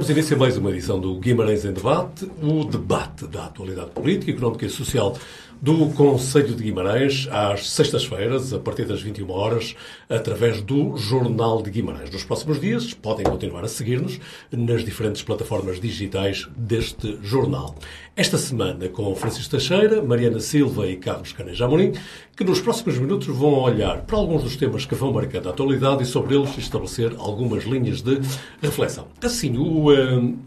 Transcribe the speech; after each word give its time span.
E 0.00 0.12
início 0.12 0.36
a 0.36 0.38
mais 0.38 0.56
uma 0.56 0.70
edição 0.70 1.00
do 1.00 1.16
Guimarães 1.16 1.64
em 1.64 1.72
Debate, 1.72 2.30
o 2.40 2.64
debate 2.64 3.26
da 3.26 3.46
atualidade 3.46 3.90
política, 3.90 4.30
económica 4.30 4.64
e 4.64 4.70
social 4.70 5.18
do 5.60 5.88
Conselho 5.90 6.54
de 6.54 6.62
Guimarães, 6.62 7.26
às 7.30 7.68
sextas-feiras, 7.70 8.52
a 8.52 8.58
partir 8.58 8.84
das 8.84 9.02
21 9.02 9.30
horas, 9.30 9.74
através 10.08 10.62
do 10.62 10.96
Jornal 10.96 11.62
de 11.62 11.70
Guimarães. 11.70 12.10
Nos 12.10 12.22
próximos 12.22 12.60
dias 12.60 12.94
podem 12.94 13.26
continuar 13.26 13.64
a 13.64 13.68
seguir-nos 13.68 14.20
nas 14.52 14.84
diferentes 14.84 15.22
plataformas 15.22 15.80
digitais 15.80 16.48
deste 16.56 17.18
jornal. 17.22 17.74
Esta 18.16 18.38
semana 18.38 18.88
com 18.88 19.14
Francisco 19.16 19.50
Teixeira, 19.50 20.00
Mariana 20.00 20.40
Silva 20.40 20.86
e 20.86 20.96
Carlos 20.96 21.32
Caneja 21.32 21.64
Amorim, 21.64 21.92
que 22.36 22.44
nos 22.44 22.60
próximos 22.60 22.96
minutos 22.98 23.26
vão 23.26 23.54
olhar 23.54 24.02
para 24.02 24.16
alguns 24.16 24.44
dos 24.44 24.56
temas 24.56 24.86
que 24.86 24.94
vão 24.94 25.12
marcando 25.12 25.48
a 25.48 25.50
atualidade 25.50 26.04
e 26.04 26.06
sobre 26.06 26.36
eles 26.36 26.56
estabelecer 26.56 27.12
algumas 27.18 27.64
linhas 27.64 28.00
de 28.00 28.20
reflexão. 28.62 29.08
Assim, 29.22 29.56
o... 29.56 29.90
Uh, 29.90 30.38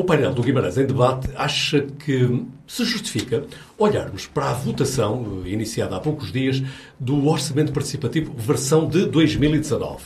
o 0.00 0.04
painel 0.04 0.32
do 0.32 0.42
Guimarães 0.42 0.78
em 0.78 0.86
debate 0.86 1.28
acha 1.36 1.82
que 1.82 2.42
se 2.66 2.84
justifica 2.86 3.44
olharmos 3.76 4.26
para 4.26 4.48
a 4.48 4.54
votação 4.54 5.42
eh, 5.44 5.50
iniciada 5.50 5.94
há 5.94 6.00
poucos 6.00 6.32
dias 6.32 6.62
do 6.98 7.26
Orçamento 7.26 7.70
Participativo 7.70 8.32
versão 8.34 8.88
de 8.88 9.04
2019. 9.04 10.02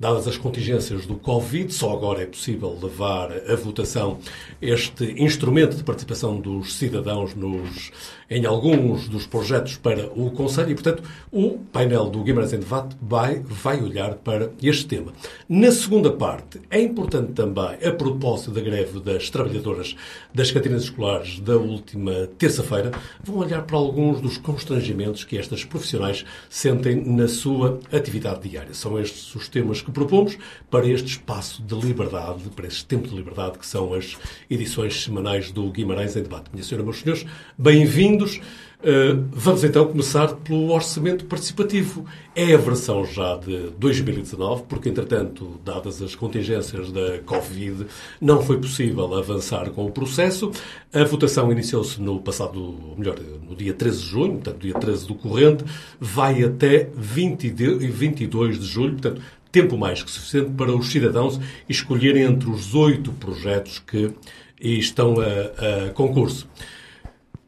Dadas 0.00 0.26
as 0.26 0.36
contingências 0.36 1.06
do 1.06 1.14
Covid, 1.14 1.72
só 1.72 1.92
agora 1.92 2.22
é 2.22 2.26
possível 2.26 2.76
levar 2.82 3.30
a 3.32 3.54
votação 3.54 4.18
este 4.60 5.14
instrumento 5.22 5.76
de 5.76 5.84
participação 5.84 6.40
dos 6.40 6.74
cidadãos 6.74 7.32
nos, 7.36 7.92
em 8.28 8.44
alguns 8.44 9.08
dos 9.08 9.26
projetos 9.26 9.76
para 9.76 10.06
o 10.06 10.30
Conselho 10.30 10.70
e, 10.70 10.74
portanto, 10.74 11.02
o 11.30 11.58
painel 11.72 12.06
do 12.06 12.22
Guimarães 12.22 12.52
em 12.52 12.58
Debate 12.58 12.96
vai, 13.00 13.40
vai 13.40 13.80
olhar 13.80 14.14
para 14.14 14.50
este 14.60 14.86
tema. 14.86 15.12
Na 15.48 15.70
segunda 15.70 16.10
parte, 16.10 16.60
é 16.70 16.80
importante 16.80 17.32
também, 17.32 17.76
a 17.84 17.92
propósito 17.92 18.50
da 18.50 18.60
greve 18.60 19.00
das 19.00 19.30
trabalhadoras 19.30 19.94
das 20.34 20.50
cantinas 20.50 20.84
escolares 20.84 21.38
da 21.40 21.56
última 21.56 22.28
terça-feira, 22.38 22.90
vão 23.22 23.38
olhar 23.38 23.62
para 23.62 23.76
alguns 23.76 24.20
dos 24.20 24.38
constrangimentos 24.38 25.24
que 25.24 25.38
estas 25.38 25.64
profissionais 25.64 26.24
sentem 26.50 26.96
na 26.96 27.28
sua 27.28 27.78
atividade 27.92 28.48
diária. 28.48 28.74
São 28.74 28.98
estes 28.98 29.34
os 29.34 29.48
temas 29.48 29.80
que 29.80 29.92
propomos 29.92 30.36
para 30.70 30.86
este 30.86 31.10
espaço 31.12 31.62
de 31.62 31.74
liberdade, 31.74 32.42
para 32.54 32.66
este 32.66 32.84
tempo 32.84 33.08
de 33.08 33.14
liberdade 33.14 33.58
que 33.58 33.66
são 33.66 33.94
as 33.94 34.16
edições 34.50 35.04
semanais 35.04 35.52
do 35.52 35.70
Guimarães 35.70 36.16
em 36.16 36.22
Debate. 36.22 36.50
Minha 36.52 36.64
senhora, 36.64 36.82
meus 36.84 36.98
senhores, 36.98 37.24
bem-vindos. 37.56 38.15
Uh, 38.24 39.26
vamos 39.32 39.64
então 39.64 39.86
começar 39.86 40.28
pelo 40.36 40.70
orçamento 40.70 41.24
participativo. 41.24 42.04
É 42.34 42.54
a 42.54 42.58
versão 42.58 43.04
já 43.04 43.36
de 43.36 43.70
2019, 43.78 44.64
porque, 44.68 44.88
entretanto, 44.88 45.58
dadas 45.64 46.00
as 46.02 46.14
contingências 46.14 46.92
da 46.92 47.18
Covid, 47.24 47.86
não 48.20 48.42
foi 48.42 48.58
possível 48.58 49.14
avançar 49.14 49.70
com 49.70 49.86
o 49.86 49.90
processo. 49.90 50.50
A 50.92 51.02
votação 51.04 51.50
iniciou-se 51.50 52.00
no 52.00 52.20
passado, 52.20 52.94
melhor, 52.96 53.18
no 53.48 53.56
dia 53.56 53.72
13 53.72 53.98
de 53.98 54.06
junho, 54.06 54.32
portanto, 54.34 54.58
dia 54.60 54.74
13 54.74 55.06
do 55.06 55.14
corrente, 55.14 55.64
vai 55.98 56.44
até 56.44 56.88
20 56.94 57.50
de, 57.50 57.74
22 57.88 58.60
de 58.60 58.66
julho, 58.66 58.92
portanto, 58.92 59.22
tempo 59.50 59.78
mais 59.78 60.02
que 60.02 60.10
suficiente 60.10 60.50
para 60.50 60.70
os 60.76 60.92
cidadãos 60.92 61.40
escolherem 61.66 62.24
entre 62.24 62.50
os 62.50 62.74
oito 62.74 63.10
projetos 63.12 63.78
que 63.78 64.12
estão 64.60 65.14
a, 65.18 65.86
a 65.86 65.90
concurso. 65.90 66.46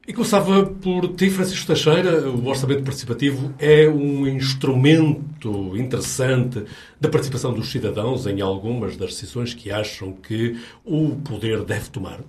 E 0.08 0.12
começava 0.14 0.64
por 0.64 1.06
ti, 1.08 1.28
Francisco 1.28 1.66
Teixeira. 1.66 2.30
O 2.30 2.48
orçamento 2.48 2.82
participativo 2.82 3.52
é 3.58 3.86
um 3.86 4.26
instrumento 4.26 5.76
interessante 5.76 6.64
da 6.98 7.10
participação 7.10 7.52
dos 7.52 7.70
cidadãos 7.70 8.26
em 8.26 8.40
algumas 8.40 8.96
das 8.96 9.10
decisões 9.10 9.52
que 9.52 9.70
acham 9.70 10.12
que 10.12 10.58
o 10.82 11.10
poder 11.16 11.62
deve 11.62 11.90
tomar. 11.90 12.20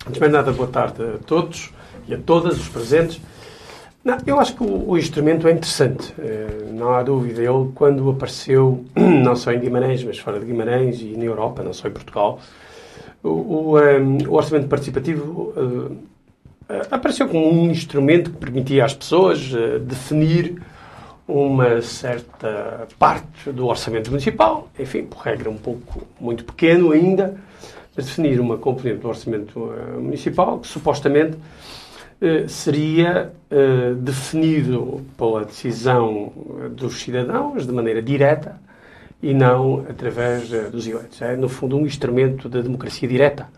Antes 0.00 0.14
de 0.14 0.20
mais 0.20 0.32
nada, 0.32 0.50
boa 0.50 0.66
tarde 0.66 1.02
a 1.02 1.18
todos 1.18 1.74
e 2.08 2.14
a 2.14 2.18
todas 2.18 2.58
os 2.58 2.68
presentes. 2.70 3.20
Não, 4.02 4.16
eu 4.26 4.40
acho 4.40 4.56
que 4.56 4.64
o, 4.64 4.96
instrumento 4.96 5.46
é 5.46 5.52
interessante, 5.52 6.14
eh, 6.18 6.70
não 6.72 6.94
há 6.94 7.02
dúvida. 7.02 7.42
Ele, 7.42 7.70
quando 7.74 8.08
apareceu, 8.08 8.82
não 8.96 9.36
só 9.36 9.52
em 9.52 9.60
Guimarães, 9.60 10.02
mas 10.02 10.18
fora 10.18 10.40
de 10.40 10.46
Guimarães 10.46 11.02
e 11.02 11.14
na 11.18 11.24
Europa, 11.24 11.62
não 11.62 11.74
só 11.74 11.86
em 11.86 11.90
Portugal, 11.90 12.40
o, 13.22 13.28
o, 13.28 13.72
um, 13.74 13.78
eh, 13.78 14.26
o 14.26 14.32
orçamento 14.32 14.68
participativo 14.68 15.52
uh, 15.54 16.13
apareceu 16.90 17.28
como 17.28 17.50
um 17.50 17.70
instrumento 17.70 18.30
que 18.30 18.36
permitia 18.36 18.84
às 18.84 18.94
pessoas 18.94 19.52
uh, 19.52 19.78
definir 19.80 20.60
uma 21.26 21.80
certa 21.80 22.86
parte 22.98 23.50
do 23.50 23.66
orçamento 23.66 24.10
municipal, 24.10 24.68
enfim, 24.78 25.04
por 25.04 25.18
regra 25.18 25.48
um 25.48 25.56
pouco 25.56 26.06
muito 26.20 26.44
pequeno 26.44 26.92
ainda, 26.92 27.34
mas 27.96 28.06
definir 28.06 28.40
uma 28.40 28.58
componente 28.58 29.00
do 29.00 29.08
orçamento 29.08 29.58
uh, 29.58 30.00
municipal 30.00 30.58
que 30.58 30.68
supostamente 30.68 31.36
eh, 32.20 32.46
seria 32.46 33.32
definido 33.98 35.04
pela 35.18 35.44
decisão 35.44 36.32
dos 36.70 37.02
cidadãos 37.02 37.66
de 37.66 37.72
maneira 37.72 38.00
direta 38.00 38.58
e 39.20 39.34
não 39.34 39.84
através 39.88 40.48
dos 40.70 40.86
eleitos. 40.86 41.20
É, 41.20 41.36
no 41.36 41.48
fundo, 41.48 41.76
um 41.76 41.84
instrumento 41.84 42.48
da 42.48 42.60
democracia 42.60 43.08
direta. 43.08 43.48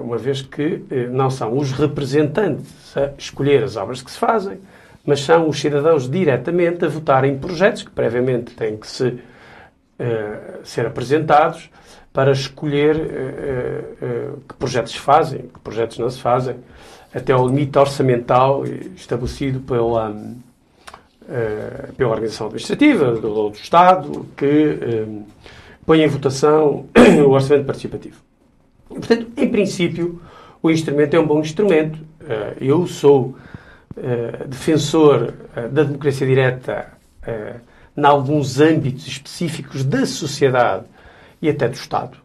Uma 0.00 0.16
vez 0.16 0.42
que 0.42 0.82
não 1.10 1.30
são 1.30 1.56
os 1.56 1.72
representantes 1.72 2.96
a 2.96 3.10
escolher 3.18 3.62
as 3.62 3.76
obras 3.76 4.02
que 4.02 4.10
se 4.10 4.18
fazem, 4.18 4.58
mas 5.04 5.20
são 5.20 5.48
os 5.48 5.60
cidadãos 5.60 6.08
diretamente 6.08 6.84
a 6.84 6.88
votar 6.88 7.24
em 7.24 7.38
projetos 7.38 7.82
que 7.82 7.90
previamente 7.90 8.54
têm 8.54 8.76
que 8.76 8.86
se, 8.86 9.18
ser 10.64 10.86
apresentados 10.86 11.70
para 12.12 12.32
escolher 12.32 12.96
que 14.48 14.54
projetos 14.54 14.92
se 14.92 14.98
fazem, 14.98 15.42
que 15.42 15.60
projetos 15.60 15.98
não 15.98 16.10
se 16.10 16.20
fazem 16.20 16.56
até 17.14 17.32
ao 17.32 17.46
limite 17.46 17.78
orçamental 17.78 18.64
estabelecido 18.96 19.60
pela, 19.60 20.10
uh, 20.10 21.92
pela 21.96 22.10
Organização 22.10 22.46
Administrativa 22.46 23.12
do, 23.12 23.50
do 23.50 23.56
Estado, 23.56 24.26
que 24.36 24.46
uh, 24.46 25.26
põe 25.86 26.02
em 26.02 26.08
votação 26.08 26.86
o 27.26 27.30
orçamento 27.30 27.66
participativo. 27.66 28.27
Portanto, 28.88 29.28
em 29.36 29.48
princípio, 29.48 30.20
o 30.62 30.70
instrumento 30.70 31.14
é 31.14 31.20
um 31.20 31.26
bom 31.26 31.40
instrumento. 31.40 31.96
Uh, 32.20 32.56
eu 32.60 32.86
sou 32.86 33.36
defensor 34.46 35.34
da 35.72 35.82
democracia 35.82 36.24
direta 36.24 36.92
em 37.96 38.04
alguns 38.04 38.60
âmbitos 38.60 39.04
específicos 39.08 39.82
da 39.82 40.06
sociedade 40.06 40.84
e 41.42 41.48
até 41.48 41.66
do 41.66 41.74
Estado. 41.74 42.16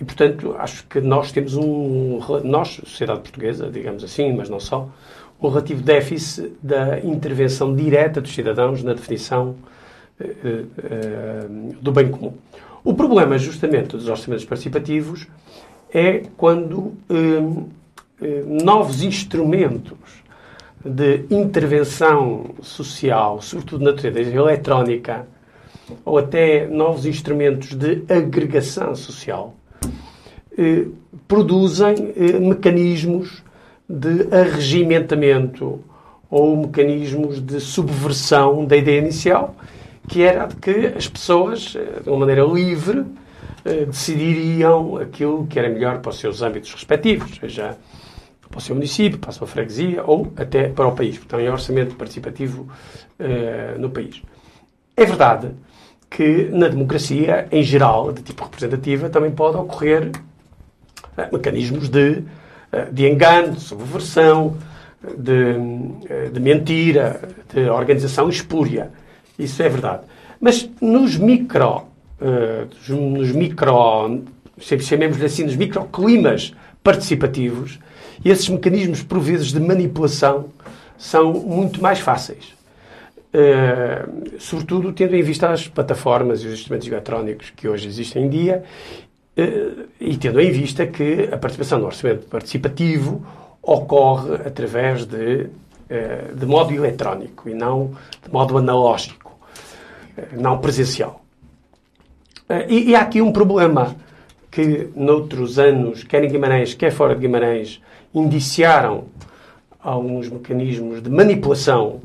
E, 0.00 0.04
portanto, 0.04 0.56
acho 0.58 0.84
que 0.88 1.00
nós 1.00 1.30
temos 1.30 1.54
um. 1.54 2.18
Nós, 2.42 2.70
sociedade 2.70 3.20
portuguesa, 3.20 3.70
digamos 3.70 4.02
assim, 4.02 4.32
mas 4.32 4.48
não 4.48 4.58
só, 4.58 4.88
um 5.40 5.48
relativo 5.48 5.82
déficit 5.82 6.52
da 6.60 6.98
intervenção 6.98 7.72
direta 7.72 8.20
dos 8.20 8.34
cidadãos 8.34 8.82
na 8.82 8.94
definição 8.94 9.54
do 11.80 11.92
bem 11.92 12.10
comum. 12.10 12.34
O 12.84 12.94
problema, 12.94 13.38
justamente, 13.38 13.96
dos 13.96 14.08
orçamentos 14.08 14.44
participativos 14.44 15.26
é 15.92 16.22
quando 16.36 16.78
uh, 17.08 17.68
novos 18.46 19.02
instrumentos 19.02 20.22
de 20.84 21.24
intervenção 21.30 22.54
social, 22.62 23.40
sobretudo 23.42 23.84
na 23.84 23.90
natureza 23.92 24.30
eletrónica, 24.30 25.26
ou 26.04 26.18
até 26.18 26.66
novos 26.66 27.06
instrumentos 27.06 27.74
de 27.74 28.02
agregação 28.08 28.94
social, 28.94 29.54
eh, 30.56 30.86
produzem 31.26 32.12
eh, 32.16 32.38
mecanismos 32.38 33.42
de 33.88 34.28
arregimentamento 34.34 35.80
ou 36.30 36.56
mecanismos 36.56 37.40
de 37.40 37.60
subversão 37.60 38.64
da 38.64 38.76
ideia 38.76 38.98
inicial, 38.98 39.54
que 40.08 40.22
era 40.22 40.46
de 40.46 40.56
que 40.56 40.86
as 40.96 41.06
pessoas, 41.06 41.76
eh, 41.76 42.00
de 42.02 42.08
uma 42.08 42.18
maneira 42.18 42.42
livre, 42.44 43.04
decidiriam 43.86 44.96
aquilo 44.96 45.46
que 45.46 45.58
era 45.58 45.68
melhor 45.68 45.98
para 45.98 46.10
os 46.10 46.18
seus 46.18 46.40
âmbitos 46.40 46.72
respectivos, 46.72 47.36
seja 47.38 47.76
para 48.48 48.58
o 48.58 48.60
seu 48.60 48.74
município, 48.74 49.18
para 49.18 49.28
a 49.28 49.32
sua 49.32 49.46
freguesia 49.46 50.02
ou 50.06 50.32
até 50.36 50.68
para 50.68 50.86
o 50.86 50.92
país. 50.92 51.18
Portanto, 51.18 51.40
é 51.40 51.50
orçamento 51.50 51.94
participativo 51.96 52.66
uh, 53.20 53.78
no 53.78 53.90
país. 53.90 54.22
É 54.96 55.04
verdade 55.04 55.50
que 56.10 56.48
na 56.50 56.68
democracia, 56.68 57.46
em 57.52 57.62
geral, 57.62 58.12
de 58.12 58.22
tipo 58.22 58.42
representativa, 58.42 59.10
também 59.10 59.30
pode 59.30 59.56
ocorrer 59.56 60.10
mecanismos 61.32 61.88
de, 61.88 62.22
eh, 62.72 62.88
de 62.90 63.06
engano, 63.06 63.52
de 63.52 63.60
subversão, 63.60 64.56
de, 65.16 65.56
eh, 66.08 66.30
de 66.32 66.40
mentira, 66.40 67.20
de 67.52 67.68
organização 67.68 68.28
espúria. 68.28 68.90
Isso 69.38 69.62
é 69.62 69.68
verdade. 69.68 70.02
Mas 70.40 70.68
nos 70.80 71.16
micro, 71.16 71.84
eh, 72.20 72.66
nos 72.88 73.32
micro, 73.32 74.22
chamemos-lhe 74.58 75.24
assim, 75.24 75.44
nos 75.44 75.56
microclimas 75.56 76.54
participativos, 76.82 77.78
esses 78.24 78.48
mecanismos, 78.48 79.02
por 79.02 79.20
vezes, 79.20 79.52
de 79.52 79.60
manipulação 79.60 80.46
são 80.96 81.32
muito 81.32 81.80
mais 81.80 82.00
fáceis. 82.00 82.56
uh, 83.28 84.40
sobretudo 84.40 84.92
tendo 84.92 85.14
em 85.14 85.22
vista 85.22 85.50
as 85.50 85.68
plataformas 85.68 86.42
e 86.42 86.46
os 86.46 86.54
instrumentos 86.54 86.88
eletrónicos 86.88 87.50
que 87.50 87.68
hoje 87.68 87.86
existem 87.86 88.24
em 88.24 88.28
dia 88.28 88.64
uh, 89.36 89.84
e 90.00 90.16
tendo 90.16 90.40
em 90.40 90.50
vista 90.50 90.86
que 90.86 91.28
a 91.30 91.36
participação 91.36 91.78
no 91.78 91.86
orçamento 91.86 92.26
participativo 92.26 93.24
ocorre 93.62 94.36
através 94.46 95.04
de, 95.04 95.46
uh, 95.46 96.34
de 96.34 96.46
modo 96.46 96.72
eletrónico 96.72 97.48
e 97.48 97.54
não 97.54 97.92
de 98.24 98.32
modo 98.32 98.56
analógico, 98.56 99.27
não 100.32 100.58
presencial. 100.58 101.24
E, 102.68 102.90
e 102.90 102.94
há 102.94 103.00
aqui 103.00 103.20
um 103.20 103.30
problema 103.30 103.94
que 104.50 104.88
noutros 104.96 105.58
anos, 105.58 106.02
quer 106.02 106.24
em 106.24 106.30
Guimarães, 106.30 106.74
quer 106.74 106.90
fora 106.90 107.14
de 107.14 107.20
Guimarães, 107.20 107.80
indiciaram 108.14 109.04
alguns 109.80 110.28
mecanismos 110.28 111.02
de 111.02 111.10
manipulação 111.10 112.00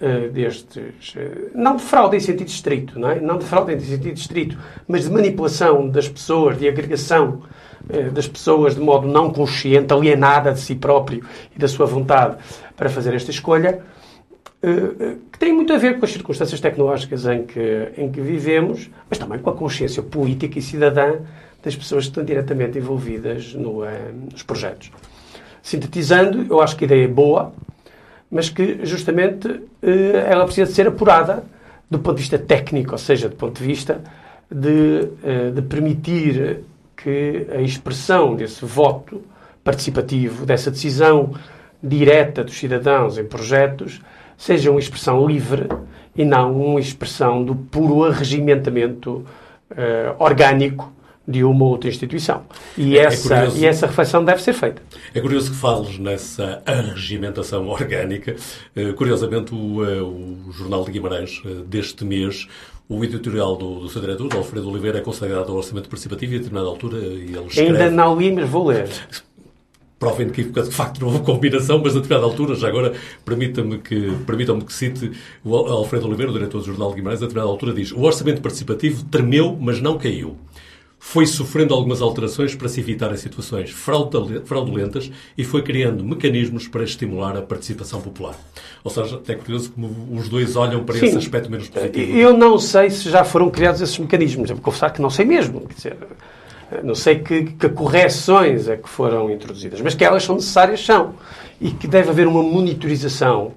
uh, 0.00 0.30
destes, 0.30 1.14
uh, 1.14 1.50
não 1.54 1.76
de 1.76 1.82
fraude 1.82 2.16
em 2.16 2.20
sentido 2.20 2.48
estrito, 2.48 2.98
não, 2.98 3.10
é? 3.10 3.20
não 3.20 3.38
de 3.38 3.44
fraude 3.44 3.74
em 3.74 3.80
sentido 3.80 4.16
estrito, 4.16 4.58
mas 4.86 5.04
de 5.04 5.10
manipulação 5.10 5.88
das 5.88 6.08
pessoas, 6.08 6.58
de 6.58 6.68
agregação 6.68 7.42
uh, 7.88 8.10
das 8.12 8.28
pessoas 8.28 8.74
de 8.74 8.80
modo 8.80 9.08
não 9.08 9.30
consciente, 9.30 9.92
alienada 9.92 10.52
de 10.52 10.60
si 10.60 10.74
próprio 10.74 11.24
e 11.54 11.58
da 11.58 11.68
sua 11.68 11.86
vontade 11.86 12.36
para 12.76 12.88
fazer 12.88 13.14
esta 13.14 13.30
escolha, 13.30 13.80
que 15.32 15.38
tem 15.40 15.52
muito 15.52 15.72
a 15.72 15.76
ver 15.76 15.98
com 15.98 16.04
as 16.04 16.12
circunstâncias 16.12 16.60
tecnológicas 16.60 17.26
em 17.26 17.44
que, 17.44 17.92
em 17.96 18.10
que 18.10 18.20
vivemos, 18.20 18.88
mas 19.10 19.18
também 19.18 19.40
com 19.40 19.50
a 19.50 19.54
consciência 19.54 20.02
política 20.02 20.58
e 20.58 20.62
cidadã 20.62 21.16
das 21.62 21.74
pessoas 21.74 22.04
que 22.04 22.10
estão 22.10 22.24
diretamente 22.24 22.78
envolvidas 22.78 23.54
no, 23.54 23.82
nos 24.30 24.42
projetos. 24.44 24.92
Sintetizando, 25.62 26.46
eu 26.48 26.60
acho 26.60 26.76
que 26.76 26.84
a 26.84 26.86
ideia 26.86 27.04
é 27.04 27.08
boa, 27.08 27.52
mas 28.30 28.48
que 28.48 28.84
justamente 28.84 29.48
eh, 29.82 30.26
ela 30.28 30.44
precisa 30.44 30.66
de 30.66 30.72
ser 30.72 30.88
apurada 30.88 31.44
do 31.90 31.98
ponto 31.98 32.16
de 32.16 32.22
vista 32.22 32.38
técnico, 32.38 32.92
ou 32.92 32.98
seja, 32.98 33.28
do 33.28 33.36
ponto 33.36 33.58
de 33.60 33.66
vista 33.66 34.00
de, 34.50 35.08
eh, 35.22 35.50
de 35.50 35.62
permitir 35.62 36.60
que 36.96 37.46
a 37.52 37.60
expressão 37.60 38.34
desse 38.34 38.64
voto 38.64 39.22
participativo, 39.62 40.46
dessa 40.46 40.70
decisão 40.70 41.34
direta 41.82 42.42
dos 42.42 42.58
cidadãos 42.58 43.18
em 43.18 43.24
projetos, 43.24 44.00
seja 44.42 44.72
uma 44.72 44.80
expressão 44.80 45.24
livre 45.24 45.68
e 46.16 46.24
não 46.24 46.60
uma 46.60 46.80
expressão 46.80 47.44
do 47.44 47.54
puro 47.54 48.04
arregimentamento 48.04 49.24
uh, 49.70 50.16
orgânico 50.18 50.92
de 51.26 51.44
uma 51.44 51.64
outra 51.64 51.88
instituição. 51.88 52.42
E, 52.76 52.98
é 52.98 53.04
essa, 53.04 53.36
curioso, 53.36 53.58
e 53.60 53.64
essa 53.64 53.86
reflexão 53.86 54.24
deve 54.24 54.42
ser 54.42 54.52
feita. 54.52 54.82
É 55.14 55.20
curioso 55.20 55.52
que 55.52 55.56
fales 55.56 55.96
nessa 55.96 56.60
arregimentação 56.66 57.68
orgânica. 57.68 58.34
Uh, 58.76 58.92
curiosamente, 58.94 59.54
o, 59.54 59.80
uh, 59.80 60.48
o, 60.48 60.52
Jornal 60.52 60.84
de 60.84 60.90
Guimarães, 60.90 61.40
uh, 61.44 61.62
deste 61.62 62.04
mês, 62.04 62.48
o 62.88 63.04
editorial 63.04 63.54
do, 63.54 63.78
do 63.78 63.88
seu 63.88 64.00
diretor, 64.00 64.26
do 64.26 64.36
Alfredo 64.36 64.68
Oliveira, 64.68 64.98
é 64.98 65.00
consagrado 65.00 65.52
ao 65.52 65.58
orçamento 65.58 65.88
participativo 65.88 66.32
e 66.32 66.34
a 66.34 66.38
determinada 66.38 66.68
altura 66.68 66.98
ele 66.98 67.38
escreve... 67.46 67.70
Ainda 67.70 67.90
não 67.92 68.18
li, 68.18 68.32
mas 68.32 68.48
vou 68.48 68.66
ler. 68.66 68.88
Prova 70.02 70.20
inequívoca, 70.20 70.64
de 70.64 70.70
facto 70.72 71.00
não 71.00 71.06
houve 71.06 71.20
combinação, 71.20 71.78
mas 71.78 71.92
a 71.92 72.00
determinada 72.00 72.26
altura, 72.26 72.56
já 72.56 72.66
agora, 72.66 72.92
permitam-me 73.24 73.78
que, 73.78 74.10
permitam-me 74.26 74.64
que 74.64 74.72
cite 74.72 75.12
o 75.44 75.54
Alfredo 75.54 76.08
Oliveira, 76.08 76.32
o 76.32 76.34
diretor 76.34 76.58
do 76.58 76.64
Jornal 76.64 76.88
de 76.90 76.96
Guimarães, 76.96 77.22
a 77.22 77.26
determinada 77.26 77.52
altura 77.52 77.72
diz 77.72 77.92
o 77.92 78.00
orçamento 78.00 78.42
participativo 78.42 79.04
tremeu, 79.04 79.56
mas 79.60 79.80
não 79.80 79.96
caiu 79.96 80.36
foi 81.04 81.26
sofrendo 81.26 81.74
algumas 81.74 82.00
alterações 82.00 82.54
para 82.54 82.68
se 82.68 82.78
evitar 82.78 83.14
situações 83.16 83.70
fraudulentas 84.44 85.10
e 85.36 85.42
foi 85.42 85.60
criando 85.60 86.04
mecanismos 86.04 86.68
para 86.68 86.84
estimular 86.84 87.36
a 87.36 87.42
participação 87.42 88.00
popular. 88.00 88.36
Ou 88.84 88.90
seja, 88.90 89.20
é 89.26 89.34
curioso 89.34 89.72
como 89.72 90.16
os 90.16 90.28
dois 90.28 90.54
olham 90.54 90.84
para 90.84 90.94
Sim. 90.94 91.06
esse 91.06 91.18
aspecto 91.18 91.50
menos 91.50 91.68
positivo. 91.68 92.16
Eu 92.16 92.36
não 92.36 92.56
sei 92.56 92.88
se 92.88 93.10
já 93.10 93.24
foram 93.24 93.50
criados 93.50 93.80
esses 93.80 93.98
mecanismos. 93.98 94.48
Devo 94.48 94.60
confessar 94.60 94.90
que 94.90 95.02
não 95.02 95.10
sei 95.10 95.24
mesmo. 95.24 95.62
Quer 95.62 95.74
dizer, 95.74 95.96
não 96.82 96.94
sei 96.94 97.18
que, 97.18 97.44
que 97.44 97.68
correções 97.68 98.68
é 98.68 98.76
que 98.76 98.88
foram 98.88 99.30
introduzidas, 99.30 99.80
mas 99.80 99.94
que 99.94 100.04
elas 100.04 100.22
são 100.22 100.36
necessárias, 100.36 100.84
são. 100.84 101.14
E 101.60 101.70
que 101.70 101.86
deve 101.86 102.10
haver 102.10 102.26
uma 102.26 102.42
monitorização 102.42 103.52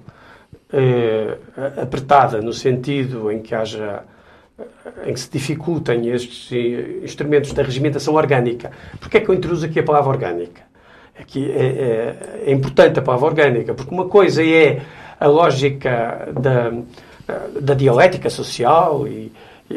eh, 0.72 1.38
apertada 1.80 2.40
no 2.40 2.52
sentido 2.52 3.30
em 3.30 3.40
que 3.40 3.54
haja 3.54 4.04
em 5.04 5.12
que 5.12 5.20
se 5.20 5.30
dificultem 5.30 6.08
estes 6.08 6.50
instrumentos 7.02 7.52
da 7.52 7.62
regimentação 7.62 8.14
orgânica. 8.14 8.70
Porquê 9.00 9.18
é 9.18 9.20
que 9.20 9.28
eu 9.28 9.34
introduzo 9.34 9.66
aqui 9.66 9.78
a 9.78 9.82
palavra 9.82 10.10
orgânica? 10.10 10.62
Aqui 11.18 11.50
é, 11.50 11.64
é, 11.64 12.16
é, 12.46 12.52
importante 12.52 12.98
a 12.98 13.02
palavra 13.02 13.26
orgânica, 13.26 13.74
porque 13.74 13.94
uma 13.94 14.08
coisa 14.08 14.42
é 14.44 14.80
a 15.18 15.26
lógica 15.26 16.28
da, 16.38 16.72
da 17.60 17.74
dialética 17.74 18.28
social 18.30 19.06
e, 19.08 19.32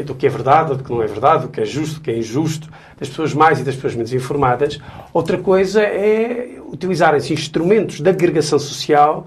do 0.06 0.15
que 0.15 0.27
é 0.27 0.30
verdade, 0.30 0.75
do 0.75 0.83
que 0.83 0.91
não 0.91 1.01
é 1.01 1.07
verdade, 1.07 1.44
do 1.44 1.50
que 1.50 1.62
é 1.62 1.65
justo, 1.65 1.95
do 1.95 2.01
que 2.01 2.12
é 2.12 2.18
injusto, 2.18 2.69
das 2.97 3.09
pessoas 3.09 3.33
mais 3.33 3.59
e 3.59 3.63
das 3.63 3.75
pessoas 3.75 3.95
menos 3.95 4.13
informadas. 4.13 4.80
Outra 5.13 5.38
coisa 5.38 5.81
é 5.81 6.59
utilizarem-se 6.71 7.33
instrumentos 7.33 8.00
de 8.00 8.09
agregação 8.09 8.59
social 8.59 9.25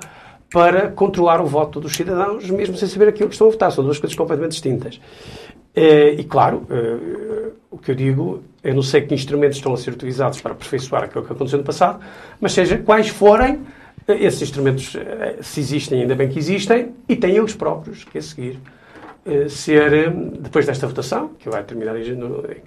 para 0.53 0.89
controlar 0.89 1.41
o 1.41 1.47
voto 1.47 1.81
dos 1.81 1.93
cidadãos, 1.93 2.49
mesmo 2.51 2.77
sem 2.77 2.87
saber 2.87 3.09
aquilo 3.09 3.29
que 3.29 3.35
estão 3.35 3.49
a 3.49 3.51
votar. 3.51 3.73
São 3.73 3.83
duas 3.83 3.99
coisas 3.99 4.17
completamente 4.17 4.53
distintas. 4.53 5.01
Eh, 5.75 6.17
e, 6.19 6.25
claro, 6.25 6.67
eh, 6.71 7.51
o 7.71 7.79
que 7.79 7.91
eu 7.91 7.95
digo, 7.95 8.43
eu 8.63 8.75
não 8.75 8.83
sei 8.83 9.01
que 9.01 9.15
instrumentos 9.15 9.57
estão 9.57 9.73
a 9.73 9.77
ser 9.77 9.93
utilizados 9.93 10.41
para 10.41 10.53
aperfeiçoar 10.53 11.05
aquilo 11.05 11.25
que 11.25 11.33
aconteceu 11.33 11.59
no 11.59 11.65
passado, 11.65 12.01
mas 12.39 12.53
seja 12.53 12.77
quais 12.77 13.09
forem, 13.09 13.61
eh, 14.07 14.27
esses 14.27 14.43
instrumentos, 14.43 14.95
se 15.41 15.61
existem, 15.61 16.03
ainda 16.03 16.15
bem 16.15 16.29
que 16.29 16.39
existem, 16.39 16.91
e 17.09 17.17
têm 17.17 17.37
eles 17.37 17.55
próprios 17.55 18.05
que 18.05 18.19
a 18.19 18.23
seguir 18.23 18.59
ser, 19.49 20.11
depois 20.41 20.67
desta 20.67 20.87
votação, 20.87 21.31
que 21.39 21.49
vai 21.49 21.63
terminar 21.63 21.97
em 21.97 22.17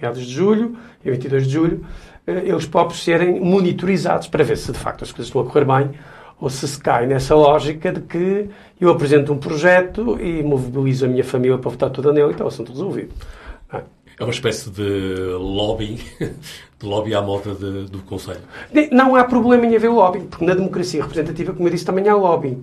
meados 0.00 0.26
de 0.26 0.32
julho, 0.32 0.76
em 1.04 1.10
22 1.10 1.46
de 1.46 1.52
julho, 1.52 1.86
eles 2.26 2.66
próprios 2.66 3.04
serem 3.04 3.40
monitorizados 3.40 4.26
para 4.28 4.42
ver 4.42 4.56
se 4.56 4.72
de 4.72 4.78
facto 4.78 5.04
as 5.04 5.12
coisas 5.12 5.26
estão 5.26 5.42
a 5.42 5.44
correr 5.44 5.64
bem 5.64 5.90
ou 6.40 6.50
se 6.50 6.66
se 6.68 6.78
cai 6.78 7.06
nessa 7.06 7.34
lógica 7.34 7.92
de 7.92 8.00
que 8.00 8.48
eu 8.80 8.90
apresento 8.90 9.32
um 9.32 9.38
projeto 9.38 10.18
e 10.20 10.42
mobilizo 10.42 11.06
a 11.06 11.08
minha 11.08 11.24
família 11.24 11.56
para 11.56 11.70
votar 11.70 11.90
toda 11.90 12.12
nele 12.12 12.28
e 12.28 12.30
está 12.32 12.44
o 12.44 12.48
assunto 12.48 12.72
resolvido. 12.72 13.14
É? 13.72 13.82
é 14.18 14.24
uma 14.24 14.32
espécie 14.32 14.68
de 14.70 14.82
lobby, 15.38 15.98
de 16.78 16.86
lobby 16.86 17.14
à 17.14 17.22
moda 17.22 17.54
de, 17.54 17.84
do 17.84 18.00
Conselho. 18.00 18.40
Não 18.92 19.16
há 19.16 19.24
problema 19.24 19.64
em 19.64 19.76
haver 19.76 19.90
lobby, 19.90 20.20
porque 20.20 20.44
na 20.44 20.54
democracia 20.54 21.02
representativa, 21.02 21.52
como 21.52 21.68
eu 21.68 21.72
disse, 21.72 21.84
também 21.84 22.06
há 22.08 22.14
lobby. 22.14 22.58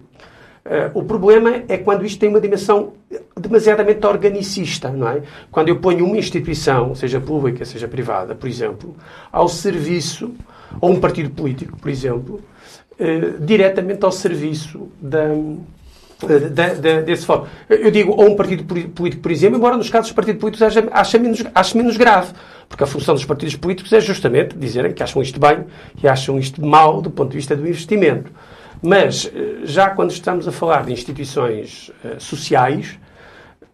Uh, 0.66 0.98
o 0.98 1.04
problema 1.04 1.64
é 1.68 1.78
quando 1.78 2.06
isto 2.06 2.20
tem 2.20 2.30
uma 2.30 2.40
dimensão 2.40 2.94
demasiadamente 3.38 4.06
organicista, 4.06 4.90
não 4.90 5.10
é? 5.10 5.22
Quando 5.52 5.68
eu 5.68 5.80
ponho 5.80 6.06
uma 6.06 6.18
instituição, 6.18 6.96
seja 6.96 7.20
pública, 7.20 7.66
seja 7.66 7.86
privada, 7.86 8.34
por 8.34 8.48
exemplo, 8.48 8.96
ao 9.30 9.50
serviço, 9.50 10.34
ou 10.80 10.92
um 10.92 11.00
partido 11.02 11.30
político, 11.32 11.78
por 11.78 11.90
exemplo, 11.90 12.42
eh, 12.98 13.34
diretamente 13.40 14.06
ao 14.06 14.12
serviço 14.12 14.88
da, 15.02 15.28
da, 16.22 16.74
da, 16.76 17.02
desse 17.02 17.26
fórum. 17.26 17.46
Eu 17.68 17.92
digo, 17.92 18.14
ou 18.14 18.30
um 18.30 18.36
partido 18.36 18.64
político, 18.64 19.22
por 19.22 19.32
exemplo, 19.32 19.58
embora 19.58 19.76
nos 19.76 19.90
casos 19.90 20.10
dos 20.12 20.16
partidos 20.16 20.40
políticos 20.40 20.90
ache 20.92 21.20
menos, 21.20 21.44
ache 21.54 21.78
menos 21.78 21.98
grave, 21.98 22.34
porque 22.70 22.84
a 22.84 22.88
função 22.88 23.16
dos 23.16 23.26
partidos 23.26 23.56
políticos 23.56 23.92
é 23.92 24.00
justamente 24.00 24.56
dizerem 24.58 24.94
que 24.94 25.04
acham 25.04 25.22
isto 25.22 25.40
bem 25.40 25.66
e 26.02 26.08
acham 26.08 26.40
isto 26.40 26.64
mal 26.66 27.02
do 27.02 27.12
ponto 27.12 27.32
de 27.32 27.38
vista 27.38 27.56
do 27.56 27.68
investimento. 27.68 28.32
Mas, 28.84 29.32
eh, 29.34 29.62
já 29.64 29.92
quando 29.92 30.12
estamos 30.12 30.46
a 30.46 30.52
falar 30.52 30.84
de 30.84 30.92
instituições 30.92 31.90
uh, 32.04 32.20
sociais, 32.20 33.00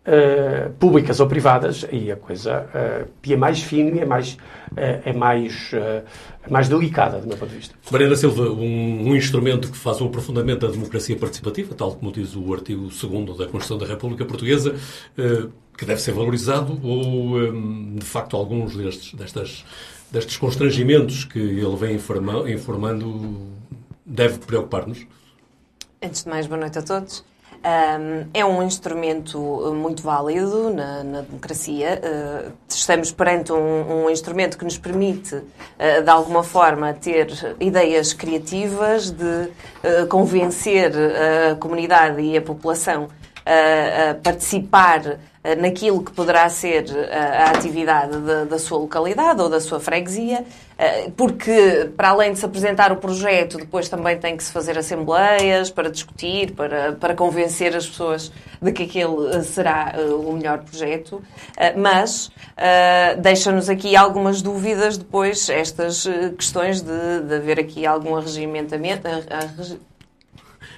uh, 0.05 0.69
públicas 0.73 1.19
ou 1.19 1.25
privadas, 1.25 1.83
aí 1.91 2.11
a 2.11 2.15
coisa 2.15 2.67
uh, 2.67 3.09
é 3.27 3.35
mais 3.35 3.59
fina 3.63 3.89
e 3.97 3.99
é 4.01 4.05
mais, 4.05 4.37
é 4.77 5.11
mais, 5.11 5.71
é 5.73 6.03
mais 6.47 6.69
delicada, 6.69 7.17
do 7.17 7.27
meu 7.27 7.35
ponto 7.37 7.49
de 7.49 7.55
vista. 7.55 7.73
Mariana 7.91 8.15
Silva, 8.15 8.43
um, 8.51 9.09
um, 9.09 9.15
instrumento 9.15 9.71
que 9.71 9.77
faz 9.77 9.99
o 9.99 10.05
aprofundamento 10.05 10.67
da 10.67 10.71
democracia 10.71 11.15
participativa, 11.15 11.73
tal 11.73 11.95
como 11.95 12.11
diz 12.11 12.35
o 12.35 12.53
artigo 12.53 12.81
2 12.83 13.01
da 13.35 13.47
Constituição 13.47 13.79
da 13.79 13.87
República 13.87 14.25
Portuguesa, 14.25 14.75
que 15.75 15.85
deve 15.85 15.99
ser 15.99 16.11
valorizado, 16.11 16.79
ou, 16.83 17.35
um, 17.39 17.95
de 17.95 18.05
facto, 18.05 18.37
alguns 18.37 18.75
destes, 18.75 19.15
destas, 19.15 19.65
destes 20.11 20.37
constrangimentos 20.37 21.25
que 21.25 21.39
ele 21.39 21.75
vem 21.75 21.95
informa, 21.95 22.49
informando 22.51 23.57
deve 24.09 24.39
preocupar-nos? 24.39 25.05
Antes 26.01 26.23
de 26.23 26.29
mais, 26.29 26.47
boa 26.47 26.59
noite 26.59 26.79
a 26.79 26.81
todos. 26.81 27.23
É 28.33 28.45
um 28.45 28.63
instrumento 28.63 29.37
uh, 29.37 29.73
muito 29.73 30.01
válido 30.01 30.73
na, 30.73 31.03
na 31.03 31.21
democracia. 31.21 32.01
Uh, 32.01 32.53
estamos 32.69 33.11
perante 33.11 33.51
um, 33.51 34.05
um, 34.05 34.09
instrumento 34.09 34.57
que 34.57 34.63
nos 34.63 34.77
permite, 34.77 35.35
uh, 35.35 36.01
de 36.01 36.09
alguma 36.09 36.41
forma, 36.41 36.93
ter 36.93 37.27
ideias 37.59 38.13
criativas, 38.13 39.11
de 39.11 39.49
convencer 40.09 40.91
a 41.51 41.55
comunidade 41.55 42.21
e 42.21 42.37
a 42.37 42.41
população 42.41 43.09
participar 44.23 45.19
naquilo 45.57 46.03
que 46.03 46.11
poderá 46.11 46.49
ser 46.49 46.85
a 47.11 47.51
atividade 47.51 48.17
da, 48.49 48.59
sua 48.59 48.77
localidade 48.77 49.41
ou 49.41 49.49
da 49.49 49.59
sua 49.61 49.79
freguesia, 49.79 50.43
porque 51.15 51.89
para 51.95 52.09
além 52.09 52.33
de 52.33 52.39
se 52.39 52.45
apresentar 52.45 52.91
o 52.91 52.97
projeto, 52.97 53.57
depois 53.57 53.87
também 53.87 54.17
tem 54.17 54.35
que 54.35 54.43
se 54.43 54.51
fazer 54.51 54.77
assembleias 54.77 55.71
para 55.71 55.89
discutir, 55.89 56.51
para, 56.51 56.91
para 56.93 57.15
convencer 57.15 57.75
as 57.75 57.87
pessoas 57.87 58.31
de 58.61 58.71
que 58.73 58.83
aquele 58.83 59.41
será 59.43 59.95
o 59.97 60.33
melhor 60.33 60.59
projeto, 60.59 61.21
mas 61.77 62.29
deixa-nos 63.21 63.69
aqui 63.69 63.95
algumas 63.95 64.41
dúvidas 64.41 64.97
depois, 64.97 65.49
estas 65.49 66.05
questões 66.37 66.81
de, 66.81 67.21
de 67.21 67.35
haver 67.35 67.59
aqui 67.59 67.85
algum 67.85 68.15
arregimentamento, 68.15 69.07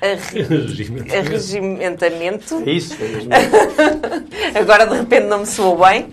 arregimentamento. 0.01 2.61
É 2.65 2.71
isso, 2.71 2.95
é. 2.95 4.57
Agora 4.59 4.87
de 4.87 4.95
repente 4.95 5.27
não 5.27 5.39
me 5.39 5.45
soou 5.45 5.77
bem. 5.77 6.03
Uh, 6.03 6.09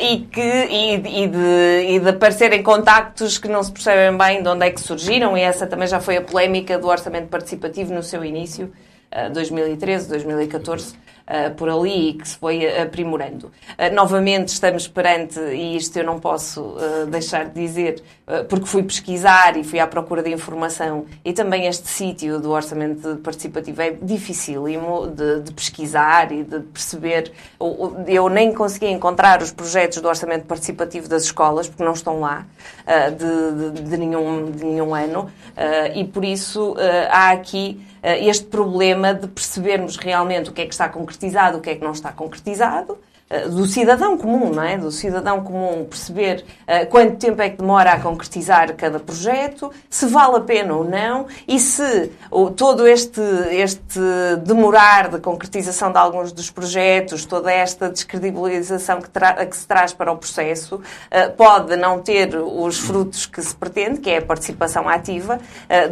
e, 0.00 0.18
que, 0.30 0.40
e, 0.40 0.94
e, 0.94 1.26
de, 1.26 1.86
e 1.88 2.00
de 2.00 2.08
aparecerem 2.08 2.62
contactos 2.62 3.38
que 3.38 3.48
não 3.48 3.62
se 3.62 3.72
percebem 3.72 4.16
bem 4.16 4.42
de 4.42 4.48
onde 4.48 4.66
é 4.66 4.70
que 4.70 4.80
surgiram, 4.80 5.36
e 5.36 5.40
essa 5.40 5.66
também 5.66 5.88
já 5.88 6.00
foi 6.00 6.16
a 6.16 6.22
polémica 6.22 6.78
do 6.78 6.86
orçamento 6.86 7.28
participativo 7.28 7.94
no 7.94 8.02
seu 8.02 8.24
início, 8.24 8.72
uh, 9.12 9.30
2013, 9.32 10.08
2014 10.08 10.94
uh, 11.28 11.54
por 11.54 11.68
ali 11.68 12.10
e 12.10 12.12
que 12.14 12.26
se 12.26 12.36
foi 12.36 12.80
aprimorando. 12.80 13.46
Uh, 13.46 13.94
novamente 13.94 14.48
estamos 14.48 14.88
perante, 14.88 15.38
e 15.38 15.76
isto 15.76 15.96
eu 15.98 16.04
não 16.04 16.18
posso 16.18 16.62
uh, 16.62 17.06
deixar 17.06 17.46
de 17.46 17.54
dizer, 17.54 18.02
porque 18.48 18.66
fui 18.66 18.82
pesquisar 18.82 19.56
e 19.56 19.64
fui 19.64 19.80
à 19.80 19.86
procura 19.86 20.22
de 20.22 20.30
informação, 20.30 21.06
e 21.24 21.32
também 21.32 21.66
este 21.66 21.88
sítio 21.88 22.38
do 22.38 22.50
orçamento 22.50 23.16
participativo 23.16 23.80
é 23.80 23.90
dificílimo 23.90 25.06
de, 25.06 25.40
de 25.40 25.52
pesquisar 25.52 26.30
e 26.30 26.44
de 26.44 26.60
perceber. 26.60 27.32
Eu 28.06 28.28
nem 28.28 28.52
consegui 28.52 28.88
encontrar 28.88 29.40
os 29.40 29.50
projetos 29.50 30.02
do 30.02 30.08
orçamento 30.08 30.44
participativo 30.44 31.08
das 31.08 31.22
escolas, 31.24 31.68
porque 31.68 31.82
não 31.82 31.94
estão 31.94 32.20
lá, 32.20 32.44
de, 33.16 33.72
de, 33.72 33.82
de 33.82 33.96
nenhum, 33.96 34.50
de 34.50 34.62
nenhum 34.62 34.94
ano, 34.94 35.30
e 35.94 36.04
por 36.04 36.22
isso 36.22 36.76
há 37.10 37.30
aqui 37.30 37.80
este 38.02 38.46
problema 38.46 39.12
de 39.12 39.26
percebermos 39.26 39.96
realmente 39.96 40.50
o 40.50 40.52
que 40.52 40.62
é 40.62 40.66
que 40.66 40.72
está 40.72 40.88
concretizado, 40.88 41.58
o 41.58 41.60
que 41.60 41.70
é 41.70 41.74
que 41.74 41.84
não 41.84 41.92
está 41.92 42.12
concretizado, 42.12 42.92
eh, 42.94 43.07
do 43.50 43.66
cidadão 43.66 44.16
comum, 44.16 44.50
não 44.50 44.62
é? 44.62 44.78
Do 44.78 44.90
cidadão 44.90 45.42
comum 45.42 45.84
perceber 45.84 46.44
uh, 46.62 46.88
quanto 46.88 47.16
tempo 47.16 47.42
é 47.42 47.50
que 47.50 47.58
demora 47.58 47.92
a 47.92 48.00
concretizar 48.00 48.74
cada 48.74 48.98
projeto, 48.98 49.70
se 49.90 50.06
vale 50.06 50.36
a 50.36 50.40
pena 50.40 50.74
ou 50.74 50.84
não, 50.84 51.26
e 51.46 51.60
se 51.60 52.10
uh, 52.30 52.50
todo 52.50 52.86
este, 52.86 53.20
este 53.50 54.00
demorar 54.44 55.08
de 55.08 55.18
concretização 55.18 55.92
de 55.92 55.98
alguns 55.98 56.32
dos 56.32 56.50
projetos, 56.50 57.26
toda 57.26 57.52
esta 57.52 57.90
descredibilização 57.90 59.00
que, 59.02 59.10
que 59.46 59.56
se 59.56 59.66
traz 59.66 59.92
para 59.92 60.10
o 60.10 60.16
processo, 60.16 60.76
uh, 60.76 61.32
pode 61.36 61.76
não 61.76 62.00
ter 62.00 62.34
os 62.34 62.78
frutos 62.78 63.26
que 63.26 63.42
se 63.42 63.54
pretende, 63.54 64.00
que 64.00 64.08
é 64.08 64.18
a 64.18 64.22
participação 64.22 64.88
ativa 64.88 65.38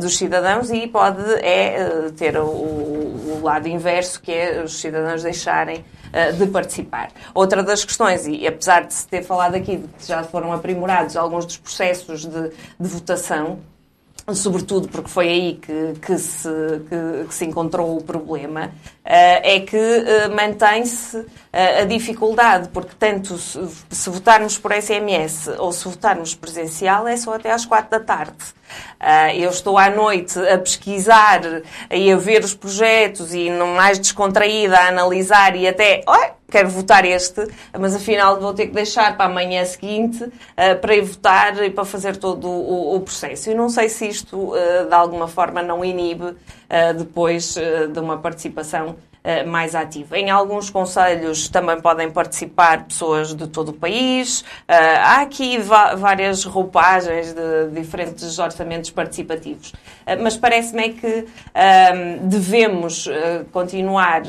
dos 0.00 0.16
cidadãos, 0.16 0.70
e 0.70 0.86
pode 0.86 1.22
é, 1.42 2.10
ter 2.16 2.36
o, 2.38 2.46
o 2.46 3.40
lado 3.42 3.68
inverso, 3.68 4.20
que 4.20 4.32
é 4.32 4.62
os 4.62 4.80
cidadãos 4.80 5.22
deixarem 5.22 5.84
eh, 6.05 6.05
de 6.32 6.46
participar. 6.46 7.10
Outra 7.34 7.62
das 7.62 7.84
questões, 7.84 8.26
e 8.26 8.46
apesar 8.46 8.86
de 8.86 8.94
se 8.94 9.06
ter 9.06 9.22
falado 9.22 9.54
aqui 9.54 9.76
de 9.76 9.88
que 9.88 10.06
já 10.06 10.22
foram 10.22 10.52
aprimorados 10.52 11.16
alguns 11.16 11.44
dos 11.44 11.56
processos 11.56 12.24
de, 12.24 12.50
de 12.50 12.88
votação, 12.88 13.58
sobretudo 14.34 14.88
porque 14.88 15.08
foi 15.08 15.28
aí 15.28 15.54
que, 15.54 15.94
que, 16.00 16.18
se, 16.18 16.48
que, 16.88 17.28
que 17.28 17.34
se 17.34 17.44
encontrou 17.44 17.96
o 17.96 18.02
problema, 18.02 18.72
eh, 19.04 19.56
é 19.56 19.60
que 19.60 19.76
eh, 19.76 20.28
mantém-se 20.28 21.24
a 21.80 21.84
dificuldade, 21.84 22.68
porque 22.68 22.92
tanto 22.98 23.38
se, 23.38 23.58
se 23.88 24.10
votarmos 24.10 24.58
por 24.58 24.72
SMS 24.72 25.48
ou 25.58 25.72
se 25.72 25.88
votarmos 25.88 26.34
presencial 26.34 27.08
é 27.08 27.16
só 27.16 27.34
até 27.34 27.50
às 27.50 27.64
quatro 27.64 27.90
da 27.90 28.00
tarde. 28.00 28.36
Eu 29.34 29.50
estou 29.50 29.78
à 29.78 29.88
noite 29.88 30.38
a 30.38 30.58
pesquisar 30.58 31.40
e 31.90 32.12
a 32.12 32.16
ver 32.16 32.44
os 32.44 32.52
projetos 32.52 33.32
e 33.32 33.48
não 33.48 33.68
mais 33.68 33.98
descontraída 33.98 34.76
a 34.76 34.88
analisar 34.88 35.54
e 35.56 35.68
até, 35.68 36.02
oh, 36.06 36.36
quero 36.50 36.68
votar 36.68 37.04
este, 37.04 37.46
mas 37.78 37.94
afinal 37.94 38.40
vou 38.40 38.54
ter 38.54 38.68
que 38.68 38.72
deixar 38.72 39.16
para 39.16 39.26
amanhã 39.26 39.64
seguinte 39.64 40.22
uh, 40.24 40.78
para 40.80 40.94
ir 40.94 41.02
votar 41.02 41.62
e 41.62 41.70
para 41.70 41.84
fazer 41.84 42.16
todo 42.16 42.48
o, 42.48 42.96
o 42.96 43.00
processo. 43.00 43.50
Eu 43.50 43.56
não 43.56 43.68
sei 43.68 43.88
se 43.88 44.06
isto, 44.06 44.36
uh, 44.36 44.86
de 44.88 44.94
alguma 44.94 45.28
forma, 45.28 45.62
não 45.62 45.84
inibe 45.84 46.24
uh, 46.24 46.36
depois 46.96 47.54
de 47.92 47.98
uma 47.98 48.18
participação 48.18 48.96
mais 49.46 49.74
ativa. 49.74 50.18
Em 50.18 50.30
alguns 50.30 50.70
conselhos 50.70 51.48
também 51.48 51.80
podem 51.80 52.10
participar 52.10 52.84
pessoas 52.84 53.34
de 53.34 53.46
todo 53.48 53.70
o 53.70 53.72
país. 53.72 54.44
há 54.68 55.22
aqui 55.22 55.58
várias 55.58 56.44
roupagens 56.44 57.32
de 57.32 57.70
diferentes 57.72 58.38
orçamentos 58.38 58.90
participativos. 58.90 59.72
mas 60.22 60.36
parece-me 60.36 60.84
é 60.84 60.88
que 60.90 61.26
devemos 62.22 63.08
continuar 63.52 64.22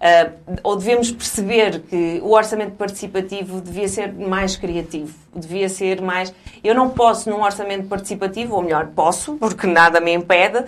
Uh, 0.00 0.56
ou 0.62 0.76
devemos 0.76 1.10
perceber 1.10 1.80
que 1.80 2.20
o 2.22 2.30
orçamento 2.30 2.72
participativo 2.72 3.60
devia 3.60 3.86
ser 3.86 4.10
mais 4.14 4.56
criativo, 4.56 5.12
devia 5.36 5.68
ser 5.68 6.00
mais. 6.00 6.32
Eu 6.64 6.74
não 6.74 6.88
posso, 6.88 7.28
num 7.28 7.42
orçamento 7.42 7.86
participativo, 7.86 8.54
ou 8.54 8.62
melhor, 8.62 8.86
posso, 8.96 9.34
porque 9.34 9.66
nada 9.66 10.00
me 10.00 10.14
impede, 10.14 10.60
uh, 10.60 10.64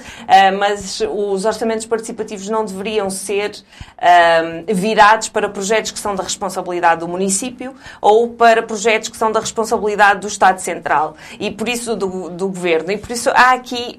mas 0.59 1.01
os 1.01 1.47
orçamentos 1.47 1.87
participativos 1.87 2.47
não 2.51 2.63
deveriam 2.63 3.09
ser 3.09 3.53
uh, 3.53 4.75
virados 4.75 5.31
para 5.31 5.49
projetos 5.49 5.93
que 5.93 5.99
são 5.99 6.15
da 6.15 6.23
responsabilidade 6.23 7.01
do 7.01 7.09
município 7.09 7.75
ou 8.03 8.29
para 8.29 8.63
projetos 8.63 9.09
que 9.09 9.17
são 9.17 9.33
da 9.33 9.41
responsabilidade 9.41 10.21
do 10.21 10.27
Estado 10.27 10.59
Central 10.59 11.17
e 11.41 11.51
por 11.51 11.71
isso 11.71 11.97
do, 11.97 12.29
do 12.29 12.49
governo. 12.49 12.93
E 12.93 12.99
por 12.99 13.11
isso 13.11 13.31
há 13.31 13.53
aqui, 13.53 13.99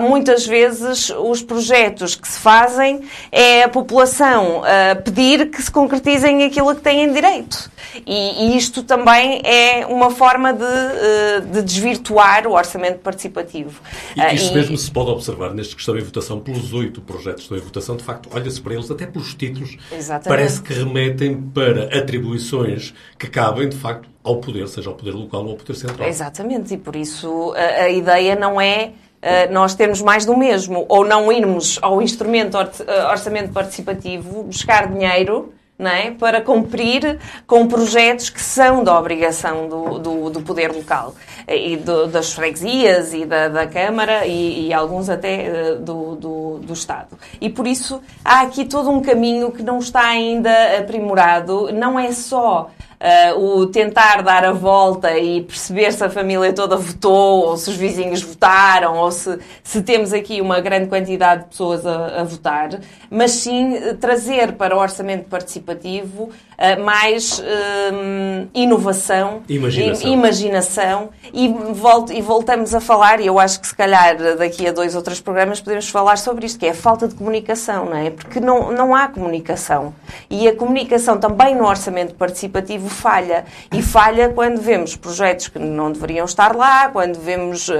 muitas 0.00 0.46
vezes, 0.46 1.10
os 1.10 1.42
projetos 1.42 2.14
que 2.14 2.26
se 2.26 2.40
fazem 2.40 3.02
é 3.30 3.64
a 3.64 3.68
população 3.68 4.61
uh, 4.62 5.02
pedir 5.02 5.50
que 5.50 5.60
se 5.60 5.70
concretizem 5.70 6.44
aquilo 6.44 6.74
que 6.74 6.80
têm 6.80 7.12
direito. 7.12 7.70
E, 8.06 8.46
e 8.46 8.56
isto 8.56 8.82
também 8.82 9.42
é 9.44 9.84
uma 9.86 10.10
forma 10.10 10.52
de, 10.52 10.64
uh, 10.64 11.52
de 11.52 11.62
desvirtuar 11.62 12.46
o 12.46 12.52
orçamento 12.52 12.98
participativo. 13.00 13.80
E 14.16 14.34
isso 14.34 14.50
uh, 14.50 14.54
mesmo 14.54 14.76
se 14.76 14.90
pode 14.90 15.10
observar 15.10 15.52
neste 15.52 15.74
que 15.74 15.80
estão 15.80 15.96
em 15.96 16.02
votação, 16.02 16.40
pelos 16.40 16.72
oito 16.72 17.00
projetos 17.00 17.46
que 17.46 17.54
estão 17.54 17.58
em 17.58 17.60
votação, 17.60 17.96
de 17.96 18.04
facto, 18.04 18.28
olha-se 18.32 18.60
para 18.60 18.74
eles, 18.74 18.90
até 18.90 19.06
pelos 19.06 19.34
títulos, 19.34 19.76
Exatamente. 19.90 20.28
parece 20.28 20.62
que 20.62 20.72
remetem 20.72 21.40
para 21.40 21.84
atribuições 21.98 22.94
que 23.18 23.28
cabem, 23.28 23.68
de 23.68 23.76
facto, 23.76 24.08
ao 24.24 24.36
poder, 24.36 24.68
seja 24.68 24.88
ao 24.88 24.94
poder 24.94 25.12
local 25.12 25.44
ou 25.44 25.50
ao 25.50 25.56
poder 25.56 25.74
central. 25.74 26.08
Exatamente, 26.08 26.74
e 26.74 26.76
por 26.76 26.94
isso 26.94 27.52
a, 27.56 27.82
a 27.84 27.90
ideia 27.90 28.36
não 28.36 28.60
é 28.60 28.82
eh, 28.84 29.01
nós 29.50 29.74
temos 29.74 30.02
mais 30.02 30.26
do 30.26 30.36
mesmo, 30.36 30.84
ou 30.88 31.04
não 31.04 31.30
irmos 31.30 31.78
ao 31.80 32.02
instrumento 32.02 32.58
eh, 32.58 33.06
orçamento 33.08 33.52
participativo 33.52 34.42
buscar 34.42 34.88
dinheiro 34.88 35.52
é? 35.78 36.10
para 36.10 36.40
cumprir 36.40 37.18
com 37.46 37.66
projetos 37.66 38.30
que 38.30 38.40
são 38.40 38.84
da 38.84 38.98
obrigação 38.98 39.68
do, 39.68 39.98
do, 39.98 40.30
do 40.30 40.42
poder 40.42 40.72
local 40.72 41.14
eh, 41.46 41.72
e 41.72 41.76
do, 41.76 42.06
das 42.06 42.32
freguesias 42.32 43.12
e 43.12 43.24
da, 43.24 43.48
da 43.48 43.66
Câmara 43.66 44.26
e, 44.26 44.68
e, 44.68 44.72
alguns 44.72 45.08
até 45.08 45.74
do 45.76 46.72
Estado. 46.72 47.18
E 47.40 47.48
por 47.48 47.66
isso 47.66 48.00
há 48.24 48.42
aqui 48.42 48.64
todo 48.64 48.90
um 48.90 49.02
caminho 49.02 49.52
que 49.52 49.62
não 49.62 49.78
está 49.78 50.04
ainda 50.06 50.78
aprimorado, 50.78 51.72
não 51.72 51.98
é 51.98 52.12
só 52.12 52.70
uh, 53.02 53.38
o 53.38 53.66
tentar 53.66 54.22
dar 54.22 54.44
a 54.44 54.52
volta 54.52 55.18
e 55.18 55.42
perceber 55.42 55.92
se 55.92 56.04
a 56.04 56.08
família 56.08 56.52
toda 56.52 56.76
votou, 56.76 57.46
ou 57.46 57.56
se 57.56 57.70
os 57.70 57.76
vizinhos 57.76 58.22
votaram, 58.22 58.96
ou 58.96 59.10
se, 59.10 59.38
se 59.62 59.82
temos 59.82 60.12
aqui 60.12 60.40
uma 60.40 60.60
grande 60.60 60.86
quantidade 60.86 61.42
de 61.42 61.48
pessoas 61.48 61.84
a, 61.84 62.20
a 62.20 62.24
votar, 62.24 62.70
mas 63.10 63.32
sim 63.32 63.74
eh, 63.74 63.94
trazer 63.94 64.52
para 64.52 64.76
o 64.76 64.78
orçamento 64.78 65.28
participativo 65.28 66.24
uh, 66.24 66.84
mais 66.84 67.40
uh, 67.40 68.48
inovação, 68.54 69.42
imaginação, 69.48 70.08
e, 70.08 70.12
imaginação 70.12 71.10
e, 71.32 71.48
volto, 71.72 72.12
e 72.12 72.20
voltamos 72.20 72.74
a 72.74 72.80
falar, 72.80 73.20
e 73.20 73.26
eu 73.26 73.38
acho 73.38 73.60
que 73.60 73.66
se 73.66 73.74
calhar 73.74 74.16
daqui 74.36 74.68
a 74.68 74.72
dois 74.72 74.94
ou 74.94 75.02
três 75.02 75.20
programas 75.20 75.60
podemos 75.60 75.88
falar 75.88 76.18
sobre 76.18 76.46
isto, 76.46 76.58
que 76.58 76.66
é 76.66 76.70
a 76.70 76.74
falta 76.74 77.08
de 77.08 77.14
comunicação, 77.14 77.86
não 77.86 77.96
é? 77.96 78.10
Porque 78.10 78.38
não, 78.38 78.70
não 78.70 78.94
há 78.94 79.08
comunicação. 79.08 79.94
E 80.30 80.46
a 80.46 80.54
comunicação 80.54 81.18
também 81.18 81.54
no 81.54 81.66
orçamento 81.66 82.14
participativo 82.14 82.91
falha. 82.92 83.44
E 83.72 83.82
falha 83.82 84.28
quando 84.28 84.60
vemos 84.60 84.94
projetos 84.96 85.48
que 85.48 85.58
não 85.58 85.90
deveriam 85.90 86.24
estar 86.24 86.54
lá, 86.54 86.88
quando 86.88 87.18
vemos, 87.18 87.68
uh, 87.68 87.74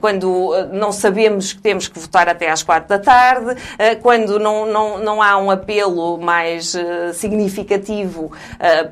quando 0.00 0.50
não 0.72 0.92
sabemos 0.92 1.52
que 1.52 1.60
temos 1.60 1.88
que 1.88 1.98
votar 1.98 2.28
até 2.28 2.50
às 2.50 2.62
quatro 2.62 2.88
da 2.88 2.98
tarde, 2.98 3.52
uh, 3.52 4.00
quando 4.02 4.38
não, 4.38 4.66
não, 4.66 4.98
não 4.98 5.22
há 5.22 5.36
um 5.38 5.50
apelo 5.50 6.18
mais 6.18 6.76
significativo. 7.14 8.32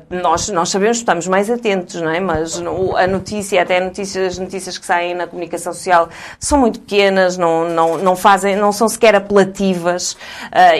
nós, 0.09 0.49
nós 0.49 0.69
sabemos, 0.69 0.97
estamos 0.97 1.27
mais 1.27 1.49
atentos, 1.49 2.01
não 2.01 2.09
é? 2.09 2.19
Mas 2.19 2.61
a 2.97 3.07
notícia, 3.07 3.61
até 3.61 3.79
notícias, 3.79 4.33
as 4.33 4.39
notícias 4.39 4.77
que 4.77 4.85
saem 4.85 5.13
na 5.13 5.27
comunicação 5.27 5.73
social 5.73 6.09
são 6.39 6.59
muito 6.59 6.79
pequenas, 6.79 7.37
não, 7.37 7.67
não, 7.69 7.97
não 7.97 8.15
fazem, 8.15 8.55
não 8.55 8.71
são 8.71 8.87
sequer 8.87 9.15
apelativas 9.15 10.15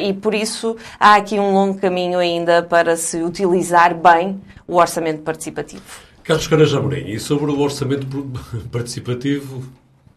e 0.01 0.13
por 0.13 0.33
isso 0.33 0.75
há 0.99 1.15
aqui 1.15 1.39
um 1.39 1.53
longo 1.53 1.79
caminho 1.79 2.19
ainda 2.19 2.63
para 2.63 2.95
se 2.95 3.17
utilizar 3.23 3.93
bem 3.95 4.39
o 4.69 4.75
orçamento 4.75 5.23
participativo. 5.23 5.83
Carlos 6.23 6.47
Caras 6.47 6.73
Amorim, 6.75 7.07
e 7.07 7.19
sobre 7.19 7.51
o 7.51 7.59
orçamento 7.59 8.05
participativo, 8.71 9.63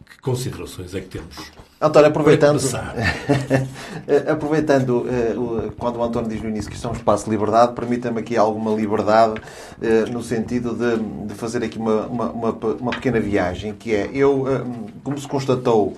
que 0.07 0.21
considerações 0.21 0.93
é 0.93 1.01
que 1.01 1.07
temos? 1.07 1.51
António, 1.81 2.09
aproveitando, 2.09 2.61
aproveitando 4.31 4.99
uh, 4.99 5.73
quando 5.77 5.97
o 5.97 6.03
António 6.03 6.29
diz 6.29 6.41
no 6.41 6.49
início 6.49 6.69
que 6.69 6.75
isto 6.75 6.87
é 6.87 6.91
um 6.91 6.93
espaço 6.93 7.25
de 7.25 7.31
liberdade, 7.31 7.73
permita-me 7.73 8.19
aqui 8.19 8.37
alguma 8.37 8.71
liberdade 8.73 9.41
uh, 9.41 10.11
no 10.11 10.21
sentido 10.21 10.75
de, 10.75 11.27
de 11.27 11.33
fazer 11.33 11.63
aqui 11.63 11.79
uma, 11.79 12.05
uma, 12.05 12.29
uma, 12.29 12.51
uma, 12.51 12.91
pequena 12.91 13.19
viagem, 13.19 13.73
que 13.73 13.93
é, 13.93 14.09
eu, 14.13 14.43
uh, 14.43 14.91
como 15.03 15.19
se 15.19 15.27
constatou 15.27 15.97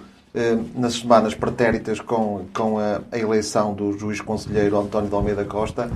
nas 0.75 0.95
semanas 0.95 1.33
pretéritas 1.33 2.01
com, 2.01 2.45
com 2.53 2.77
a, 2.77 2.99
a 3.09 3.17
eleição 3.17 3.73
do 3.73 3.97
juiz 3.97 4.19
conselheiro 4.19 4.77
António 4.77 5.07
de 5.07 5.15
Almeida 5.15 5.45
Costa, 5.45 5.89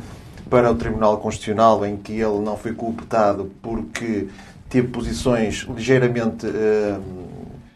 para 0.49 0.71
o 0.71 0.75
Tribunal 0.75 1.17
Constitucional, 1.17 1.85
em 1.85 1.97
que 1.97 2.13
ele 2.13 2.39
não 2.39 2.57
foi 2.57 2.73
culpado 2.73 3.51
porque 3.61 4.27
teve 4.69 4.87
posições 4.87 5.67
ligeiramente 5.75 6.45
uh, 6.45 7.01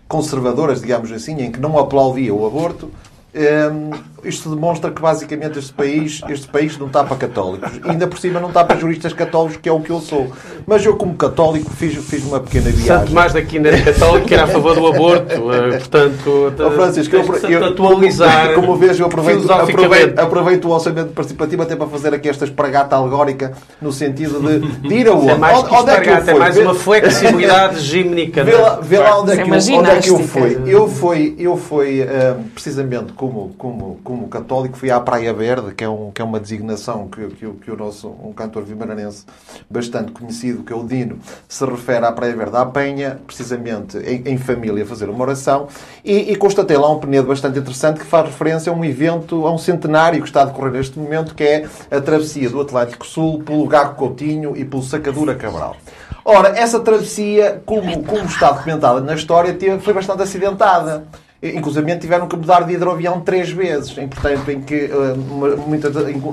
conservadoras, 0.07 0.81
digamos 0.81 1.11
assim, 1.11 1.41
em 1.41 1.51
que 1.51 1.59
não 1.59 1.77
aplaudia 1.77 2.33
o 2.33 2.45
aborto, 2.45 2.91
um, 3.35 3.91
isto 4.23 4.49
demonstra 4.49 4.91
que 4.91 5.01
basicamente 5.01 5.59
este 5.59 5.73
país, 5.73 6.21
este 6.29 6.47
país 6.47 6.77
não 6.77 6.87
está 6.87 7.03
para 7.03 7.17
católicos. 7.17 7.71
E 7.83 7.89
ainda 7.89 8.07
por 8.07 8.17
cima 8.17 8.39
não 8.39 8.49
está 8.49 8.63
para 8.63 8.77
juristas 8.77 9.11
católicos, 9.11 9.57
que 9.57 9.67
é 9.67 9.71
o 9.71 9.81
que 9.81 9.89
eu 9.89 9.99
sou. 9.99 10.31
Mas 10.65 10.85
eu, 10.85 10.95
como 10.95 11.15
católico, 11.15 11.69
fiz, 11.71 11.95
fiz 12.05 12.23
uma 12.23 12.39
pequena 12.39 12.69
viagem. 12.69 12.85
Santo 12.85 13.13
mais 13.13 13.33
daqui 13.33 13.57
ainda 13.57 13.69
era 13.69 13.81
católico, 13.81 14.27
que 14.27 14.33
era 14.33 14.43
a 14.43 14.47
favor 14.47 14.75
do 14.75 14.87
aborto. 14.87 15.53
Eh, 15.53 15.77
portanto, 15.77 16.53
oh, 16.57 16.71
Francisco, 16.71 17.15
eu, 17.15 17.49
eu, 17.49 17.65
atualizar. 17.65 18.53
Como, 18.53 18.67
como 18.67 18.77
vejo, 18.77 19.03
eu 19.03 19.07
aproveito, 19.07 19.51
aproveito, 19.51 20.19
aproveito, 20.19 20.65
o 20.65 20.71
orçamento 20.71 21.11
participativo 21.11 21.63
até 21.63 21.75
para 21.75 21.87
fazer 21.87 22.13
aqui 22.13 22.29
esta 22.29 22.45
espargata 22.45 22.95
algórica, 22.95 23.53
no 23.81 23.91
sentido 23.91 24.39
de, 24.39 24.87
de 24.87 24.95
ir 24.95 25.07
aonde? 25.09 25.29
É 25.29 25.35
mais 25.35 25.57
onde, 25.57 25.73
onde 25.75 25.91
é 25.91 25.99
que 25.99 26.09
eu 26.09 26.21
fui? 26.21 26.33
É 26.33 26.39
mais 26.39 26.57
uma 26.57 26.75
flexibilidade 26.75 27.79
gímnica. 27.79 28.43
Vê 28.43 28.55
lá, 28.55 28.79
vê 28.81 28.99
lá 28.99 29.19
onde, 29.19 29.31
é 29.31 29.43
que 29.43 29.49
eu, 29.49 29.77
onde 29.77 29.89
é 29.89 29.99
que 29.99 30.09
eu 30.09 30.19
fui. 30.19 30.61
Eu 30.65 30.87
fui, 30.87 31.35
eu 31.37 31.57
fui 31.57 32.01
uh, 32.01 32.41
precisamente 32.53 33.11
como, 33.23 33.53
como, 33.57 33.99
como 34.03 34.27
católico, 34.27 34.77
fui 34.77 34.91
à 34.91 34.99
Praia 34.99 35.33
Verde, 35.33 35.73
que 35.73 35.83
é, 35.83 35.89
um, 35.89 36.11
que 36.11 36.21
é 36.21 36.25
uma 36.25 36.41
designação 36.41 37.07
que, 37.07 37.25
que, 37.27 37.49
que 37.49 37.71
o 37.71 37.77
nosso 37.77 38.09
um 38.09 38.33
cantor 38.33 38.63
vimaranense 38.63 39.25
bastante 39.69 40.11
conhecido, 40.11 40.61
que 40.61 40.73
é 40.73 40.75
o 40.75 40.83
Dino, 40.83 41.19
se 41.47 41.65
refere 41.65 42.05
à 42.05 42.11
Praia 42.11 42.35
Verde, 42.35 42.57
à 42.57 42.65
Penha, 42.65 43.21
precisamente 43.25 43.97
em, 43.99 44.23
em 44.25 44.37
família, 44.37 44.85
fazer 44.85 45.09
uma 45.09 45.23
oração, 45.23 45.69
e, 46.03 46.33
e, 46.33 46.35
constatei 46.35 46.75
lá 46.75 46.91
um 46.91 46.99
penedo 46.99 47.27
bastante 47.27 47.59
interessante 47.59 48.01
que 48.01 48.05
faz 48.05 48.25
referência 48.25 48.73
a 48.73 48.75
um 48.75 48.83
evento, 48.83 49.47
a 49.47 49.53
um 49.53 49.57
centenário 49.57 50.21
que 50.21 50.27
está 50.27 50.41
a 50.41 50.45
decorrer 50.45 50.73
neste 50.73 50.99
momento, 50.99 51.33
que 51.33 51.43
é 51.43 51.69
a 51.89 52.01
travessia 52.01 52.49
do 52.49 52.59
Atlântico 52.59 53.05
Sul 53.05 53.41
pelo 53.43 53.65
Gago 53.67 53.95
Coutinho 53.95 54.57
e 54.57 54.65
pelo 54.65 54.83
Sacadura 54.83 55.33
Cabral. 55.33 55.77
Ora, 56.25 56.49
essa 56.57 56.79
travessia, 56.81 57.61
como, 57.65 58.03
como 58.03 58.25
está 58.25 58.51
documentada 58.51 58.99
na 58.99 59.13
história, 59.13 59.57
foi 59.79 59.93
bastante 59.93 60.23
acidentada. 60.23 61.05
Inclusive 61.43 61.97
tiveram 61.97 62.25
que 62.27 62.37
mudar 62.37 62.61
de 62.61 62.73
hidroavião 62.73 63.19
três 63.19 63.51
vezes, 63.51 63.97
em, 63.97 64.07
portanto, 64.07 64.49
em 64.49 64.61
que 64.61 64.85
eh, 64.85 65.15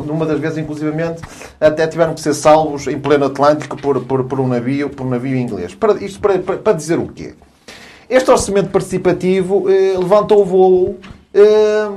numa 0.06 0.24
das 0.24 0.38
vezes, 0.38 0.58
inclusivamente, 0.58 1.20
até 1.60 1.84
tiveram 1.88 2.14
que 2.14 2.20
ser 2.20 2.32
salvos 2.32 2.86
em 2.86 2.96
pleno 2.96 3.26
Atlântico 3.26 3.76
por, 3.76 4.00
por, 4.04 4.24
por 4.24 4.38
um 4.38 4.46
navio, 4.46 4.88
por 4.88 5.04
um 5.04 5.10
navio 5.10 5.36
inglês. 5.36 5.74
Para, 5.74 5.94
isto 5.94 6.20
para, 6.20 6.38
para, 6.38 6.56
para 6.58 6.72
dizer 6.74 6.98
o 6.98 7.08
quê? 7.08 7.34
Este 8.08 8.30
orçamento 8.30 8.70
participativo 8.70 9.68
eh, 9.68 9.96
levantou 9.98 10.42
o 10.42 10.44
voo 10.44 10.96
eh, 11.32 11.88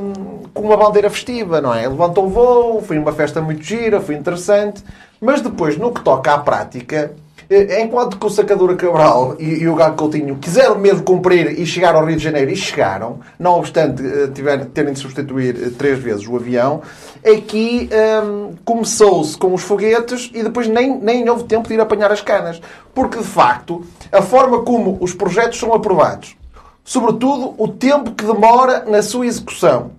com 0.53 0.61
uma 0.61 0.77
bandeira 0.77 1.09
festiva, 1.09 1.59
não 1.59 1.73
é? 1.73 1.87
Levantou 1.87 2.25
o 2.25 2.29
voo, 2.29 2.81
foi 2.81 2.99
uma 2.99 3.11
festa 3.11 3.41
muito 3.41 3.63
gira, 3.63 3.99
foi 3.99 4.15
interessante, 4.15 4.83
mas 5.19 5.41
depois, 5.41 5.77
no 5.77 5.91
que 5.91 6.01
toca 6.03 6.33
à 6.33 6.37
prática, 6.37 7.13
eh, 7.15 7.22
enquanto 7.49 8.17
que 8.17 8.25
o 8.25 8.29
Sacadura 8.29 8.75
Cabral 8.75 9.35
e, 9.39 9.63
e 9.63 9.67
o 9.67 9.75
Gago 9.75 9.95
Coutinho 9.95 10.37
quiseram 10.37 10.77
mesmo 10.77 11.03
cumprir 11.03 11.59
e 11.59 11.65
chegar 11.65 11.95
ao 11.95 12.05
Rio 12.05 12.17
de 12.17 12.23
Janeiro, 12.23 12.51
e 12.51 12.55
chegaram, 12.55 13.19
não 13.39 13.59
obstante 13.59 14.03
eh, 14.05 14.27
tiver, 14.33 14.65
terem 14.65 14.93
de 14.93 14.99
substituir 14.99 15.55
eh, 15.55 15.69
três 15.77 15.99
vezes 15.99 16.27
o 16.27 16.35
avião, 16.35 16.81
aqui 17.25 17.89
um, 17.91 17.95
ehm, 17.95 18.55
começou-se 18.65 19.37
com 19.37 19.53
os 19.53 19.61
foguetes 19.61 20.31
e 20.33 20.43
depois 20.43 20.67
nem, 20.67 20.97
nem 20.99 21.29
houve 21.29 21.43
tempo 21.45 21.67
de 21.67 21.73
ir 21.75 21.81
apanhar 21.81 22.11
as 22.11 22.21
canas. 22.21 22.61
Porque, 22.93 23.17
de 23.17 23.23
facto, 23.23 23.83
a 24.11 24.21
forma 24.21 24.63
como 24.63 24.97
os 25.01 25.13
projetos 25.13 25.59
são 25.59 25.73
aprovados, 25.73 26.35
sobretudo 26.83 27.55
o 27.57 27.67
tempo 27.67 28.11
que 28.11 28.25
demora 28.25 28.85
na 28.85 29.01
sua 29.01 29.25
execução, 29.25 29.91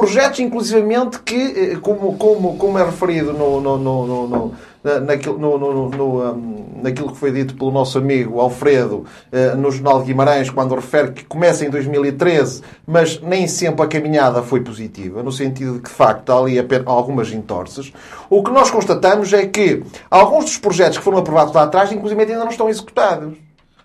projetos, 0.00 0.40
inclusivamente, 0.40 1.20
que, 1.20 1.76
como, 1.76 2.16
como, 2.16 2.56
como 2.56 2.78
é 2.78 2.84
referido 2.84 3.32
no, 3.32 3.60
no, 3.60 3.78
no, 3.78 4.26
no 4.26 4.54
naquilo, 4.82 5.38
no, 5.38 5.58
no, 5.58 5.90
no, 5.90 6.32
um, 6.32 6.64
naquilo 6.82 7.12
que 7.12 7.18
foi 7.18 7.30
dito 7.30 7.54
pelo 7.54 7.70
nosso 7.70 7.98
amigo 7.98 8.40
Alfredo 8.40 9.04
uh, 9.30 9.56
no 9.56 9.70
Jornal 9.70 10.00
de 10.00 10.06
Guimarães, 10.06 10.48
quando 10.48 10.74
refere 10.74 11.12
que 11.12 11.24
começa 11.24 11.64
em 11.66 11.70
2013, 11.70 12.62
mas 12.86 13.20
nem 13.20 13.46
sempre 13.46 13.84
a 13.84 13.86
caminhada 13.86 14.42
foi 14.42 14.62
positiva, 14.62 15.22
no 15.22 15.30
sentido 15.30 15.74
de 15.74 15.80
que, 15.80 15.90
de 15.90 15.94
facto, 15.94 16.30
há 16.32 16.38
ali 16.38 16.56
algumas 16.86 17.30
entorces. 17.30 17.92
O 18.30 18.42
que 18.42 18.50
nós 18.50 18.70
constatamos 18.70 19.32
é 19.32 19.46
que 19.46 19.82
alguns 20.10 20.46
dos 20.46 20.56
projetos 20.56 20.96
que 20.96 21.04
foram 21.04 21.18
aprovados 21.18 21.52
lá 21.52 21.64
atrás, 21.64 21.92
inclusive, 21.92 22.22
ainda 22.22 22.38
não 22.38 22.48
estão 22.48 22.68
executados. 22.68 23.34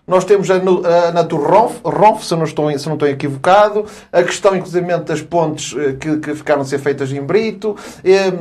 Nós 0.07 0.23
temos 0.23 0.51
a, 0.51 0.55
a 0.55 1.11
Natur 1.11 1.41
Ronf, 1.83 2.23
se, 2.23 2.35
não 2.35 2.43
estou, 2.43 2.77
se 2.77 2.85
não 2.85 2.93
estou 2.93 3.07
equivocado, 3.07 3.85
a 4.11 4.21
questão, 4.21 4.55
inclusive, 4.55 4.85
das 4.99 5.21
pontes 5.21 5.75
eh, 5.75 5.93
que, 5.93 6.17
que 6.17 6.35
ficaram 6.35 6.61
a 6.61 6.65
ser 6.65 6.77
feitas 6.77 7.11
em 7.11 7.21
Brito, 7.21 7.75
eh, 8.03 8.31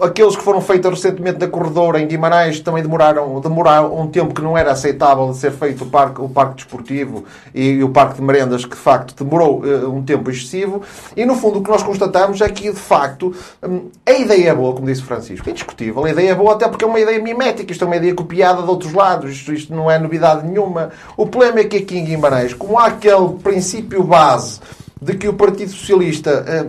aqueles 0.00 0.36
que 0.36 0.42
foram 0.42 0.60
feitos 0.60 0.90
recentemente 0.90 1.40
na 1.40 1.48
Corredora, 1.48 2.00
em 2.00 2.06
Guimarães, 2.06 2.60
também 2.60 2.84
demoraram, 2.84 3.40
demoraram 3.40 3.98
um 3.98 4.06
tempo 4.06 4.32
que 4.32 4.40
não 4.40 4.56
era 4.56 4.70
aceitável 4.70 5.28
de 5.30 5.38
ser 5.38 5.50
feito 5.50 5.82
o 5.82 5.86
parque, 5.88 6.20
o 6.20 6.28
parque 6.28 6.56
desportivo 6.56 7.24
e, 7.52 7.70
e 7.70 7.84
o 7.84 7.88
parque 7.88 8.16
de 8.16 8.22
merendas, 8.22 8.64
que 8.64 8.76
de 8.76 8.80
facto 8.80 9.24
demorou 9.24 9.62
eh, 9.66 9.84
um 9.84 10.02
tempo 10.02 10.30
excessivo. 10.30 10.82
E 11.16 11.24
no 11.24 11.34
fundo 11.34 11.58
o 11.58 11.62
que 11.64 11.70
nós 11.70 11.82
constatamos 11.82 12.40
é 12.40 12.48
que, 12.48 12.70
de 12.70 12.78
facto, 12.78 13.34
hum, 13.60 13.88
a 14.06 14.12
ideia 14.12 14.50
é 14.50 14.54
boa, 14.54 14.72
como 14.72 14.86
disse 14.86 15.02
Francisco, 15.02 15.48
é 15.48 15.50
indiscutível. 15.50 16.04
A 16.04 16.10
ideia 16.10 16.30
é 16.30 16.34
boa 16.34 16.52
até 16.52 16.68
porque 16.68 16.84
é 16.84 16.88
uma 16.88 17.00
ideia 17.00 17.20
mimética, 17.20 17.72
isto 17.72 17.82
é 17.82 17.86
uma 17.88 17.96
ideia 17.96 18.14
copiada 18.14 18.62
de 18.62 18.68
outros 18.68 18.92
lados, 18.92 19.32
isto, 19.32 19.52
isto 19.52 19.74
não 19.74 19.90
é 19.90 19.98
novidade 19.98 20.46
nenhuma. 20.46 20.91
O 21.16 21.26
problema 21.26 21.60
é 21.60 21.64
que 21.64 21.78
aqui 21.78 21.98
em 21.98 22.04
Guimarães, 22.04 22.54
como 22.54 22.78
há 22.78 22.86
aquele 22.86 23.34
princípio 23.42 24.02
base 24.02 24.60
de 25.00 25.14
que 25.16 25.28
o 25.28 25.34
Partido 25.34 25.72
Socialista, 25.72 26.44
eh, 26.46 26.64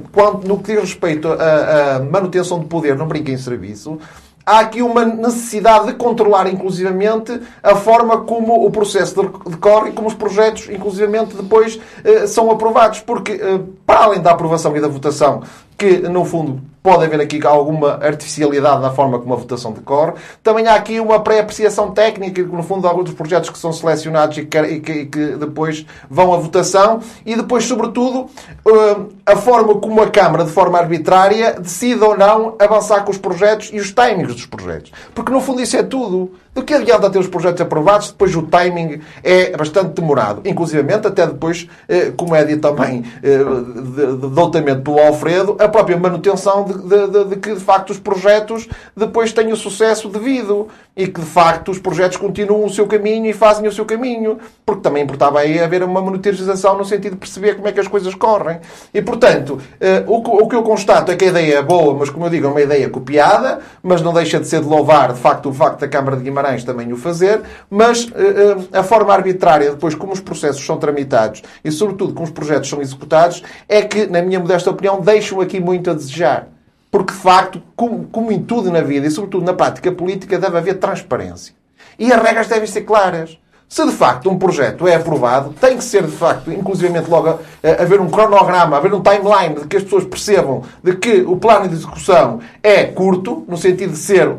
no 0.45 0.57
que 0.57 0.73
diz 0.73 0.81
respeito 0.81 1.27
à 1.31 1.99
manutenção 1.99 2.59
de 2.59 2.65
poder, 2.65 2.95
não 2.95 3.07
brinca 3.07 3.31
em 3.31 3.37
serviço, 3.37 3.99
há 4.45 4.59
aqui 4.59 4.81
uma 4.81 5.05
necessidade 5.05 5.87
de 5.87 5.93
controlar, 5.93 6.47
inclusivamente, 6.47 7.39
a 7.61 7.75
forma 7.75 8.21
como 8.21 8.65
o 8.65 8.71
processo 8.71 9.21
decorre 9.47 9.89
e 9.89 9.93
como 9.93 10.07
os 10.07 10.13
projetos, 10.13 10.69
inclusivamente, 10.69 11.35
depois 11.35 11.79
eh, 12.03 12.27
são 12.27 12.51
aprovados. 12.51 12.99
Porque, 12.99 13.33
eh, 13.33 13.59
para 13.85 14.05
além 14.05 14.21
da 14.21 14.31
aprovação 14.31 14.75
e 14.75 14.81
da 14.81 14.87
votação, 14.87 15.43
que, 15.77 15.97
no 15.99 16.25
fundo, 16.25 16.61
pode 16.83 17.05
haver 17.05 17.21
aqui 17.21 17.39
alguma 17.47 17.93
artificialidade 17.93 18.81
na 18.81 18.91
forma 18.91 19.17
como 19.17 19.33
a 19.33 19.37
votação 19.37 19.71
decorre. 19.71 20.13
Também 20.43 20.67
há 20.67 20.75
aqui 20.75 20.99
uma 20.99 21.21
pré-apreciação 21.21 21.91
técnica, 21.91 22.43
no 22.43 22.61
fundo, 22.61 22.85
alguns 22.87 23.05
dos 23.05 23.13
projetos 23.13 23.49
que 23.49 23.57
são 23.57 23.71
selecionados 23.71 24.37
e 24.37 24.45
que, 24.45 24.57
e 24.57 24.79
que, 24.81 24.91
e 24.91 25.05
que 25.05 25.25
depois 25.37 25.85
vão 26.09 26.33
à 26.33 26.37
votação. 26.37 26.99
E 27.25 27.35
depois, 27.35 27.63
sobretudo, 27.63 28.29
eh, 28.67 28.97
a 29.25 29.37
forma 29.37 29.75
como 29.75 30.01
a 30.01 30.09
Câmara, 30.09 30.43
de 30.43 30.51
forma 30.51 30.77
arbitrária, 30.77 31.53
decide 31.53 32.03
ou 32.03 32.17
não 32.17 32.55
avançar 32.59 33.05
com 33.05 33.11
os 33.11 33.17
projetos 33.17 33.69
e 33.71 33.79
os 33.79 33.91
timings 33.91 34.33
dos 34.33 34.45
projetos. 34.45 34.91
Porque, 35.15 35.31
no 35.31 35.39
fundo, 35.39 35.61
isso 35.61 35.77
é 35.77 35.83
tudo. 35.83 36.33
Do 36.53 36.61
que 36.61 36.73
adianta 36.75 37.09
ter 37.09 37.17
os 37.17 37.27
projetos 37.27 37.61
aprovados, 37.61 38.11
depois 38.11 38.35
o 38.35 38.43
timing 38.43 39.01
é 39.23 39.57
bastante 39.57 39.99
demorado. 39.99 40.41
Inclusive, 40.45 40.93
até 40.93 41.25
depois, 41.25 41.67
eh, 41.89 42.13
como 42.15 42.35
é 42.35 42.43
dito 42.43 42.61
também 42.61 43.03
eh, 43.23 43.39
doutamente 44.29 44.81
pelo 44.81 44.99
Alfredo, 44.99 45.57
a 45.59 45.67
própria 45.67 45.97
manutenção 45.97 46.63
de, 46.63 46.73
de, 46.73 47.07
de, 47.07 47.25
de, 47.25 47.35
que, 47.37 47.53
de 47.55 47.59
facto, 47.59 47.89
os 47.89 47.97
projetos 47.97 48.69
depois 48.95 49.33
tenham 49.33 49.53
o 49.53 49.55
sucesso 49.55 50.07
devido 50.09 50.67
e 50.95 51.07
que, 51.07 51.19
de 51.19 51.25
facto, 51.25 51.71
os 51.71 51.79
projetos 51.79 52.17
continuam 52.17 52.65
o 52.65 52.69
seu 52.69 52.85
caminho 52.85 53.25
e 53.25 53.33
fazem 53.33 53.67
o 53.67 53.71
seu 53.71 53.83
caminho. 53.83 54.37
Porque 54.63 54.81
também 54.81 55.03
importava 55.03 55.39
aí 55.39 55.59
haver 55.59 55.81
uma 55.81 56.01
monitorização 56.01 56.77
no 56.77 56.85
sentido 56.85 57.13
de 57.13 57.17
perceber 57.17 57.55
como 57.55 57.67
é 57.67 57.71
que 57.71 57.79
as 57.79 57.87
coisas 57.87 58.13
correm. 58.13 58.59
E, 58.93 59.01
portanto, 59.01 59.59
eh, 59.81 60.03
o 60.05 60.47
que 60.47 60.55
eu 60.55 60.61
constato 60.61 61.11
é 61.11 61.15
que 61.15 61.25
a 61.25 61.29
ideia 61.29 61.57
é 61.57 61.61
boa, 61.63 61.95
mas, 61.95 62.11
como 62.11 62.27
eu 62.27 62.29
digo, 62.29 62.45
é 62.45 62.49
uma 62.51 62.61
ideia 62.61 62.87
copiada, 62.89 63.59
mas 63.81 64.03
não 64.03 64.13
deixa 64.13 64.39
de 64.39 64.47
ser 64.47 64.61
de 64.61 64.67
louvar, 64.67 65.13
de 65.13 65.19
facto, 65.19 65.49
o 65.49 65.53
facto 65.53 65.79
da 65.79 65.87
Câmara 65.87 66.15
de 66.15 66.23
Guimarães 66.23 66.42
Guimarães 66.43 66.63
também 66.63 66.91
o 66.91 66.97
fazer, 66.97 67.41
mas 67.69 68.07
a 68.73 68.83
forma 68.83 69.13
arbitrária, 69.13 69.71
depois 69.71 69.95
como 69.95 70.11
os 70.11 70.19
processos 70.19 70.63
são 70.65 70.77
tramitados 70.77 71.41
e, 71.63 71.71
sobretudo, 71.71 72.13
como 72.13 72.25
os 72.25 72.31
projetos 72.31 72.69
são 72.69 72.81
executados, 72.81 73.41
é 73.67 73.81
que, 73.81 74.05
na 74.05 74.21
minha 74.21 74.39
modesta 74.39 74.69
opinião, 74.69 74.99
deixam 74.99 75.39
aqui 75.39 75.59
muito 75.59 75.89
a 75.89 75.93
desejar. 75.93 76.49
Porque, 76.91 77.13
de 77.13 77.19
facto, 77.19 77.61
como, 77.75 78.05
como 78.05 78.31
em 78.31 78.43
tudo 78.43 78.71
na 78.71 78.81
vida 78.81 79.07
e, 79.07 79.11
sobretudo, 79.11 79.45
na 79.45 79.53
prática 79.53 79.91
política, 79.91 80.37
deve 80.37 80.57
haver 80.57 80.75
transparência. 80.75 81.55
E 81.97 82.11
as 82.11 82.21
regras 82.21 82.47
devem 82.47 82.67
ser 82.67 82.81
claras. 82.81 83.37
Se 83.67 83.83
de 83.85 83.91
facto 83.91 84.29
um 84.29 84.37
projeto 84.37 84.87
é 84.87 84.95
aprovado, 84.95 85.53
tem 85.59 85.77
que 85.77 85.83
ser 85.83 86.03
de 86.03 86.11
facto, 86.11 86.51
inclusivamente 86.51 87.09
logo, 87.09 87.39
haver 87.79 87.99
um 87.99 88.07
cronograma, 88.07 88.77
haver 88.77 88.93
um 88.93 89.01
timeline 89.01 89.61
de 89.61 89.67
que 89.67 89.77
as 89.77 89.83
pessoas 89.83 90.03
percebam 90.03 90.61
de 90.83 90.95
que 90.95 91.21
o 91.21 91.37
plano 91.37 91.67
de 91.67 91.73
execução 91.73 92.39
é 92.61 92.83
curto, 92.83 93.43
no 93.47 93.57
sentido 93.57 93.93
de 93.93 93.97
ser, 93.97 94.29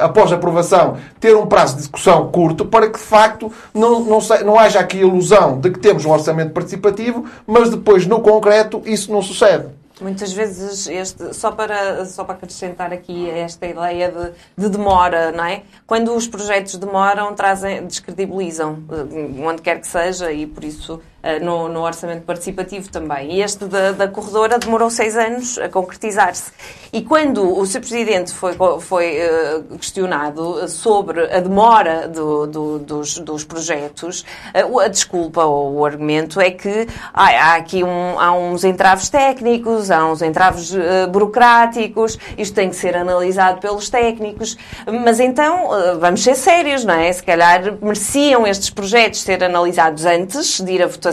após 0.00 0.30
a 0.32 0.36
aprovação, 0.36 0.96
ter 1.18 1.34
um 1.34 1.46
prazo 1.46 1.74
de 1.74 1.80
execução 1.80 2.28
curto, 2.28 2.64
para 2.64 2.88
que 2.88 2.98
de 2.98 3.04
facto 3.04 3.52
não, 3.74 4.04
não, 4.04 4.20
não 4.44 4.58
haja 4.58 4.78
aqui 4.78 4.98
ilusão 4.98 5.58
de 5.58 5.70
que 5.70 5.80
temos 5.80 6.04
um 6.04 6.10
orçamento 6.12 6.52
participativo, 6.52 7.24
mas 7.46 7.70
depois 7.70 8.06
no 8.06 8.20
concreto 8.20 8.82
isso 8.86 9.10
não 9.12 9.20
sucede. 9.20 9.79
Muitas 10.00 10.32
vezes, 10.32 10.86
este, 10.86 11.34
só, 11.34 11.52
para, 11.52 12.04
só 12.06 12.24
para 12.24 12.34
acrescentar 12.34 12.92
aqui 12.92 13.28
esta 13.28 13.66
ideia 13.66 14.10
de, 14.10 14.32
de, 14.56 14.68
demora, 14.68 15.30
não 15.30 15.44
é? 15.44 15.62
Quando 15.86 16.14
os 16.14 16.26
projetos 16.26 16.76
demoram, 16.76 17.34
trazem, 17.34 17.86
descredibilizam, 17.86 18.82
eh, 18.90 19.46
onde 19.46 19.60
quer 19.60 19.80
que 19.80 19.86
seja, 19.86 20.32
e 20.32 20.46
por 20.46 20.64
isso 20.64 21.00
no, 21.42 21.68
no, 21.68 21.82
orçamento 21.82 22.22
participativo 22.22 22.90
também. 22.90 23.34
E 23.34 23.42
este 23.42 23.66
da, 23.66 23.92
da 23.92 24.08
corredora 24.08 24.58
demorou 24.58 24.88
seis 24.88 25.16
anos 25.16 25.58
a 25.58 25.68
concretizar-se. 25.68 26.50
E 26.92 27.02
quando 27.02 27.58
o 27.58 27.64
Sr. 27.66 27.80
Presidente 27.80 28.32
foi, 28.32 28.54
foi 28.80 29.18
uh, 29.18 29.78
questionado 29.78 30.66
sobre 30.68 31.32
a 31.32 31.40
demora 31.40 32.08
do, 32.08 32.46
do, 32.46 32.78
dos, 32.78 33.18
dos, 33.18 33.44
projetos, 33.44 34.24
uh, 34.54 34.80
a 34.80 34.88
desculpa 34.88 35.44
ou 35.44 35.74
o 35.74 35.84
argumento 35.84 36.40
é 36.40 36.50
que 36.50 36.86
há 37.12 37.54
aqui 37.54 37.84
um, 37.84 38.18
há 38.18 38.32
uns 38.32 38.64
entraves 38.64 39.08
técnicos, 39.08 39.90
há 39.90 40.06
uns 40.06 40.22
entraves 40.22 40.72
uh, 40.72 41.08
burocráticos, 41.10 42.18
isto 42.36 42.54
tem 42.54 42.70
que 42.70 42.76
ser 42.76 42.96
analisado 42.96 43.60
pelos 43.60 43.90
técnicos. 43.90 44.56
Mas 45.04 45.20
então, 45.20 45.68
vamos 45.98 46.22
ser 46.22 46.34
sérios, 46.34 46.84
não 46.84 46.94
é? 46.94 47.12
Se 47.12 47.22
calhar 47.22 47.74
mereciam 47.80 48.46
estes 48.46 48.70
projetos 48.70 49.20
ser 49.20 49.44
analisados 49.44 50.04
antes 50.04 50.60
de 50.60 50.72
ir 50.72 50.82
a 50.82 50.86
votação 50.86 51.09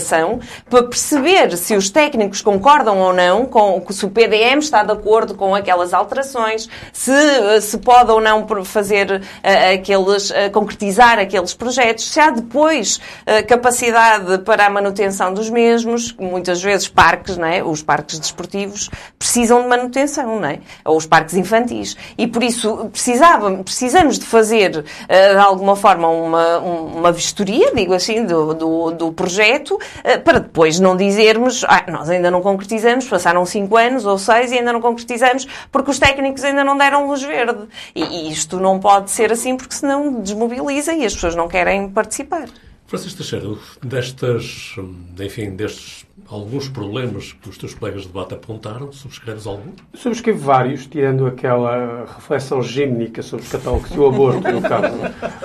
para 0.70 0.84
perceber 0.84 1.56
se 1.58 1.76
os 1.76 1.90
técnicos 1.90 2.42
concordam 2.42 2.98
ou 3.00 3.14
não, 3.14 3.46
com, 3.46 3.84
se 3.90 4.06
o 4.06 4.10
PDM 4.10 4.60
está 4.60 4.84
de 4.84 4.92
acordo 4.92 5.36
com 5.36 5.54
aquelas 5.56 5.94
alterações, 5.94 6.70
se, 6.94 7.62
se 7.62 7.78
pode 7.78 8.12
ou 8.12 8.22
não 8.22 8.48
fazer 8.64 9.12
uh, 9.12 9.74
aqueles, 9.74 10.30
uh, 10.30 10.52
concretizar 10.52 11.20
aqueles 11.20 11.54
projetos, 11.54 12.10
se 12.10 12.20
há 12.20 12.30
depois 12.30 12.98
uh, 12.98 13.46
capacidade 13.48 14.40
para 14.40 14.66
a 14.66 14.70
manutenção 14.70 15.34
dos 15.34 15.50
mesmos, 15.50 16.14
muitas 16.20 16.62
vezes 16.62 16.88
parques, 16.88 17.38
não 17.38 17.48
é? 17.48 17.64
os 17.64 17.82
parques 17.82 18.20
desportivos 18.20 18.90
precisam 19.18 19.62
de 19.62 19.68
manutenção, 19.68 20.40
não 20.40 20.48
é? 20.48 20.60
ou 20.86 20.98
os 20.98 21.06
parques 21.06 21.36
infantis. 21.36 21.96
E 22.18 22.28
por 22.28 22.44
isso 22.44 22.90
precisava, 22.92 23.52
precisamos 23.64 24.20
de 24.20 24.26
fazer, 24.26 24.72
de 24.82 25.38
alguma 25.38 25.76
forma, 25.76 26.08
uma, 26.08 26.58
uma 26.60 27.12
vistoria, 27.12 27.74
digo 27.74 27.94
assim, 27.94 28.26
do, 28.26 28.54
do, 28.54 28.92
do 28.92 29.12
projeto 29.12 29.68
eh, 29.68 29.78
para 30.24 30.40
depois 30.40 30.80
não 30.80 30.96
dizermos, 30.96 31.64
ah, 31.66 31.86
nós 31.90 32.10
ainda 32.10 32.32
não 32.32 32.42
concretizamos, 32.42 33.08
passaram 33.08 33.46
cinco 33.46 33.78
anos 33.78 34.06
ou 34.06 34.18
seis 34.18 34.52
e 34.52 34.58
ainda 34.58 34.74
não 34.74 34.82
concretizamos 34.82 35.48
porque 35.72 35.92
os 35.92 36.00
técnicos 36.00 36.44
ainda 36.44 36.64
não 36.64 36.78
deram 36.78 37.08
luz 37.08 37.22
verde. 37.22 37.68
E, 37.96 38.32
isto 38.32 38.60
não 38.60 38.80
pode 38.80 39.12
ser 39.12 39.32
assim 39.32 39.56
porque 39.56 39.76
senão 39.76 40.22
desmobiliza 40.22 40.94
e 40.94 41.06
as 41.06 41.14
pessoas 41.14 41.36
não 41.36 41.48
querem 41.48 41.90
participar. 41.90 42.48
Francisco 42.88 43.18
Teixeira, 43.18 43.50
destas, 43.84 44.76
enfim, 45.20 45.56
destes 45.56 46.08
alguns 46.30 46.70
problemas 46.70 47.34
que 47.34 47.50
os 47.50 47.58
teus 47.58 47.74
colegas 47.74 48.04
de 48.04 48.08
debate 48.08 48.34
apontaram, 48.34 48.92
subscreves 48.92 49.46
algum? 49.46 49.72
Subscrevo 49.94 50.40
vários, 50.40 50.88
tirando 50.88 51.26
aquela 51.26 52.06
reflexão 52.06 52.62
gímnica 52.62 53.22
sobre 53.22 53.46
os 53.46 53.52
catálogos 53.52 53.92
e 53.92 54.00
o 54.00 54.08
aborto, 54.08 54.52
no 54.52 54.62
caso 54.62 54.98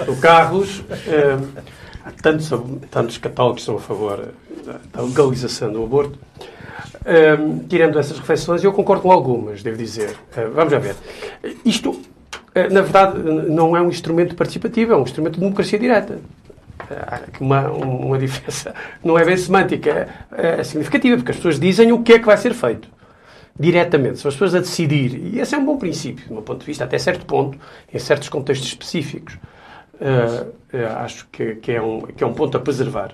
do 0.06 0.16
Carlos. 0.20 0.84
Eh, 1.06 1.38
Há 2.04 2.10
tantos, 2.10 2.50
tantos 2.90 3.18
catálogos 3.18 3.60
que 3.60 3.66
são 3.66 3.76
a 3.76 3.80
favor 3.80 4.28
da 4.92 5.02
legalização 5.02 5.72
do 5.72 5.82
aborto. 5.82 6.18
Um, 7.04 7.58
tirando 7.66 7.98
essas 7.98 8.18
reflexões, 8.18 8.62
eu 8.62 8.72
concordo 8.72 9.02
com 9.02 9.10
algumas, 9.10 9.62
devo 9.62 9.76
dizer. 9.76 10.10
Uh, 10.36 10.50
vamos 10.52 10.72
já 10.72 10.78
ver. 10.78 10.96
Isto, 11.64 11.90
uh, 11.90 12.72
na 12.72 12.80
verdade, 12.80 13.18
não 13.18 13.76
é 13.76 13.82
um 13.82 13.88
instrumento 13.88 14.34
participativo, 14.34 14.92
é 14.92 14.96
um 14.96 15.02
instrumento 15.02 15.34
de 15.34 15.40
democracia 15.40 15.78
direta. 15.78 16.18
Há 16.90 17.20
uma, 17.40 17.68
uma 17.70 18.18
diferença, 18.18 18.74
não 19.02 19.18
é 19.18 19.24
bem 19.24 19.36
semântica, 19.36 20.08
é, 20.32 20.60
é 20.60 20.64
significativa, 20.64 21.16
porque 21.16 21.30
as 21.30 21.36
pessoas 21.36 21.58
dizem 21.58 21.92
o 21.92 22.02
que 22.02 22.14
é 22.14 22.18
que 22.18 22.26
vai 22.26 22.36
ser 22.36 22.54
feito 22.54 22.88
diretamente, 23.58 24.18
são 24.18 24.28
as 24.28 24.34
pessoas 24.34 24.54
a 24.54 24.58
decidir. 24.58 25.14
E 25.34 25.40
esse 25.40 25.54
é 25.54 25.58
um 25.58 25.64
bom 25.64 25.76
princípio, 25.76 26.26
do 26.26 26.34
meu 26.34 26.42
ponto 26.42 26.60
de 26.60 26.66
vista, 26.66 26.84
até 26.84 26.98
certo 26.98 27.26
ponto, 27.26 27.58
em 27.92 27.98
certos 27.98 28.28
contextos 28.28 28.68
específicos. 28.68 29.38
Uh, 30.02 30.48
uh, 30.76 30.96
acho 30.98 31.28
que, 31.30 31.54
que, 31.56 31.70
é 31.70 31.80
um, 31.80 32.00
que 32.00 32.24
é 32.24 32.26
um 32.26 32.34
ponto 32.34 32.56
a 32.56 32.60
preservar. 32.60 33.12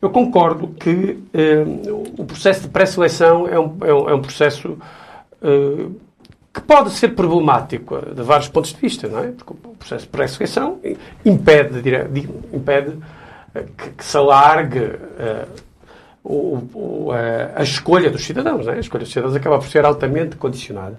Eu 0.00 0.08
concordo 0.10 0.68
que 0.68 1.18
uh, 1.34 2.12
o 2.16 2.24
processo 2.24 2.62
de 2.62 2.68
pré-seleção 2.68 3.48
é 3.48 3.58
um, 3.58 3.76
é 3.80 3.92
um, 3.92 4.10
é 4.10 4.14
um 4.14 4.22
processo 4.22 4.78
que 6.54 6.60
pode 6.60 6.90
ser 6.90 7.16
problemático 7.16 8.00
de 8.14 8.22
vários 8.22 8.46
pontos 8.46 8.72
de 8.72 8.80
vista, 8.80 9.08
não 9.08 9.18
é? 9.18 9.32
Porque 9.32 9.52
o 9.52 9.74
processo 9.74 10.04
de 10.04 10.10
pré-seleção 10.10 10.78
impede, 11.24 11.82
impede 12.52 12.96
que, 13.76 13.90
que, 13.90 14.04
se 14.04 14.16
alargue 14.16 14.92
o, 16.22 16.62
o, 16.72 17.08
a 17.56 17.60
escolha 17.64 18.08
dos 18.08 18.24
cidadãos. 18.24 18.68
É? 18.68 18.74
A 18.74 18.78
escolha 18.78 19.02
dos 19.02 19.12
cidadãos 19.12 19.34
acaba 19.34 19.58
por 19.58 19.66
ser 19.66 19.84
altamente 19.84 20.36
condicionada 20.36 20.96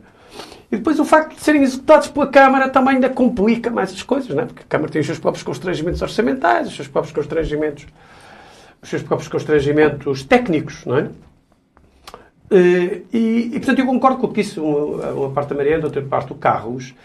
e 0.73 0.77
depois 0.77 0.99
o 0.99 1.05
facto 1.05 1.35
de 1.35 1.41
serem 1.41 1.61
executados 1.61 2.07
pela 2.07 2.25
Câmara 2.25 2.67
também 2.67 2.95
ainda 2.95 3.07
complica 3.07 3.69
mais 3.69 3.91
as 3.91 4.01
coisas, 4.01 4.33
não 4.33 4.41
é? 4.41 4.45
porque 4.47 4.63
a 4.63 4.65
Câmara 4.65 4.91
tem 4.91 5.01
os 5.01 5.05
seus 5.05 5.19
próprios 5.19 5.43
constrangimentos 5.43 6.01
orçamentais, 6.01 6.67
os 6.67 6.75
seus 6.75 6.87
próprios 6.87 7.13
constrangimentos, 7.13 7.85
os 8.81 8.89
seus 8.89 9.03
próprios 9.03 9.29
constrangimentos 9.29 10.23
técnicos, 10.23 10.83
não 10.83 10.97
é? 10.97 11.09
Eh, 12.49 13.01
e, 13.13 13.51
e 13.53 13.59
portanto, 13.59 13.77
eu 13.77 13.85
concordo 13.85 14.17
com 14.17 14.25
o 14.25 14.29
que 14.33 14.41
disse 14.41 14.59
uma, 14.59 15.11
uma 15.11 15.29
parte 15.29 15.49
da 15.49 15.55
Mariana, 15.55 15.85
outra 15.85 16.01
parte 16.01 16.29
do 16.29 16.35
Carlos, 16.35 16.95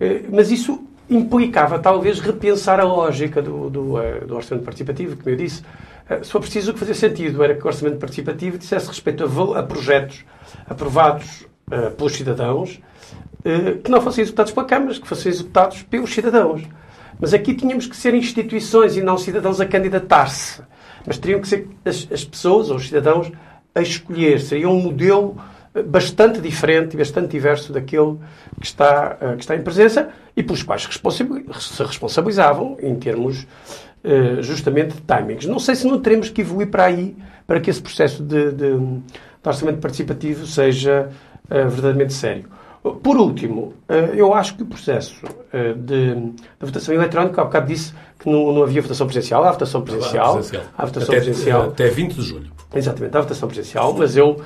eh, 0.00 0.22
mas 0.28 0.50
isso 0.50 0.84
implicava 1.08 1.78
talvez 1.78 2.18
repensar 2.18 2.80
a 2.80 2.84
lógica 2.84 3.40
do, 3.40 3.70
do, 3.70 4.00
eh, 4.00 4.18
do 4.26 4.34
orçamento 4.34 4.64
participativo, 4.64 5.16
como 5.16 5.30
eu 5.30 5.36
disse. 5.36 5.62
Se 6.24 6.32
for 6.32 6.40
preciso, 6.40 6.72
o 6.72 6.74
que 6.74 6.80
fazia 6.80 6.96
sentido 6.96 7.44
era 7.44 7.54
que 7.54 7.62
o 7.62 7.66
orçamento 7.68 7.98
participativo 7.98 8.58
dissesse 8.58 8.88
respeito 8.88 9.22
a, 9.22 9.60
a 9.60 9.62
projetos 9.62 10.24
aprovados 10.68 11.46
pelos 11.96 12.14
cidadãos 12.14 12.80
que 13.82 13.90
não 13.90 14.00
fossem 14.00 14.22
executados 14.22 14.52
pela 14.52 14.66
Câmara, 14.66 14.94
que 14.94 15.08
fossem 15.08 15.30
executados 15.30 15.82
pelos 15.82 16.12
cidadãos. 16.12 16.62
Mas 17.20 17.34
aqui 17.34 17.54
tínhamos 17.54 17.86
que 17.86 17.96
ser 17.96 18.14
instituições 18.14 18.96
e 18.96 19.00
não 19.00 19.16
cidadãos 19.16 19.60
a 19.60 19.66
candidatar-se. 19.66 20.62
Mas 21.06 21.18
teriam 21.18 21.40
que 21.40 21.48
ser 21.48 21.68
as, 21.84 22.08
as, 22.10 22.24
pessoas 22.24 22.70
ou 22.70 22.76
os 22.76 22.86
cidadãos 22.86 23.30
a 23.74 23.80
escolher. 23.80 24.40
Seria 24.40 24.68
um 24.68 24.80
modelo 24.80 25.36
eh, 25.74 25.82
bastante 25.82 26.40
diferente 26.40 26.94
e 26.94 26.96
bastante 26.96 27.28
diverso 27.28 27.72
daquele 27.72 28.18
que 28.60 28.66
está, 28.66 29.16
uh, 29.20 29.36
que 29.36 29.42
está 29.42 29.54
em 29.54 29.62
presença 29.62 30.10
e 30.36 30.42
pelos 30.42 30.62
quais 30.62 30.82
se 30.82 31.82
responsabilizavam 31.84 32.76
em 32.80 32.94
termos 32.96 33.46
justamente 34.40 34.96
de 34.96 35.02
timings. 35.02 35.46
Não 35.46 35.60
sei 35.60 35.76
se 35.76 35.86
não 35.86 36.00
teremos 36.00 36.28
que 36.28 36.40
evoluir 36.40 36.68
para 36.68 36.86
aí 36.86 37.14
para 37.46 37.60
que 37.60 37.70
esse 37.70 37.80
processo 37.80 38.20
de, 38.20 38.50
de, 38.50 38.76
de 38.76 39.00
orçamento 39.44 39.78
participativo 39.78 40.44
seja 40.44 41.08
verdadeiramente 41.48 42.12
sério. 42.12 42.46
Por 42.82 43.16
último, 43.16 43.74
uh, 43.88 43.92
eu 44.12 44.34
acho 44.34 44.56
que 44.56 44.64
o 44.64 44.66
processo 44.66 45.24
uh, 45.24 45.74
de, 45.74 46.14
de, 46.16 46.34
votação 46.60 46.92
eletrónica, 46.92 47.40
há 47.40 47.44
bocado 47.44 47.66
disse 47.66 47.94
que 48.18 48.28
não, 48.28 48.52
não 48.52 48.64
havia 48.64 48.82
votação 48.82 49.06
presencial, 49.06 49.44
há 49.44 49.52
votação 49.52 49.82
presencial. 49.82 50.40
Há 50.76 50.86
votação 50.86 51.14
até, 51.14 51.24
presencial. 51.24 51.62
Até 51.68 51.88
20 51.88 52.14
de 52.14 52.22
julho. 52.22 52.50
Exatamente, 52.74 53.16
há 53.16 53.20
votação 53.20 53.48
presencial, 53.48 53.94
mas 53.94 54.16
eu 54.16 54.42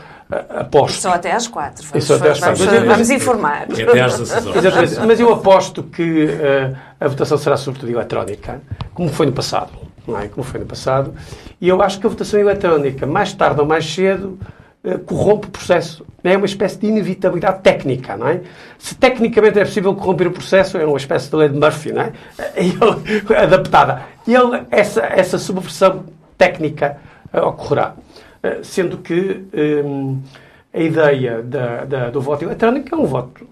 aposto. 0.50 1.00
Só 1.00 1.10
até 1.10 1.32
às 1.32 1.46
4. 1.46 1.86
Vamos, 1.86 2.10
até 2.10 2.30
às 2.30 2.40
4. 2.40 2.64
Vamos, 2.66 2.86
vamos, 2.86 3.10
informar. 3.10 3.68
É 3.70 3.82
até 3.82 4.00
às 4.00 4.18
16 4.18 4.46
horas. 4.46 4.64
Exatamente, 4.64 5.00
mas 5.06 5.20
eu 5.20 5.32
aposto 5.32 5.82
que 5.84 6.28
a 7.00 7.08
votação 7.08 7.38
será 7.38 7.56
sobretudo 7.56 7.90
eletrónica, 7.90 8.60
como 8.92 9.08
foi 9.08 9.26
no 9.26 9.32
passado. 9.32 9.70
Não 10.06 10.18
é? 10.18 10.28
Como 10.28 10.44
foi 10.44 10.60
no 10.60 10.66
passado. 10.66 11.14
E 11.60 11.68
eu 11.68 11.80
acho 11.82 11.98
que 11.98 12.06
a 12.06 12.10
votação 12.10 12.38
eletrónica, 12.38 13.06
mais 13.06 13.32
tarde 13.32 13.60
ou 13.60 13.66
mais 13.66 13.86
cedo, 13.86 14.38
eh, 14.38 14.65
corrompe 15.06 15.48
o 15.48 15.50
processo. 15.50 16.06
É 16.22 16.36
uma 16.36 16.46
espécie 16.46 16.78
de 16.78 16.86
inevitabilidade 16.86 17.60
técnica, 17.62 18.16
não 18.16 18.28
é? 18.28 18.40
Se 18.78 18.94
tecnicamente 18.94 19.58
é 19.58 19.64
possível 19.64 19.94
corromper 19.94 20.28
o 20.28 20.32
processo, 20.32 20.76
é 20.76 20.84
uma 20.84 20.96
espécie 20.96 21.30
de 21.30 21.36
lei 21.36 21.48
de 21.48 21.58
Murphy, 21.58 21.92
não 21.92 22.02
é? 22.02 22.12
Ele, 22.56 23.36
adaptada. 23.36 24.02
Ele, 24.26 24.64
essa, 24.70 25.02
essa 25.02 25.38
subversão 25.38 26.04
técnica 26.36 26.98
uh, 27.32 27.46
ocorrerá. 27.46 27.94
Uh, 28.42 28.64
sendo 28.64 28.98
que 28.98 29.44
um, 29.84 30.20
a 30.72 30.80
ideia 30.80 31.42
da, 31.42 31.84
da, 31.84 32.10
do 32.10 32.20
voto 32.20 32.44
eletrónico 32.44 32.94
é 32.94 32.98
um 32.98 33.06
voto, 33.06 33.46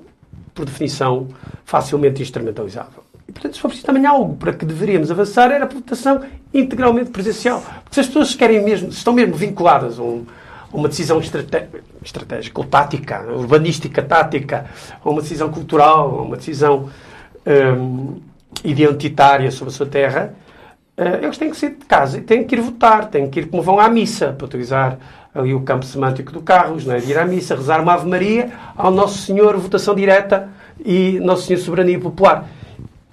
por 0.54 0.64
definição, 0.64 1.28
facilmente 1.64 2.22
instrumentalizável. 2.22 3.02
E, 3.28 3.32
portanto, 3.32 3.54
se 3.54 3.60
for 3.60 3.68
preciso 3.68 3.86
também 3.86 4.04
algo 4.04 4.36
para 4.36 4.52
que 4.52 4.64
deveríamos 4.64 5.10
avançar, 5.10 5.50
era 5.50 5.64
a 5.64 5.68
votação 5.68 6.20
integralmente 6.52 7.10
presencial. 7.10 7.60
Porque 7.82 7.94
se 7.94 8.00
as 8.00 8.06
pessoas 8.06 8.34
querem 8.34 8.62
mesmo, 8.62 8.88
estão 8.88 9.14
mesmo 9.14 9.34
vinculadas 9.34 9.98
a, 9.98 10.02
um, 10.02 10.26
uma 10.74 10.88
decisão 10.88 11.20
estrate, 11.20 11.68
estratégica 12.04 12.60
ou 12.60 12.66
tática, 12.66 13.22
urbanística 13.32 14.02
tática, 14.02 14.66
a 15.02 15.08
uma 15.08 15.22
decisão 15.22 15.48
cultural, 15.50 16.18
a 16.18 16.22
uma 16.22 16.36
decisão 16.36 16.90
um, 17.46 18.20
identitária 18.64 19.50
sobre 19.52 19.72
a 19.72 19.76
sua 19.76 19.86
terra, 19.86 20.34
uh, 20.98 21.24
eles 21.24 21.38
têm 21.38 21.50
que 21.50 21.56
sair 21.56 21.70
de 21.70 21.86
casa 21.86 22.18
e 22.18 22.22
têm 22.22 22.42
que 22.42 22.56
ir 22.56 22.60
votar, 22.60 23.06
têm 23.06 23.30
que 23.30 23.40
ir 23.40 23.46
como 23.46 23.62
vão 23.62 23.78
à 23.78 23.88
missa, 23.88 24.32
para 24.32 24.46
utilizar 24.46 24.98
ali 25.32 25.54
o 25.54 25.60
campo 25.60 25.84
semântico 25.86 26.32
do 26.32 26.42
Carlos, 26.42 26.84
não 26.84 26.94
é? 26.94 26.98
ir 26.98 27.16
à 27.16 27.24
missa, 27.24 27.54
rezar 27.54 27.80
uma 27.80 27.94
Ave 27.94 28.08
Maria 28.08 28.50
ao 28.76 28.90
Nosso 28.90 29.18
Senhor, 29.18 29.56
votação 29.56 29.94
direta 29.94 30.48
e 30.84 31.20
Nosso 31.20 31.46
Senhor 31.46 31.60
Soberania 31.60 32.00
Popular. 32.00 32.48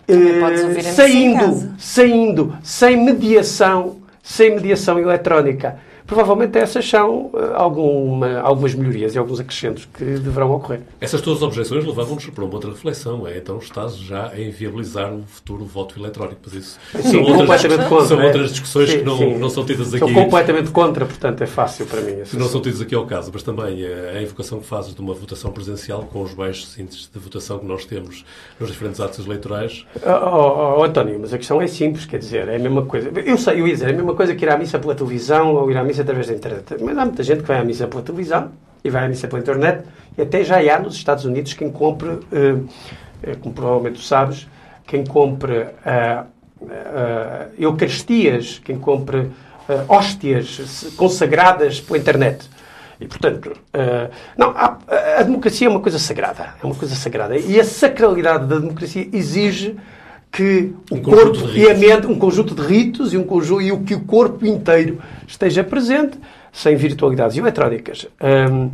Uh, 0.09 0.81
saindo, 0.81 1.73
saindo, 1.77 2.57
sem 2.63 2.97
mediação, 2.97 3.97
sem 4.23 4.55
mediação 4.55 4.97
eletrónica 4.97 5.77
provavelmente 6.11 6.57
essas 6.57 6.87
são 6.87 7.27
uh, 7.27 7.53
alguma, 7.55 8.39
algumas 8.41 8.75
melhorias 8.75 9.15
e 9.15 9.17
alguns 9.17 9.39
acrescentos 9.39 9.87
que 9.93 10.03
deverão 10.03 10.51
ocorrer. 10.51 10.81
Essas 10.99 11.21
todas 11.21 11.41
as 11.41 11.47
objeções 11.47 11.85
levavam-nos 11.85 12.25
para 12.25 12.43
uma 12.43 12.53
outra 12.53 12.69
reflexão. 12.69 13.25
É, 13.25 13.37
então 13.37 13.57
estás 13.59 13.95
já 13.95 14.27
a 14.27 14.37
inviabilizar 14.37 15.09
um 15.13 15.23
futuro 15.23 15.63
voto 15.63 15.97
eletrónico. 15.97 16.41
Mas 16.43 16.53
isso 16.53 16.79
sim, 16.95 17.01
são, 17.03 17.21
outras, 17.21 17.61
contra, 17.87 18.05
são 18.05 18.21
é? 18.21 18.25
outras 18.25 18.51
discussões 18.51 18.89
sim, 18.89 18.97
que 18.99 19.05
não, 19.05 19.17
sim. 19.17 19.37
não 19.37 19.49
são 19.49 19.63
tidas 19.63 19.93
aqui. 19.93 19.99
Sou 19.99 20.13
completamente 20.13 20.69
contra, 20.71 21.05
portanto 21.05 21.41
é 21.41 21.47
fácil 21.47 21.85
para 21.85 22.01
mim. 22.01 22.17
Não 22.33 22.49
são 22.49 22.61
tidas 22.61 22.81
aqui 22.81 22.93
ao 22.93 23.05
caso, 23.05 23.31
mas 23.33 23.41
também 23.41 23.81
eh, 23.81 24.17
a 24.17 24.21
invocação 24.21 24.59
que 24.59 24.67
fazes 24.67 24.93
de 24.93 24.99
uma 24.99 25.13
votação 25.13 25.49
presencial 25.49 26.03
com 26.11 26.21
os 26.23 26.33
baixos 26.33 26.77
índices 26.77 27.09
de 27.09 27.19
votação 27.19 27.57
que 27.57 27.65
nós 27.65 27.85
temos 27.85 28.25
nos 28.59 28.69
diferentes 28.69 28.99
atos 28.99 29.25
eleitorais. 29.25 29.85
Oh, 30.05 30.09
oh, 30.09 30.79
oh, 30.79 30.83
António, 30.83 31.17
mas 31.21 31.33
a 31.33 31.37
questão 31.37 31.61
é 31.61 31.67
simples, 31.67 32.05
quer 32.05 32.17
dizer, 32.17 32.49
é 32.49 32.57
a 32.57 32.59
mesma 32.59 32.85
coisa. 32.85 33.09
Eu 33.25 33.37
sei, 33.37 33.61
eu 33.61 33.67
ia 33.67 33.73
dizer, 33.73 33.87
é 33.87 33.91
a 33.91 33.95
mesma 33.95 34.13
coisa 34.13 34.35
que 34.35 34.43
ir 34.43 34.49
à 34.49 34.57
missa 34.57 34.77
pela 34.77 34.93
televisão 34.93 35.55
ou 35.55 35.71
ir 35.71 35.77
à 35.77 35.83
missa 35.83 36.00
através 36.01 36.27
da 36.27 36.33
internet. 36.33 36.75
Mas 36.81 36.97
há 36.97 37.05
muita 37.05 37.23
gente 37.23 37.41
que 37.41 37.47
vai 37.47 37.59
à 37.59 37.63
missa 37.63 37.87
pela 37.87 38.01
televisão 38.01 38.51
e 38.83 38.89
vai 38.89 39.05
à 39.05 39.07
missa 39.07 39.27
pela 39.27 39.41
internet. 39.41 39.83
E 40.17 40.21
até 40.21 40.43
já 40.43 40.57
há 40.57 40.79
nos 40.79 40.95
Estados 40.95 41.25
Unidos 41.25 41.53
quem 41.53 41.71
compre, 41.71 42.09
uh, 42.09 42.67
como 43.41 43.53
provavelmente 43.53 43.95
tu 43.95 44.03
sabes, 44.03 44.47
quem 44.85 45.05
compre 45.05 45.59
uh, 45.59 46.25
uh, 46.61 46.67
Eucaristias, 47.57 48.59
quem 48.63 48.77
compre 48.77 49.29
hóstias 49.87 50.91
consagradas 50.97 51.79
pela 51.79 51.97
internet. 51.97 52.49
E, 52.99 53.07
portanto, 53.07 53.53
não, 54.37 54.49
a, 54.49 54.77
a, 55.19 55.23
democracia 55.23 55.65
é 55.65 55.69
uma 55.69 55.79
coisa 55.79 55.97
sagrada. 55.97 56.55
É 56.61 56.65
uma 56.65 56.75
coisa 56.75 56.93
sagrada. 56.93 57.37
E 57.37 57.57
a 57.57 57.63
sacralidade 57.63 58.47
da 58.47 58.59
democracia 58.59 59.07
exige 59.13 59.77
que 60.31 60.73
o 60.89 60.95
um 60.95 61.01
corpo 61.01 61.49
e 61.53 61.69
a 61.69 61.73
mente, 61.73 62.07
um 62.07 62.17
conjunto 62.17 62.55
de 62.55 62.61
ritos 62.61 63.13
e, 63.13 63.17
um 63.17 63.23
conjunto, 63.23 63.61
e 63.61 63.71
o 63.71 63.81
que 63.81 63.93
o 63.93 64.01
corpo 64.01 64.45
inteiro 64.45 64.99
esteja 65.27 65.63
presente 65.63 66.17
sem 66.53 66.75
virtualidades 66.75 67.37
eletrónicas. 67.37 68.07
Um, 68.21 68.71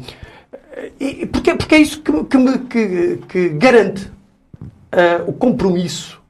e 0.99 1.25
porque, 1.25 1.55
porque 1.55 1.75
é 1.75 1.79
isso 1.79 2.01
que, 2.01 2.11
que, 2.11 2.57
que, 2.69 3.17
que 3.27 3.49
garante 3.49 4.05
uh, 4.05 5.27
o 5.27 5.33
compromisso 5.33 6.21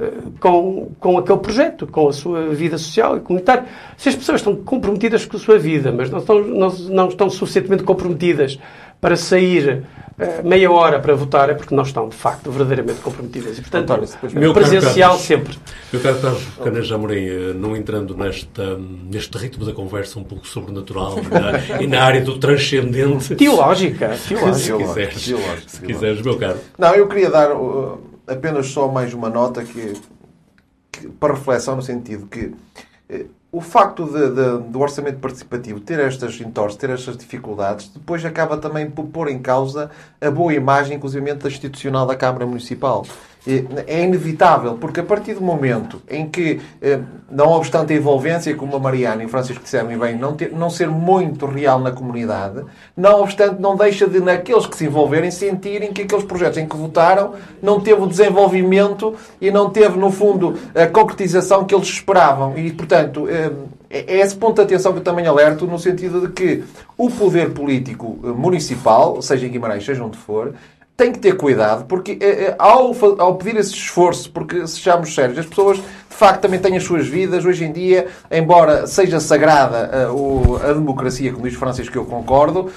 uh, 0.00 0.32
com, 0.40 0.90
com 0.98 1.18
aquele 1.18 1.38
projeto, 1.38 1.86
com 1.86 2.08
a 2.08 2.12
sua 2.12 2.48
vida 2.48 2.76
social 2.76 3.16
e 3.16 3.20
comunitária. 3.20 3.66
Se 3.96 4.08
as 4.08 4.16
pessoas 4.16 4.40
estão 4.40 4.56
comprometidas 4.56 5.24
com 5.24 5.36
a 5.36 5.40
sua 5.40 5.58
vida, 5.58 5.92
mas 5.92 6.10
não 6.10 6.18
estão, 6.18 6.40
não, 6.40 6.70
não 6.70 7.08
estão 7.08 7.30
suficientemente 7.30 7.84
comprometidas 7.84 8.58
para 9.00 9.16
sair 9.16 9.84
meia 10.42 10.70
hora 10.70 10.98
para 10.98 11.14
votar, 11.14 11.50
é 11.50 11.54
porque 11.54 11.74
não 11.74 11.82
estão, 11.82 12.08
de 12.08 12.16
facto, 12.16 12.50
verdadeiramente 12.50 13.00
comprometidas. 13.00 13.58
E, 13.58 13.60
portanto, 13.60 13.90
António, 13.90 14.08
meu 14.34 14.54
presencial 14.54 15.10
Carlos, 15.10 15.26
sempre. 15.26 15.58
Meu 15.92 16.02
caro 16.02 16.20
Carlos 16.20 16.44
Canas 16.62 16.92
Amorim, 16.92 17.26
eh, 17.26 17.52
não 17.54 17.76
entrando 17.76 18.16
nesta, 18.16 18.78
neste 18.78 19.36
ritmo 19.36 19.64
da 19.66 19.72
conversa 19.72 20.18
um 20.18 20.24
pouco 20.24 20.46
sobrenatural 20.46 21.16
na, 21.16 21.82
e 21.82 21.86
na 21.86 22.02
área 22.02 22.22
do 22.22 22.38
transcendente. 22.38 23.34
Teológica. 23.34 24.16
Teológica. 24.26 24.56
Se 24.56 24.74
quiseres, 24.74 25.24
teológica, 25.24 25.68
se 25.68 25.80
quiseres 25.82 26.22
meu 26.22 26.38
caro. 26.38 26.58
Não, 26.78 26.94
eu 26.94 27.06
queria 27.08 27.30
dar 27.30 27.54
uh, 27.54 28.00
apenas 28.26 28.68
só 28.68 28.88
mais 28.88 29.12
uma 29.12 29.28
nota 29.28 29.62
que, 29.64 29.92
que, 30.92 31.08
para 31.08 31.34
reflexão, 31.34 31.76
no 31.76 31.82
sentido 31.82 32.26
que 32.26 32.46
uh, 33.10 33.28
o 33.56 33.60
facto 33.62 34.04
de, 34.04 34.28
de, 34.32 34.68
do 34.68 34.80
orçamento 34.80 35.18
participativo 35.18 35.80
ter 35.80 35.98
estas 35.98 36.38
entorses, 36.42 36.76
ter 36.76 36.90
estas 36.90 37.16
dificuldades, 37.16 37.88
depois 37.88 38.22
acaba 38.22 38.58
também 38.58 38.90
por 38.90 39.06
pôr 39.06 39.28
em 39.28 39.38
causa 39.38 39.90
a 40.20 40.30
boa 40.30 40.52
imagem, 40.52 40.98
inclusive, 40.98 41.24
institucional 41.46 42.06
da 42.06 42.14
Câmara 42.14 42.44
Municipal 42.44 43.06
é 43.86 44.02
inevitável, 44.02 44.74
porque 44.74 45.00
a 45.00 45.04
partir 45.04 45.34
do 45.34 45.40
momento 45.40 46.02
em 46.10 46.28
que, 46.28 46.60
eh, 46.82 46.98
não 47.30 47.50
obstante 47.52 47.92
a 47.92 47.96
envolvência, 47.96 48.54
como 48.56 48.74
a 48.74 48.80
Mariana 48.80 49.22
e 49.22 49.26
o 49.26 49.28
Francisco 49.28 49.62
disseram 49.62 49.96
bem, 49.98 50.18
não, 50.18 50.34
ter, 50.34 50.50
não 50.52 50.68
ser 50.68 50.88
muito 50.88 51.46
real 51.46 51.78
na 51.78 51.92
comunidade, 51.92 52.64
não 52.96 53.22
obstante, 53.22 53.60
não 53.60 53.76
deixa 53.76 54.06
de, 54.08 54.20
naqueles 54.20 54.66
que 54.66 54.76
se 54.76 54.86
envolverem, 54.86 55.30
sentirem 55.30 55.92
que 55.92 56.02
aqueles 56.02 56.24
projetos 56.24 56.58
em 56.58 56.66
que 56.66 56.76
votaram 56.76 57.34
não 57.62 57.80
teve 57.80 58.02
o 58.02 58.06
desenvolvimento 58.06 59.14
e 59.40 59.50
não 59.50 59.70
teve, 59.70 59.96
no 59.96 60.10
fundo, 60.10 60.58
a 60.74 60.86
concretização 60.86 61.64
que 61.64 61.74
eles 61.74 61.88
esperavam. 61.88 62.58
E, 62.58 62.72
portanto, 62.72 63.28
eh, 63.28 63.52
é 63.88 64.18
esse 64.18 64.34
ponto 64.34 64.56
de 64.56 64.62
atenção 64.62 64.92
que 64.92 64.98
eu 64.98 65.04
também 65.04 65.26
alerto, 65.26 65.66
no 65.66 65.78
sentido 65.78 66.20
de 66.22 66.32
que 66.32 66.64
o 66.98 67.08
poder 67.10 67.50
político 67.50 68.18
eh, 68.24 68.28
municipal, 68.28 69.22
seja 69.22 69.46
em 69.46 69.50
Guimarães, 69.50 69.84
seja 69.84 70.02
onde 70.02 70.18
for, 70.18 70.52
tem 70.96 71.12
que 71.12 71.18
ter 71.18 71.36
cuidado, 71.36 71.84
porque 71.84 72.16
é, 72.20 72.54
ao, 72.58 72.94
ao 73.18 73.34
pedir 73.34 73.58
esse 73.58 73.74
esforço, 73.74 74.30
porque 74.30 74.66
sejamos 74.66 75.14
sérios, 75.14 75.38
as 75.38 75.46
pessoas 75.46 75.76
de 75.76 76.16
facto 76.16 76.40
também 76.40 76.58
têm 76.58 76.76
as 76.76 76.84
suas 76.84 77.06
vidas. 77.06 77.44
Hoje 77.44 77.64
em 77.64 77.72
dia, 77.72 78.06
embora 78.30 78.86
seja 78.86 79.20
sagrada 79.20 80.10
uh, 80.10 80.56
a 80.56 80.72
democracia, 80.72 81.30
como 81.32 81.46
diz 81.46 81.58
Francisco, 81.58 81.92
que 81.92 81.98
eu 81.98 82.06
concordo, 82.06 82.70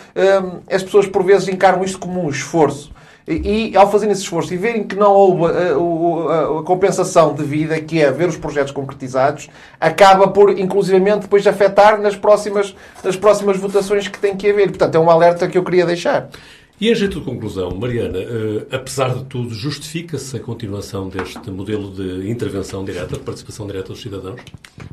as 0.70 0.84
pessoas 0.84 1.08
por 1.08 1.24
vezes 1.24 1.48
encaram 1.48 1.82
isto 1.84 1.98
como 1.98 2.22
um 2.22 2.30
esforço. 2.30 2.92
E, 3.30 3.70
e 3.74 3.78
ao 3.78 3.90
fazerem 3.92 4.12
esse 4.12 4.24
esforço 4.24 4.52
e 4.52 4.58
verem 4.58 4.84
que 4.84 4.96
não 4.96 5.12
houve 5.12 5.44
uh, 5.44 6.30
a, 6.30 6.60
a, 6.60 6.64
compensação 6.64 7.36
de 7.36 7.44
vida, 7.44 7.80
que 7.80 8.02
é 8.02 8.12
ver 8.12 8.28
os 8.28 8.36
projetos 8.36 8.72
concretizados, 8.72 9.50
acaba 9.80 10.28
por, 10.30 10.58
inclusivamente, 10.58 11.20
depois 11.20 11.46
afetar 11.46 12.02
nas 12.02 12.16
próximas, 12.16 12.76
nas 13.04 13.16
próximas 13.16 13.58
votações 13.58 14.08
que 14.08 14.18
tem 14.18 14.36
que 14.36 14.50
haver. 14.50 14.70
Portanto, 14.70 14.96
é 14.96 15.00
um 15.00 15.12
alerta 15.12 15.48
que 15.48 15.60
eu 15.60 15.64
queria 15.64 15.86
deixar. 15.86 16.28
E 16.82 16.90
em 16.90 16.96
jeito 16.96 17.20
de 17.20 17.26
conclusão, 17.26 17.72
Mariana, 17.72 18.20
uh, 18.20 18.68
apesar 18.72 19.14
de 19.14 19.26
tudo, 19.26 19.54
justifica-se 19.54 20.38
a 20.38 20.40
continuação 20.40 21.10
deste 21.10 21.52
modelo 21.52 21.92
de 21.92 22.30
intervenção 22.30 22.86
direta, 22.86 23.18
de 23.18 23.20
participação 23.20 23.68
direta 23.68 23.90
dos 23.90 24.02
cidadãos? 24.02 24.40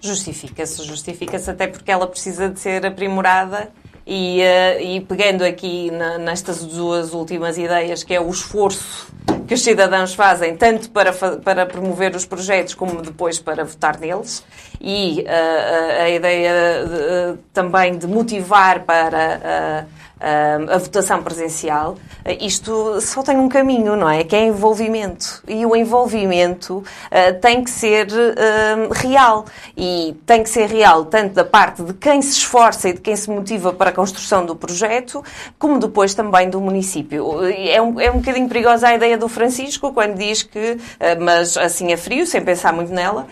Justifica-se, 0.02 0.82
justifica-se 0.84 1.48
até 1.48 1.68
porque 1.68 1.88
ela 1.88 2.08
precisa 2.08 2.48
de 2.48 2.58
ser 2.58 2.84
aprimorada 2.84 3.70
e, 4.04 4.40
uh, 4.40 4.82
e 4.82 5.00
pegando 5.02 5.42
aqui 5.42 5.92
na, 5.92 6.18
nestas 6.18 6.64
duas 6.64 7.14
últimas 7.14 7.56
ideias, 7.56 8.02
que 8.02 8.12
é 8.12 8.20
o 8.20 8.30
esforço 8.30 9.06
que 9.46 9.54
os 9.54 9.62
cidadãos 9.62 10.12
fazem, 10.12 10.56
tanto 10.56 10.90
para, 10.90 11.12
para 11.12 11.66
promover 11.66 12.16
os 12.16 12.26
projetos 12.26 12.74
como 12.74 13.00
depois 13.00 13.38
para 13.38 13.64
votar 13.64 13.98
neles, 14.00 14.44
e 14.88 15.22
uh, 15.22 16.02
a 16.02 16.08
ideia 16.08 16.52
de, 16.86 17.38
também 17.52 17.98
de 17.98 18.06
motivar 18.06 18.84
para 18.84 19.84
a 20.18 20.78
votação 20.78 21.22
presencial, 21.22 21.96
isto 22.40 23.00
só 23.00 23.22
tem 23.22 23.36
um 23.36 23.48
caminho, 23.48 23.94
não 23.96 24.08
é? 24.08 24.24
Que 24.24 24.34
é 24.34 24.46
envolvimento. 24.46 25.42
E 25.46 25.64
o 25.66 25.76
envolvimento 25.76 26.78
uh, 26.78 27.40
tem 27.40 27.62
que 27.62 27.70
ser 27.70 28.08
uh, 28.08 28.92
real. 28.92 29.44
E 29.76 30.16
tem 30.24 30.42
que 30.42 30.48
ser 30.48 30.68
real 30.68 31.04
tanto 31.04 31.34
da 31.34 31.44
parte 31.44 31.82
de 31.82 31.92
quem 31.92 32.22
se 32.22 32.38
esforça 32.38 32.88
e 32.88 32.94
de 32.94 33.00
quem 33.00 33.14
se 33.14 33.30
motiva 33.30 33.72
para 33.72 33.90
a 33.90 33.92
construção 33.92 34.44
do 34.44 34.56
projeto, 34.56 35.22
como 35.58 35.78
depois 35.78 36.14
também 36.14 36.48
do 36.48 36.60
município. 36.60 37.44
É 37.48 37.80
um, 37.80 38.00
é 38.00 38.10
um 38.10 38.18
bocadinho 38.18 38.48
perigosa 38.48 38.88
a 38.88 38.94
ideia 38.94 39.18
do 39.18 39.28
Francisco 39.28 39.92
quando 39.92 40.16
diz 40.16 40.42
que, 40.42 40.72
uh, 40.72 40.78
mas 41.20 41.56
assim 41.56 41.92
a 41.92 41.98
frio, 41.98 42.26
sem 42.26 42.42
pensar 42.42 42.72
muito 42.72 42.92
nela, 42.92 43.26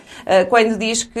quando 0.49 0.77
diz 0.77 1.03
que 1.03 1.19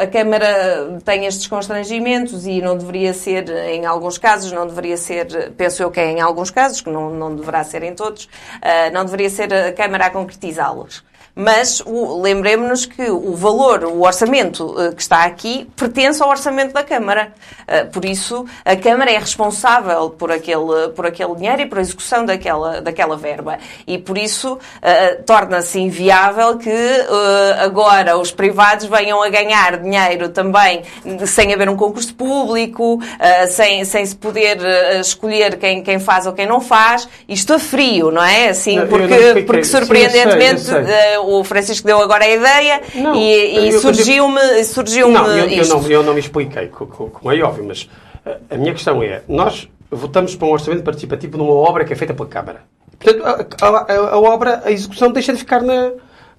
a 0.00 0.06
Câmara 0.06 0.98
tem 1.04 1.26
estes 1.26 1.46
constrangimentos 1.46 2.46
e 2.46 2.60
não 2.60 2.76
deveria 2.76 3.12
ser, 3.12 3.48
em 3.48 3.84
alguns 3.86 4.18
casos, 4.18 4.52
não 4.52 4.66
deveria 4.66 4.86
deveria 4.86 4.96
ser, 4.96 5.52
penso 5.52 5.82
eu 5.82 5.90
que 5.90 6.00
é 6.00 6.10
em 6.10 6.20
alguns 6.20 6.50
casos, 6.50 6.80
que 6.80 6.90
não, 6.90 7.10
não 7.10 7.34
deverá 7.34 7.64
ser 7.64 7.82
em 7.82 7.94
todos, 7.94 8.24
uh, 8.24 8.92
não 8.92 9.04
deveria 9.04 9.30
ser 9.30 9.52
a 9.52 9.72
Câmara 9.72 10.06
a 10.06 10.10
concretizá-los. 10.10 11.04
Mas 11.38 11.82
lembremos-nos 11.84 12.86
que 12.86 13.10
o 13.10 13.34
valor, 13.34 13.84
o 13.84 14.06
orçamento 14.06 14.64
uh, 14.64 14.94
que 14.94 15.02
está 15.02 15.24
aqui, 15.24 15.68
pertence 15.76 16.22
ao 16.22 16.30
orçamento 16.30 16.72
da 16.72 16.82
Câmara. 16.82 17.34
Uh, 17.68 17.90
por 17.90 18.06
isso, 18.06 18.46
a 18.64 18.74
Câmara 18.74 19.10
é 19.10 19.18
responsável 19.18 20.08
por 20.08 20.32
aquele, 20.32 20.88
por 20.94 21.04
aquele 21.04 21.34
dinheiro 21.34 21.60
e 21.60 21.66
por 21.66 21.76
a 21.76 21.82
execução 21.82 22.24
daquela, 22.24 22.80
daquela 22.80 23.18
verba. 23.18 23.58
E 23.86 23.98
por 23.98 24.16
isso, 24.16 24.54
uh, 24.54 25.22
torna-se 25.26 25.78
inviável 25.78 26.56
que 26.56 26.70
agora 27.60 28.16
os 28.16 28.30
privados 28.30 28.86
venham 28.86 29.22
a 29.22 29.28
ganhar 29.28 29.76
dinheiro 29.78 30.30
também 30.30 30.84
sem 31.26 31.52
haver 31.52 31.68
um 31.68 31.76
concurso 31.76 32.14
público, 32.14 33.00
sem, 33.48 33.84
sem 33.84 34.06
se 34.06 34.14
poder 34.16 34.58
escolher 35.00 35.58
quem, 35.58 35.82
quem 35.82 35.98
faz 35.98 36.26
ou 36.26 36.32
quem 36.32 36.46
não 36.46 36.60
faz. 36.60 37.06
Isto 37.28 37.54
a 37.54 37.58
frio, 37.58 38.10
não 38.10 38.22
é? 38.22 38.48
Assim, 38.48 38.86
porque, 38.86 39.42
porque 39.46 39.64
surpreendentemente. 39.64 40.60
Sim, 40.60 41.25
o 41.26 41.44
Francisco 41.44 41.86
deu 41.86 42.00
agora 42.00 42.24
a 42.24 42.28
ideia 42.28 42.80
não, 42.94 43.14
e, 43.14 43.68
e 43.68 43.72
surgiu-me. 43.78 44.64
Surgiu 44.64 45.08
não, 45.08 45.26
eu, 45.26 45.48
eu, 45.48 45.68
não, 45.68 45.86
eu 45.88 46.02
não 46.02 46.14
me 46.14 46.20
expliquei, 46.20 46.68
como 46.68 47.32
é 47.32 47.40
óbvio, 47.42 47.64
mas 47.64 47.88
a 48.50 48.56
minha 48.56 48.72
questão 48.72 49.02
é: 49.02 49.22
nós 49.28 49.68
votamos 49.90 50.34
para 50.34 50.46
um 50.46 50.52
orçamento 50.52 50.82
participativo 50.82 51.38
numa 51.38 51.52
obra 51.52 51.84
que 51.84 51.92
é 51.92 51.96
feita 51.96 52.14
pela 52.14 52.28
Câmara. 52.28 52.62
Portanto, 52.98 53.56
a, 53.60 53.66
a, 53.66 53.96
a 54.14 54.18
obra, 54.18 54.62
a 54.64 54.72
execução 54.72 55.10
deixa 55.12 55.32
de 55.32 55.38
ficar 55.38 55.62
na, 55.62 55.92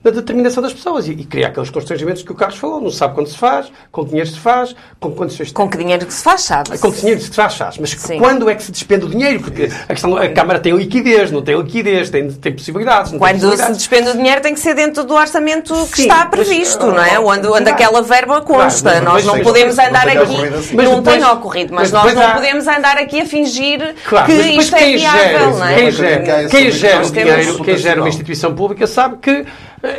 na 0.03 0.11
determinação 0.11 0.61
das 0.61 0.73
pessoas 0.73 1.07
e, 1.07 1.11
e 1.11 1.25
criar 1.25 1.47
aqueles 1.47 1.69
constrangimentos 1.69 2.21
que 2.21 2.31
o 2.31 2.35
Carlos 2.35 2.57
falou. 2.57 2.79
Não 2.79 2.91
sabe 2.91 3.15
quando 3.15 3.27
se 3.27 3.37
faz, 3.37 3.71
com 3.91 4.03
que 4.03 4.09
dinheiro 4.09 4.29
se 4.29 4.39
faz, 4.39 4.75
com 4.99 5.11
condições... 5.11 5.51
Com 5.51 5.67
que 5.67 5.77
dinheiro 5.77 6.05
que 6.05 6.13
se 6.13 6.23
faz, 6.23 6.41
sabe? 6.41 6.77
Com 6.77 6.91
que 6.91 6.99
dinheiro 6.99 7.19
se 7.19 7.31
faz, 7.31 7.53
sabe. 7.53 7.77
Mas 7.79 7.91
Sim. 7.91 8.19
quando 8.19 8.49
é 8.49 8.55
que 8.55 8.63
se 8.63 8.71
despende 8.71 9.05
o 9.05 9.09
dinheiro? 9.09 9.39
Porque 9.39 9.69
a, 9.83 9.93
questão, 9.93 10.15
a 10.15 10.29
Câmara 10.29 10.59
tem 10.59 10.75
liquidez, 10.75 11.31
não 11.31 11.41
tem 11.41 11.57
liquidez, 11.57 12.09
tem, 12.09 12.31
tem 12.31 12.53
possibilidades. 12.53 13.11
quando 13.11 13.21
tem 13.21 13.33
possibilidades. 13.33 13.75
se 13.75 13.79
despende 13.79 14.09
o 14.09 14.13
dinheiro 14.13 14.41
tem 14.41 14.53
que 14.53 14.59
ser 14.59 14.75
dentro 14.75 15.03
do 15.03 15.15
orçamento 15.15 15.75
Sim, 15.75 15.91
que 15.91 16.01
está 16.03 16.25
previsto, 16.27 16.85
mas, 16.85 16.95
não 16.95 17.03
é? 17.03 17.19
Onde, 17.19 17.47
onde 17.47 17.69
aquela 17.69 18.01
verba 18.01 18.41
consta. 18.41 18.91
Claro, 18.91 19.05
nós 19.05 19.25
não 19.25 19.39
podemos 19.39 19.77
andar 19.79 20.07
aqui... 20.07 20.17
Assim. 20.17 20.75
Não 20.75 21.01
tem 21.01 21.23
ocorrido, 21.23 21.73
mas, 21.73 21.91
nós 21.91 22.13
não 22.13 22.33
podemos 22.33 22.67
andar 22.67 22.97
aqui 22.97 23.21
a 23.21 23.25
fingir 23.25 23.95
que 24.25 24.33
isto 24.33 24.75
é 24.75 24.91
viável, 24.91 25.57
não 25.57 25.65
é? 25.65 26.47
Quem 26.49 26.71
gera 26.71 27.05
o 27.05 27.11
dinheiro, 27.11 27.63
quem 27.63 27.77
gera 27.77 28.01
uma 28.01 28.09
instituição 28.09 28.53
pública 28.53 28.85
sabe 28.85 29.17
que 29.17 29.45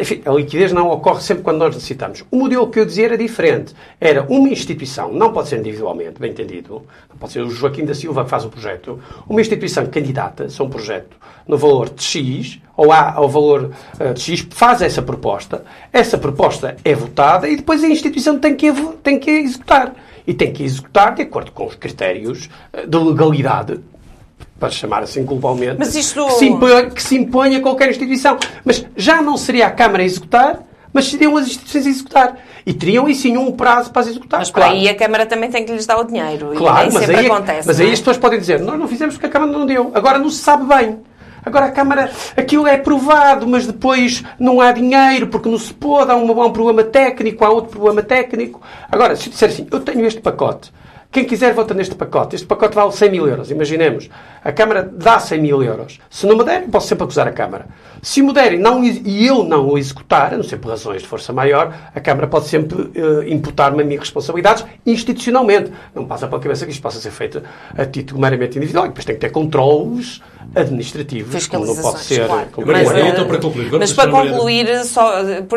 enfim, 0.01 0.23
a 0.25 0.33
liquidez 0.33 0.73
não 0.73 0.91
ocorre 0.91 1.21
sempre 1.21 1.45
quando 1.45 1.59
nós 1.59 1.75
necessitamos. 1.75 2.25
O 2.31 2.37
modelo 2.37 2.69
que 2.69 2.81
eu 2.81 2.85
dizia 2.85 3.07
era 3.07 3.19
diferente. 3.19 3.75
Era 4.01 4.23
uma 4.29 4.49
instituição, 4.49 5.13
não 5.13 5.33
pode 5.33 5.49
ser 5.49 5.59
individualmente, 5.59 6.21
bem 6.21 6.33
entendido, 6.33 6.83
não 7.09 7.17
pode 7.17 7.33
ser 7.33 7.43
o 7.43 7.51
Joaquim 7.51 7.85
da 7.85 7.95
Silva 7.95 8.25
que 8.25 8.31
faz 8.31 8.45
o 8.45 8.49
projeto, 8.49 8.99
uma 9.29 9.41
instituição 9.41 9.87
candidata-se 9.87 10.61
a 10.61 10.65
um 10.65 10.69
projeto 10.69 11.17
no 11.47 11.57
valor 11.57 11.91
de 11.91 12.03
X, 12.03 12.61
ou 12.77 12.93
há 12.93 13.13
ao 13.15 13.29
valor 13.29 13.71
uh, 14.01 14.15
de 14.15 14.21
X, 14.21 14.47
faz 14.51 14.83
essa 14.83 15.01
proposta, 15.01 15.65
essa 15.93 16.19
proposta 16.19 16.77
é 16.85 16.95
votada 16.95 17.49
e 17.49 17.57
depois 17.57 17.83
a 17.83 17.89
instituição 17.89 18.39
tem 18.39 18.55
que, 18.55 18.73
tem 19.03 19.19
que 19.19 19.31
executar. 19.31 19.95
E 20.27 20.35
tem 20.35 20.53
que 20.53 20.63
executar 20.63 21.15
de 21.15 21.23
acordo 21.23 21.53
com 21.53 21.65
os 21.65 21.75
critérios 21.75 22.51
eh, 22.71 22.85
de 22.85 22.99
legalidade 22.99 23.81
para 24.59 24.71
chamar 24.71 25.03
assim 25.03 25.25
globalmente, 25.25 25.83
isto... 25.99 26.27
que, 26.27 26.33
se 26.33 26.47
impõe, 26.47 26.91
que 26.91 27.03
se 27.03 27.17
impõe 27.17 27.57
a 27.57 27.61
qualquer 27.61 27.91
instituição. 27.91 28.37
Mas 28.65 28.85
já 28.97 29.23
não 29.23 29.37
seria 29.37 29.67
a 29.69 29.71
Câmara 29.71 30.03
a 30.03 30.07
executar, 30.07 30.61
mas 30.93 31.07
seriam 31.07 31.37
as 31.37 31.47
instituições 31.47 31.87
a 31.87 31.91
executar. 31.91 32.39
E 32.67 32.73
teriam, 32.75 33.09
e 33.09 33.15
sim, 33.15 33.37
um 33.37 33.53
prazo 33.53 33.91
para 33.91 34.03
as 34.03 34.09
executar. 34.09 34.41
Mas 34.41 34.51
para 34.51 34.65
claro. 34.65 34.79
aí 34.79 34.89
a 34.89 34.95
Câmara 34.95 35.27
também 35.27 35.51
tem 35.51 35.65
que 35.65 35.73
lhes 35.73 35.87
dar 35.87 35.99
o 35.99 36.05
dinheiro. 36.05 36.53
Claro, 36.57 36.91
mas 36.93 37.09
aí, 37.09 37.27
é 37.27 37.27
acontece. 37.27 37.67
Mas 37.67 37.81
aí 37.81 37.89
é? 37.89 37.93
as 37.93 37.99
pessoas 38.01 38.19
podem 38.19 38.39
dizer, 38.39 38.61
nós 38.61 38.79
não 38.79 38.89
fizemos 38.89 39.15
porque 39.15 39.27
a 39.27 39.31
Câmara 39.31 39.53
não 39.53 39.65
deu. 39.65 39.91
Agora 39.95 40.19
não 40.19 40.29
se 40.29 40.39
sabe 40.39 40.65
bem. 40.65 40.99
Agora 41.45 41.67
a 41.67 41.71
Câmara, 41.71 42.11
aquilo 42.37 42.67
é 42.67 42.75
aprovado, 42.75 43.47
mas 43.47 43.67
depois 43.67 44.23
não 44.39 44.61
há 44.61 44.73
dinheiro 44.73 45.29
porque 45.29 45.49
não 45.49 45.59
se 45.59 45.73
pôde, 45.73 46.11
há 46.11 46.17
um, 46.17 46.43
há 46.43 46.47
um 46.47 46.53
problema 46.53 46.85
técnico, 46.85 47.45
há 47.45 47.49
outro 47.49 47.71
problema 47.71 48.03
técnico. 48.03 48.61
Agora, 48.91 49.17
se 49.17 49.31
disser 49.31 49.49
assim, 49.49 49.67
eu 49.71 49.81
tenho 49.81 50.05
este 50.05 50.21
pacote, 50.21 50.73
quem 51.11 51.25
quiser 51.25 51.55
vota 51.55 51.73
neste 51.73 51.95
pacote. 51.95 52.37
Este 52.37 52.47
pacote 52.47 52.75
vale 52.75 52.93
100 52.93 53.11
mil 53.11 53.27
euros. 53.27 53.51
Imaginemos. 53.51 54.11
A 54.45 54.53
Câmara 54.53 54.83
dá 54.83 55.19
100 55.19 55.41
mil 55.41 55.63
euros. 55.63 55.99
Se 56.11 56.27
não 56.27 56.37
me 56.37 56.45
derem, 56.45 56.69
posso 56.69 56.87
sempre 56.87 57.05
acusar 57.05 57.27
a 57.27 57.33
Câmara. 57.33 57.67
Se 58.03 58.21
me 58.21 58.31
derem 58.33 58.59
não, 58.59 58.85
e 58.85 59.27
eu 59.27 59.43
não 59.43 59.67
o 59.69 59.79
executar, 59.79 60.35
a 60.35 60.37
não 60.37 60.45
ser 60.45 60.59
por 60.59 60.69
razões 60.69 61.01
de 61.01 61.09
força 61.09 61.33
maior, 61.33 61.75
a 61.95 62.01
Câmara 62.01 62.27
pode 62.27 62.47
sempre 62.47 62.83
uh, 62.83 63.23
imputar-me 63.27 63.83
a 63.83 63.87
mim 63.87 63.97
responsabilidades 63.97 64.67
institucionalmente. 64.85 65.73
Não 65.95 66.05
passa 66.05 66.29
pela 66.29 66.41
cabeça 66.41 66.67
que 66.67 66.73
isto 66.73 66.83
possa 66.83 67.01
ser 67.01 67.11
feito 67.11 67.43
a 67.77 67.87
título 67.87 68.21
meramente 68.21 68.59
individual. 68.59 68.85
E 68.85 68.89
depois 68.89 69.07
tem 69.07 69.15
que 69.15 69.21
ter 69.23 69.31
controles 69.31 70.21
administrativos, 70.55 71.47
como 71.47 71.67
não 71.67 71.77
pode 71.77 72.01
ser. 72.01 72.27
Claro. 72.27 72.49
Mas, 72.67 72.87
Maria, 72.87 73.09
então, 73.09 73.27
para 73.27 73.39
concluir, 73.39 73.73
mas 73.73 73.93
para 73.93 74.11
concluir, 74.11 74.85
só, 74.85 75.13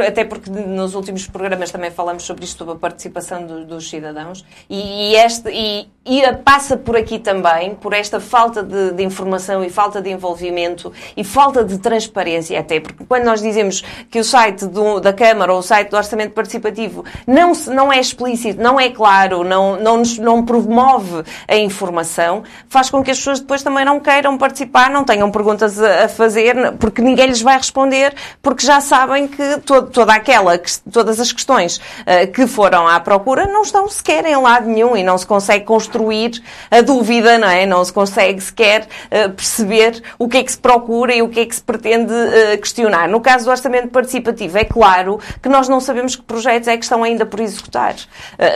até 0.06 0.26
porque 0.26 0.50
nos 0.50 0.96
últimos 0.96 1.28
programas 1.28 1.72
também 1.72 1.92
falamos 1.92 2.24
sobre 2.24 2.44
isto, 2.44 2.58
sobre 2.58 2.74
a 2.74 2.78
participação 2.78 3.46
do, 3.46 3.66
dos 3.66 3.90
cidadãos, 3.90 4.46
e, 4.70 5.12
e 5.12 5.16
este, 5.16 5.50
e, 5.50 5.88
e, 6.06 6.22
passa 6.44 6.76
por 6.76 6.98
aqui 6.98 7.20
também, 7.20 7.74
por 7.76 7.94
esta 7.94 8.20
falta 8.20 8.62
de, 8.62 8.92
de, 8.92 9.04
informação 9.04 9.64
e 9.64 9.70
falta 9.70 10.02
de 10.02 10.10
envolvimento 10.10 10.92
e 11.16 11.24
falta 11.24 11.64
de 11.64 11.78
transparência, 11.78 12.60
até 12.60 12.80
porque 12.80 13.06
quando 13.06 13.24
nós 13.24 13.42
dizemos 13.42 13.84
que 14.10 14.20
o 14.20 14.24
site 14.24 14.66
do, 14.66 15.00
da 15.00 15.14
Câmara 15.14 15.54
ou 15.54 15.60
o 15.60 15.64
site 15.64 15.90
do 15.90 15.98
Orçamento 15.98 16.34
Participativo 16.34 17.06
não, 17.26 17.54
não 17.68 17.94
é 17.94 18.00
explícito, 18.00 18.62
não 18.62 18.80
é 18.80 18.90
claro, 18.90 19.44
não, 19.44 19.80
não, 19.80 19.98
nos, 19.98 20.18
não 20.18 20.44
promove 20.44 21.24
a 21.48 21.56
informação, 21.56 22.44
faz 22.68 22.90
com 22.90 23.02
que 23.02 23.12
as 23.12 23.18
pessoas 23.18 23.40
depois 23.40 23.64
também 23.64 23.86
não 23.86 24.00
queiram 24.00 24.38
participar 24.38 24.81
não 24.90 25.04
tenham 25.04 25.30
perguntas 25.32 25.82
a 25.82 26.08
fazer, 26.08 26.74
porque 26.80 27.02
ninguém 27.02 27.28
lhes 27.28 27.42
vai 27.42 27.58
responder, 27.58 28.14
porque 28.42 28.66
já 28.66 28.82
sabem 28.82 29.28
que 29.28 29.58
todo, 29.66 29.90
toda 29.90 30.14
aquela, 30.14 30.60
todas 30.92 31.20
as 31.20 31.32
questões 31.32 31.78
uh, 31.78 32.32
que 32.34 32.48
foram 32.48 32.88
à 32.88 33.00
procura 33.00 33.46
não 33.46 33.62
estão 33.62 33.88
sequer 33.88 34.26
em 34.26 34.36
lado 34.36 34.68
nenhum 34.68 34.96
e 34.96 35.04
não 35.04 35.18
se 35.18 35.26
consegue 35.26 35.66
construir 35.66 36.42
a 36.70 36.82
dúvida, 36.82 37.38
não 37.38 37.48
é? 37.48 37.66
Não 37.66 37.84
se 37.84 37.94
consegue 37.94 38.42
sequer 38.42 38.88
uh, 39.06 39.32
perceber 39.32 40.02
o 40.18 40.28
que 40.28 40.38
é 40.38 40.44
que 40.44 40.52
se 40.52 40.58
procura 40.58 41.14
e 41.14 41.22
o 41.22 41.30
que 41.30 41.42
é 41.42 41.46
que 41.46 41.56
se 41.56 41.62
pretende 41.62 42.14
uh, 42.14 42.58
questionar. 42.60 43.08
No 43.08 43.22
caso 43.22 43.46
do 43.46 43.52
orçamento 43.52 43.90
participativo, 43.90 44.58
é 44.58 44.66
claro 44.66 45.20
que 45.42 45.50
nós 45.50 45.68
não 45.68 45.80
sabemos 45.80 46.16
que 46.16 46.22
projetos 46.24 46.68
é 46.68 46.78
que 46.78 46.84
estão 46.84 47.04
ainda 47.04 47.26
por 47.26 47.40
executar, 47.40 47.96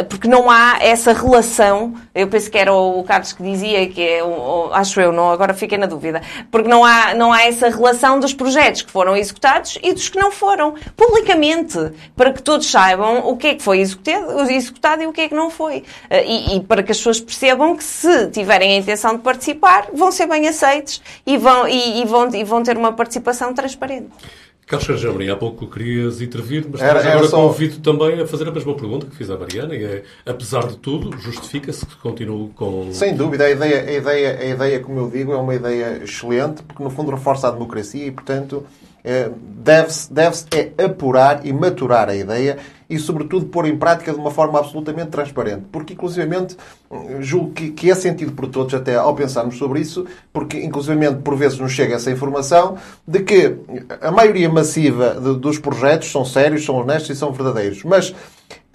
porque 0.10 0.28
não 0.28 0.50
há 0.50 0.78
essa 0.80 1.14
relação. 1.14 1.94
Eu 2.14 2.28
penso 2.28 2.50
que 2.50 2.58
era 2.58 2.74
o 2.74 3.04
Carlos 3.04 3.34
que 3.34 3.44
dizia 3.44 3.88
que 3.88 4.02
é, 4.02 4.22
acho 4.74 5.00
eu, 5.00 5.12
não, 5.12 5.32
agora 5.32 5.54
fiquei 5.54 5.78
na 5.78 5.86
dúvida 5.86 6.15
porque 6.52 6.68
não 6.68 6.84
há, 6.84 7.14
não 7.14 7.32
há 7.32 7.44
essa 7.44 7.70
relação 7.70 8.20
dos 8.20 8.34
projetos 8.34 8.82
que 8.82 8.92
foram 8.92 9.16
executados 9.16 9.78
e 9.82 9.94
dos 9.94 10.10
que 10.10 10.18
não 10.18 10.32
foram, 10.32 10.76
publicamente, 10.96 11.78
para 12.16 12.32
que 12.32 12.42
todos 12.42 12.70
saibam 12.70 13.28
o 13.28 13.38
que 13.38 13.48
é 13.48 13.56
que 13.56 13.64
foi 13.64 13.80
executado, 13.80 14.50
executado 14.50 15.04
e 15.04 15.08
o 15.08 15.14
que 15.14 15.22
é 15.22 15.30
que 15.30 15.36
não 15.36 15.50
foi. 15.50 15.84
Eh, 16.10 16.26
e, 16.26 16.56
e 16.58 16.60
para 16.62 16.84
que 16.84 16.92
as 16.92 16.98
pessoas 16.98 17.20
percebam 17.20 17.76
que 17.76 17.84
se 17.84 18.28
tiverem 18.32 18.74
a 18.74 18.78
intenção 18.78 19.16
de 19.16 19.22
participar, 19.22 19.88
vão 19.94 20.12
ser 20.12 20.28
bem 20.28 20.48
aceitos 20.48 21.02
e 21.26 21.38
vão, 21.38 21.68
e, 21.68 22.02
e 22.02 22.06
vão, 22.06 22.30
e 22.34 22.44
vão 22.44 22.64
ter 22.64 22.78
uma 22.78 22.94
participação 22.94 23.54
transparente. 23.54 24.10
Carlos 24.66 24.88
Sérgio 24.88 25.32
há 25.34 25.36
pouco 25.36 25.68
querias 25.68 26.22
intervir, 26.22 26.66
mas 26.72 26.82
era, 26.82 27.00
agora 27.00 27.28
só... 27.28 27.48
convido 27.48 27.80
também 27.80 28.20
a 28.20 28.26
fazer 28.26 28.48
a 28.48 28.52
mesma 28.52 28.74
pergunta 28.74 29.06
que 29.06 29.16
fiz 29.16 29.30
à 29.30 29.38
Mariana, 29.38 29.76
e 29.76 29.84
é, 29.84 30.04
apesar 30.26 30.66
de 30.66 30.78
tudo, 30.78 31.16
justifica-se 31.20 31.86
que 31.86 31.96
continue 31.98 32.50
com... 32.50 32.92
Sem 32.92 33.16
dúvida, 33.16 33.46
a 33.46 33.52
ideia, 33.52 33.82
a, 33.82 33.92
ideia, 33.92 34.40
a 34.40 34.46
ideia, 34.46 34.80
como 34.80 35.00
eu 35.02 35.10
digo, 35.10 35.34
é 35.34 35.38
uma 35.38 35.54
ideia 35.54 36.02
excelente, 36.04 36.64
porque 36.64 36.84
no 36.84 36.90
fundo 36.90 37.12
reforça 37.12 37.48
a 37.48 37.52
democracia 37.52 38.08
e, 38.08 38.12
portanto, 38.12 38.66
eh, 39.04 39.30
deve-se 39.40 40.12
deve 40.12 40.36
é 40.50 40.84
apurar 40.84 41.46
e 41.46 41.54
maturar 41.54 42.10
a 42.10 42.16
ideia 42.16 42.58
e, 42.90 42.98
sobretudo, 42.98 43.46
pôr 43.46 43.68
em 43.68 43.78
prática 43.78 44.12
de 44.12 44.18
uma 44.18 44.32
forma 44.32 44.58
absolutamente 44.58 45.10
transparente. 45.10 45.66
Porque, 45.72 45.94
inclusivamente, 45.94 46.58
julgo 47.20 47.52
que, 47.52 47.72
que 47.72 47.92
é 47.92 47.96
sentido 47.96 48.32
por 48.32 48.48
todos, 48.48 48.74
até 48.74 48.96
ao 48.96 49.16
pensarmos 49.16 49.58
sobre 49.58 49.80
isso, 49.80 50.06
porque, 50.32 50.60
inclusivamente, 50.60 51.22
por 51.22 51.36
vezes 51.36 51.60
nos 51.60 51.72
chega 51.72 51.96
essa 51.96 52.12
informação 52.12 52.78
de 53.08 53.20
que 53.22 53.56
a 54.02 54.12
maioria 54.12 54.50
massiva 54.50 55.16
de, 55.20 55.36
dos 55.40 55.58
projetos 55.60 56.12
são 56.12 56.26
sérios, 56.26 56.66
são 56.66 56.76
honestos 56.76 57.16
e 57.16 57.20
são 57.20 57.32
verdadeiros. 57.32 57.84
Mas 57.84 58.14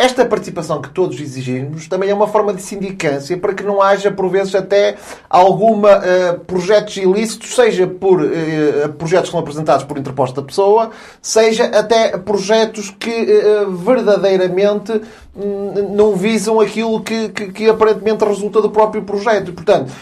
esta 0.01 0.25
participação 0.25 0.81
que 0.81 0.89
todos 0.89 1.21
exigimos 1.21 1.87
também 1.87 2.09
é 2.09 2.15
uma 2.15 2.27
forma 2.27 2.55
de 2.55 2.63
sindicância 2.63 3.37
para 3.37 3.53
que 3.53 3.63
não 3.63 3.83
haja, 3.83 4.11
por 4.11 4.31
vezes, 4.31 4.55
até 4.55 4.97
alguma 5.29 5.99
uh, 5.99 6.41
projetos 6.47 6.97
ilícitos, 6.97 7.55
seja 7.55 7.87
por 7.87 8.23
uh, 8.23 8.89
projetos 8.97 9.29
que 9.29 9.33
são 9.33 9.41
apresentados 9.41 9.85
por 9.85 9.99
interposta 9.99 10.41
pessoa, 10.41 10.91
seja 11.21 11.65
até 11.67 12.17
projetos 12.17 12.89
que 12.99 13.11
uh, 13.11 13.71
verdadeiramente 13.73 15.03
um, 15.37 15.95
não 15.95 16.17
visam 16.17 16.59
aquilo 16.61 17.01
que, 17.03 17.29
que, 17.29 17.53
que, 17.53 17.69
aparentemente 17.69 18.10
resulta 18.19 18.61
do 18.61 18.71
próprio 18.71 19.03
projeto. 19.03 19.53
Portanto, 19.53 19.93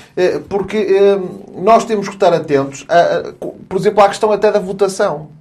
porque 0.49 0.87
nós 1.55 1.85
temos 1.85 2.09
que 2.09 2.15
estar 2.15 2.33
atentos, 2.33 2.85
a, 2.89 3.33
por 3.69 3.79
exemplo, 3.79 4.03
à 4.03 4.09
questão 4.09 4.33
até 4.33 4.51
da 4.51 4.59
votação 4.59 5.38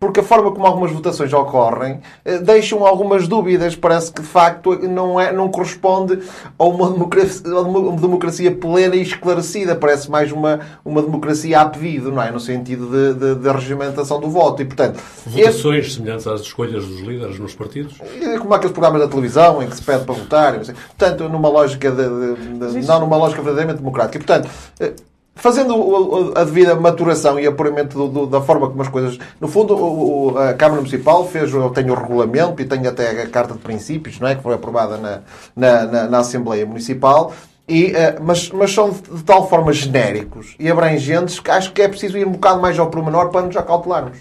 porque 0.00 0.20
a 0.20 0.22
forma 0.22 0.50
como 0.50 0.66
algumas 0.66 0.90
votações 0.90 1.30
ocorrem 1.30 2.00
eh, 2.24 2.38
deixam 2.38 2.86
algumas 2.86 3.28
dúvidas. 3.28 3.76
Parece 3.76 4.10
que, 4.10 4.22
de 4.22 4.26
facto, 4.26 4.74
não, 4.88 5.20
é, 5.20 5.30
não 5.30 5.50
corresponde 5.50 6.20
a 6.58 6.64
uma 6.64 6.90
democracia, 6.90 7.52
a 7.52 7.60
uma 7.60 8.00
democracia 8.00 8.50
plena 8.50 8.96
e 8.96 9.02
esclarecida. 9.02 9.76
Parece 9.76 10.10
mais 10.10 10.32
uma, 10.32 10.60
uma 10.82 11.02
democracia 11.02 11.60
a 11.60 11.66
pedido, 11.66 12.10
não 12.10 12.22
é? 12.22 12.30
No 12.30 12.40
sentido 12.40 12.86
de, 12.86 13.12
de, 13.12 13.34
de 13.42 13.48
regimentação 13.50 14.18
do 14.18 14.30
voto. 14.30 14.62
E, 14.62 14.64
portanto, 14.64 14.98
Votações 15.26 15.84
esse... 15.84 15.96
semelhantes 15.96 16.26
às 16.26 16.40
escolhas 16.40 16.86
dos 16.86 17.00
líderes 17.00 17.38
nos 17.38 17.54
partidos? 17.54 17.98
Como 18.40 18.54
aqueles 18.54 18.72
programas 18.72 19.02
da 19.02 19.08
televisão 19.08 19.62
em 19.62 19.68
que 19.68 19.76
se 19.76 19.82
pede 19.82 20.06
para 20.06 20.14
votar. 20.14 20.54
Portanto, 20.54 21.28
numa 21.28 21.50
lógica 21.50 21.90
de, 21.90 22.72
de, 22.72 22.86
não 22.86 23.00
numa 23.00 23.18
lógica 23.18 23.42
verdadeiramente 23.42 23.80
democrática. 23.80 24.16
E, 24.16 24.26
portanto, 24.26 25.09
fazendo 25.40 26.32
a 26.36 26.44
devida 26.44 26.76
maturação 26.76 27.40
e 27.40 27.46
apuramento 27.46 27.96
do, 27.96 28.08
do, 28.08 28.26
da 28.26 28.40
forma 28.40 28.68
como 28.68 28.82
as 28.82 28.88
coisas. 28.88 29.18
No 29.40 29.48
fundo, 29.48 29.74
o, 29.74 30.38
a 30.38 30.52
Câmara 30.54 30.82
Municipal 30.82 31.26
fez, 31.26 31.50
tem 31.74 31.90
o 31.90 31.94
regulamento 31.94 32.60
e 32.60 32.64
tem 32.64 32.86
até 32.86 33.22
a 33.22 33.26
Carta 33.26 33.54
de 33.54 33.60
Princípios, 33.60 34.20
não 34.20 34.28
é? 34.28 34.34
que 34.34 34.42
foi 34.42 34.54
aprovada 34.54 34.98
na, 34.98 35.20
na, 35.56 35.86
na, 35.86 36.08
na 36.08 36.18
Assembleia 36.18 36.66
Municipal. 36.66 37.32
E, 37.66 37.92
eh, 37.94 38.18
mas, 38.20 38.50
mas 38.50 38.72
são 38.72 38.90
de 38.90 39.22
tal 39.22 39.48
forma 39.48 39.72
genéricos 39.72 40.56
e 40.58 40.68
abrangentes 40.68 41.38
que 41.38 41.50
acho 41.52 41.72
que 41.72 41.80
é 41.80 41.88
preciso 41.88 42.18
ir 42.18 42.26
um 42.26 42.32
bocado 42.32 42.60
mais 42.60 42.76
ao 42.76 42.90
pormenor 42.90 43.28
para 43.30 43.42
nos 43.42 43.56
acautelarmos. 43.56 44.18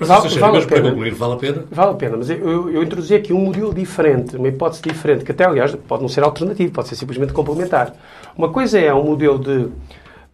Vale, 0.00 0.28
vale 0.38 0.66
para 0.66 0.82
concluir, 0.82 1.14
vale 1.14 1.32
a 1.34 1.36
pena? 1.36 1.64
Vale 1.70 1.90
a 1.90 1.94
pena, 1.94 2.16
mas 2.18 2.28
eu, 2.28 2.36
eu, 2.36 2.70
eu, 2.70 2.82
introduzi 2.82 3.14
aqui 3.14 3.32
um 3.32 3.38
modelo 3.38 3.72
diferente, 3.72 4.36
uma 4.36 4.48
hipótese 4.48 4.82
diferente, 4.82 5.24
que 5.24 5.32
até, 5.32 5.44
aliás, 5.44 5.74
pode 5.74 6.02
não 6.02 6.08
ser 6.08 6.22
alternativo, 6.22 6.70
pode 6.72 6.88
ser 6.88 6.96
simplesmente 6.96 7.32
complementar. 7.32 7.94
Uma 8.36 8.50
coisa 8.50 8.78
é 8.78 8.92
um 8.92 9.04
modelo 9.04 9.38
de, 9.38 9.68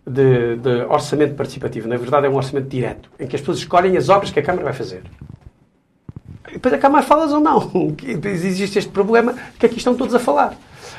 de, 0.07 0.57
de 0.57 0.85
orçamento 0.89 1.35
participativo, 1.35 1.89
na 1.89 1.97
verdade 1.97 2.27
é 2.27 2.31
um 2.31 2.37
orçamento 2.37 2.69
direto, 2.69 3.11
em 3.19 3.27
que 3.27 3.37
as 3.37 3.43
pessoas 3.43 3.59
escolhem 3.59 3.97
as 3.97 4.09
obras 4.09 4.31
que 4.31 4.41
a 4.41 4.43
Câmara 4.43 4.65
vai 4.65 4.73
fazer. 4.73 5.03
E 6.49 6.55
depois 6.55 6.75
a 6.75 6.79
Câmara 6.79 7.05
fala 7.05 7.27
ou 7.33 7.41
não. 7.41 7.71
Existe 8.25 8.79
este 8.79 8.91
problema 8.91 9.35
que 9.59 9.67
aqui 9.67 9.79
estão 9.79 9.95
todos 9.95 10.15
a 10.15 10.19
falar. 10.19 10.57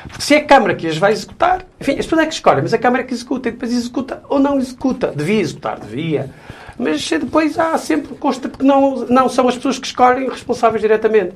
Porque 0.08 0.22
se 0.22 0.34
é 0.34 0.38
a 0.38 0.44
Câmara 0.44 0.74
que 0.74 0.86
as 0.86 0.96
vai 0.96 1.12
executar, 1.12 1.64
enfim, 1.80 1.92
as 1.92 2.06
pessoas 2.06 2.22
é 2.22 2.26
que 2.26 2.34
escolhem, 2.34 2.62
mas 2.62 2.74
a 2.74 2.78
Câmara 2.78 3.02
é 3.02 3.06
que 3.06 3.14
executa 3.14 3.48
e 3.48 3.52
depois 3.52 3.72
executa 3.72 4.22
ou 4.28 4.38
não 4.38 4.58
executa. 4.58 5.12
Devia 5.14 5.40
executar, 5.40 5.78
devia. 5.78 6.30
Mas 6.78 7.08
depois 7.08 7.58
há 7.58 7.78
sempre 7.78 8.14
consta 8.16 8.48
porque 8.48 8.64
não, 8.64 9.06
não 9.06 9.28
são 9.28 9.48
as 9.48 9.54
pessoas 9.54 9.78
que 9.78 9.86
escolhem 9.86 10.28
responsáveis 10.28 10.82
diretamente. 10.82 11.34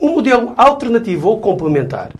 Um 0.00 0.12
modelo 0.12 0.54
alternativo 0.56 1.28
ou 1.28 1.40
complementar 1.40 2.12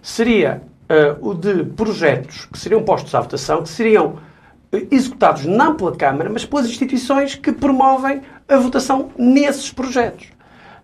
seria 0.00 0.62
uh, 0.88 1.28
o 1.28 1.34
de 1.34 1.64
projetos 1.64 2.46
que 2.46 2.58
seriam 2.58 2.82
postos 2.82 3.14
à 3.14 3.20
votação, 3.20 3.62
que 3.62 3.68
seriam 3.68 4.16
executados 4.90 5.44
não 5.44 5.74
pela 5.74 5.94
Câmara, 5.94 6.30
mas 6.30 6.44
pelas 6.44 6.66
instituições 6.66 7.34
que 7.34 7.52
promovem 7.52 8.22
a 8.48 8.56
votação 8.56 9.10
nesses 9.18 9.70
projetos. 9.72 10.28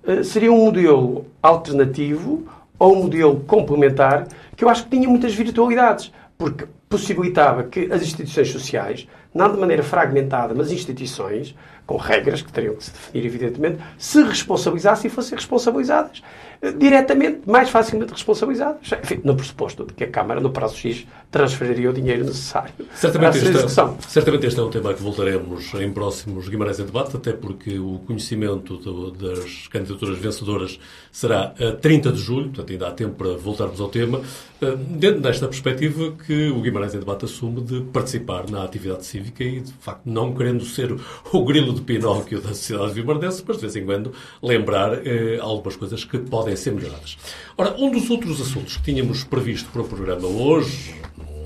Uh, 0.05 0.25
seria 0.25 0.53
um 0.53 0.65
modelo 0.65 1.27
alternativo 1.43 2.47
ou 2.79 2.97
um 2.97 3.03
modelo 3.03 3.41
complementar 3.41 4.27
que 4.57 4.65
eu 4.65 4.69
acho 4.69 4.85
que 4.85 4.91
tinha 4.91 5.09
muitas 5.09 5.35
virtualidades, 5.35 6.13
porque 6.37 6.67
possibilitava 6.89 7.65
que 7.65 7.93
as 7.93 8.03
instituições 8.03 8.51
sociais, 8.51 9.07
não 9.33 9.53
de 9.53 9.59
maneira 9.59 9.83
fragmentada, 9.83 10.55
mas 10.55 10.73
instituições, 10.73 11.55
com 11.91 11.97
regras 11.97 12.41
que 12.41 12.53
teriam 12.53 12.77
que 12.77 12.85
se 12.85 12.93
definir, 12.93 13.27
evidentemente, 13.27 13.79
se 13.99 14.23
responsabilizassem 14.23 15.11
e 15.11 15.13
fossem 15.13 15.37
responsabilizadas 15.37 16.23
diretamente, 16.77 17.41
mais 17.47 17.71
facilmente 17.71 18.13
responsabilizados. 18.13 18.93
Enfim, 18.93 19.21
no 19.25 19.35
pressuposto 19.35 19.87
de 19.87 19.95
que 19.95 20.05
a 20.05 20.09
Câmara, 20.09 20.41
no 20.41 20.51
prazo 20.51 20.77
X, 20.77 21.07
transferiria 21.31 21.89
o 21.89 21.93
dinheiro 21.93 22.25
necessário 22.25 22.73
certamente 22.95 23.39
para 23.39 23.49
a 23.49 23.51
execução. 23.51 23.97
Este, 23.99 24.13
certamente 24.13 24.47
este 24.47 24.61
é 24.61 24.63
um 24.63 24.69
tema 24.69 24.93
que 24.93 25.03
voltaremos 25.03 25.73
em 25.75 25.91
próximos 25.91 26.49
Guimarães 26.49 26.79
em 26.79 26.85
Debate, 26.85 27.17
até 27.17 27.33
porque 27.33 27.79
o 27.79 28.01
conhecimento 28.07 28.77
do, 28.77 29.11
das 29.11 29.69
candidaturas 29.69 30.19
vencedoras 30.19 30.79
será 31.11 31.55
a 31.59 31.73
30 31.73 32.13
de 32.13 32.19
julho, 32.19 32.49
portanto 32.49 32.73
ainda 32.73 32.89
há 32.89 32.93
tempo 32.93 33.15
para 33.15 33.37
voltarmos 33.37 33.81
ao 33.81 33.89
tema, 33.89 34.21
eh, 34.61 34.77
dentro 34.77 35.21
desta 35.21 35.47
perspectiva 35.49 36.13
que 36.27 36.51
o 36.51 36.61
Guimarães 36.61 36.95
em 36.95 36.99
Debate 36.99 37.25
assume 37.25 37.63
de 37.63 37.81
participar 37.85 38.51
na 38.51 38.65
atividade 38.65 39.07
cívica 39.07 39.43
e, 39.43 39.61
de 39.61 39.73
facto, 39.73 40.03
não 40.05 40.35
querendo 40.35 40.65
ser 40.65 40.95
o 41.33 41.45
grilo 41.45 41.73
de 41.73 41.80
Pinóquio 41.81 42.41
da 42.41 42.49
sociedade 42.49 42.93
vimardense, 42.93 43.43
mas 43.47 43.57
de 43.57 43.63
vez 43.63 43.77
em 43.77 43.85
quando 43.85 44.13
lembrar 44.43 45.07
eh, 45.07 45.39
algumas 45.41 45.77
coisas 45.77 46.05
que 46.05 46.19
podem 46.19 46.57
ser 46.57 46.73
melhoradas. 46.73 47.17
Ora, 47.57 47.75
um 47.79 47.91
dos 47.91 48.09
outros 48.11 48.41
assuntos 48.41 48.77
que 48.77 48.83
tínhamos 48.83 49.25
previsto 49.25 49.71
para 49.71 49.83
o 49.83 49.85
programa 49.85 50.27
hoje, 50.27 50.95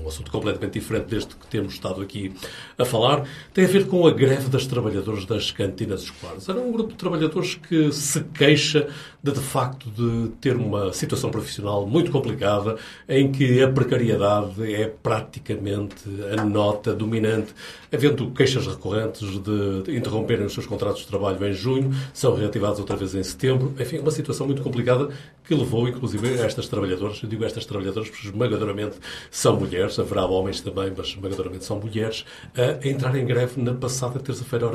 um 0.05 0.07
assunto 0.07 0.31
completamente 0.31 0.73
diferente 0.73 1.07
deste 1.07 1.35
que 1.35 1.47
temos 1.47 1.73
estado 1.73 2.01
aqui 2.01 2.31
a 2.77 2.85
falar, 2.85 3.27
tem 3.53 3.65
a 3.65 3.67
ver 3.67 3.87
com 3.87 4.05
a 4.05 4.11
greve 4.11 4.49
das 4.49 4.67
trabalhadoras 4.67 5.25
das 5.25 5.51
cantinas 5.51 6.03
escolares. 6.03 6.47
Era 6.47 6.59
um 6.59 6.71
grupo 6.71 6.91
de 6.91 6.97
trabalhadores 6.97 7.55
que 7.55 7.91
se 7.91 8.21
queixa 8.21 8.87
de, 9.25 9.31
de 9.31 9.39
facto, 9.39 9.89
de 9.89 10.29
ter 10.39 10.55
uma 10.55 10.93
situação 10.93 11.31
profissional 11.31 11.87
muito 11.87 12.11
complicada, 12.11 12.77
em 13.09 13.31
que 13.31 13.59
a 13.59 13.67
precariedade 13.67 14.71
é 14.71 14.87
praticamente 14.87 15.95
a 16.37 16.45
nota 16.45 16.93
dominante, 16.93 17.51
havendo 17.91 18.29
queixas 18.29 18.67
recorrentes 18.67 19.27
de 19.41 19.97
interromperem 19.97 20.45
os 20.45 20.53
seus 20.53 20.67
contratos 20.67 21.01
de 21.01 21.07
trabalho 21.07 21.43
em 21.43 21.53
junho, 21.53 21.91
são 22.13 22.35
reativados 22.35 22.79
outra 22.79 22.95
vez 22.95 23.15
em 23.15 23.23
setembro. 23.23 23.73
Enfim, 23.79 23.97
uma 23.97 24.11
situação 24.11 24.45
muito 24.45 24.61
complicada 24.61 25.09
que 25.43 25.55
levou, 25.55 25.87
inclusive, 25.87 26.35
estas 26.35 26.67
trabalhadoras, 26.67 27.19
eu 27.23 27.27
digo 27.27 27.43
estas 27.43 27.65
trabalhadoras 27.65 28.09
porque 28.09 28.27
esmagadoramente 28.27 28.97
são 29.31 29.59
mulheres, 29.59 29.97
haverá 29.97 30.27
homens 30.27 30.61
também, 30.61 30.93
mas 30.95 31.07
esmagadoramente 31.07 31.65
são 31.65 31.79
mulheres, 31.79 32.25
a 32.55 32.87
entrar 32.87 33.15
em 33.15 33.25
greve 33.25 33.59
na 33.59 33.73
passada 33.73 34.19
terça-feira. 34.19 34.69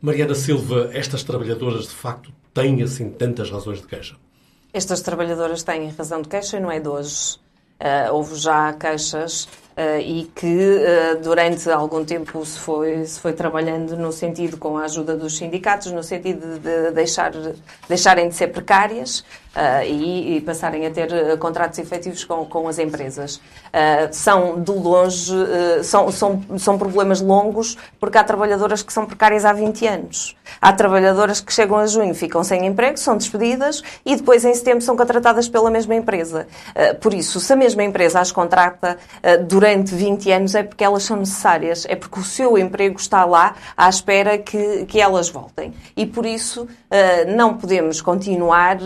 Mariana 0.00 0.34
Silva, 0.34 0.88
estas 0.94 1.22
trabalhadoras, 1.22 1.82
de 1.82 1.94
facto, 1.94 2.32
têm 2.54 2.82
assim 2.82 3.10
tantas 3.10 3.50
razões 3.50 3.80
de 3.80 3.86
queixa? 3.86 4.16
Estas 4.72 5.00
trabalhadoras 5.00 5.62
têm 5.62 5.90
razão 5.90 6.22
de 6.22 6.28
queixa 6.28 6.56
e 6.56 6.60
não 6.60 6.70
é 6.70 6.78
de 6.78 6.88
hoje. 6.88 7.38
Uh, 7.80 8.12
houve 8.12 8.34
já 8.34 8.74
queixas 8.74 9.44
uh, 9.44 9.98
e 9.98 10.30
que 10.34 10.46
uh, 10.46 11.22
durante 11.22 11.68
algum 11.70 12.04
tempo 12.04 12.44
se 12.44 12.58
foi, 12.58 13.06
se 13.06 13.18
foi 13.18 13.32
trabalhando 13.32 13.96
no 13.96 14.12
sentido 14.12 14.58
com 14.58 14.76
a 14.76 14.84
ajuda 14.84 15.16
dos 15.16 15.38
sindicatos, 15.38 15.90
no 15.90 16.02
sentido 16.02 16.58
de 16.58 16.90
deixar, 16.90 17.32
deixarem 17.88 18.28
de 18.28 18.34
ser 18.34 18.48
precárias 18.48 19.24
uh, 19.54 19.84
e, 19.84 20.36
e, 20.36 20.40
passarem 20.40 20.86
a 20.86 20.90
ter 20.90 21.10
uh, 21.12 21.38
contratos 21.38 21.78
efetivos 21.78 22.24
com, 22.24 22.44
com 22.44 22.68
as 22.68 22.78
empresas. 22.78 23.36
Uh, 23.36 24.08
são 24.12 24.60
de 24.60 24.72
longe, 24.72 25.32
são, 25.84 26.10
são, 26.10 26.42
são 26.58 26.78
problemas 26.78 27.20
longos, 27.20 27.76
porque 27.98 28.18
há 28.18 28.24
trabalhadoras 28.24 28.82
que 28.82 28.92
são 28.92 29.06
precárias 29.06 29.44
há 29.44 29.52
20 29.52 29.86
anos. 29.86 30.36
Há 30.60 30.72
trabalhadoras 30.72 31.40
que 31.40 31.52
chegam 31.52 31.76
a 31.76 31.86
junho, 31.86 32.14
ficam 32.14 32.42
sem 32.42 32.66
emprego, 32.66 32.98
são 32.98 33.16
despedidas 33.16 33.82
e 34.04 34.16
depois 34.16 34.44
em 34.44 34.54
setembro 34.54 34.82
são 34.82 34.96
contratadas 34.96 35.48
pela 35.48 35.70
mesma 35.70 35.94
empresa. 35.94 36.46
por 37.00 37.14
isso, 37.14 37.38
se 37.38 37.52
a 37.52 37.56
mesma 37.56 37.84
empresa 37.84 38.20
as 38.20 38.32
contrata 38.32 38.98
durante 39.46 39.94
20 39.94 40.30
anos, 40.32 40.54
é 40.54 40.62
porque 40.62 40.82
elas 40.82 41.04
são 41.04 41.16
necessárias, 41.16 41.86
é 41.88 41.94
porque 41.94 42.18
o 42.18 42.24
seu 42.24 42.58
emprego 42.58 42.98
está 42.98 43.24
lá 43.24 43.54
à 43.76 43.88
espera 43.88 44.36
que, 44.38 44.84
que 44.86 45.00
elas 45.00 45.28
voltem. 45.28 45.72
E 45.96 46.04
por 46.04 46.26
isso 46.26 46.66
não 47.28 47.56
podemos 47.56 48.00
continuar 48.00 48.78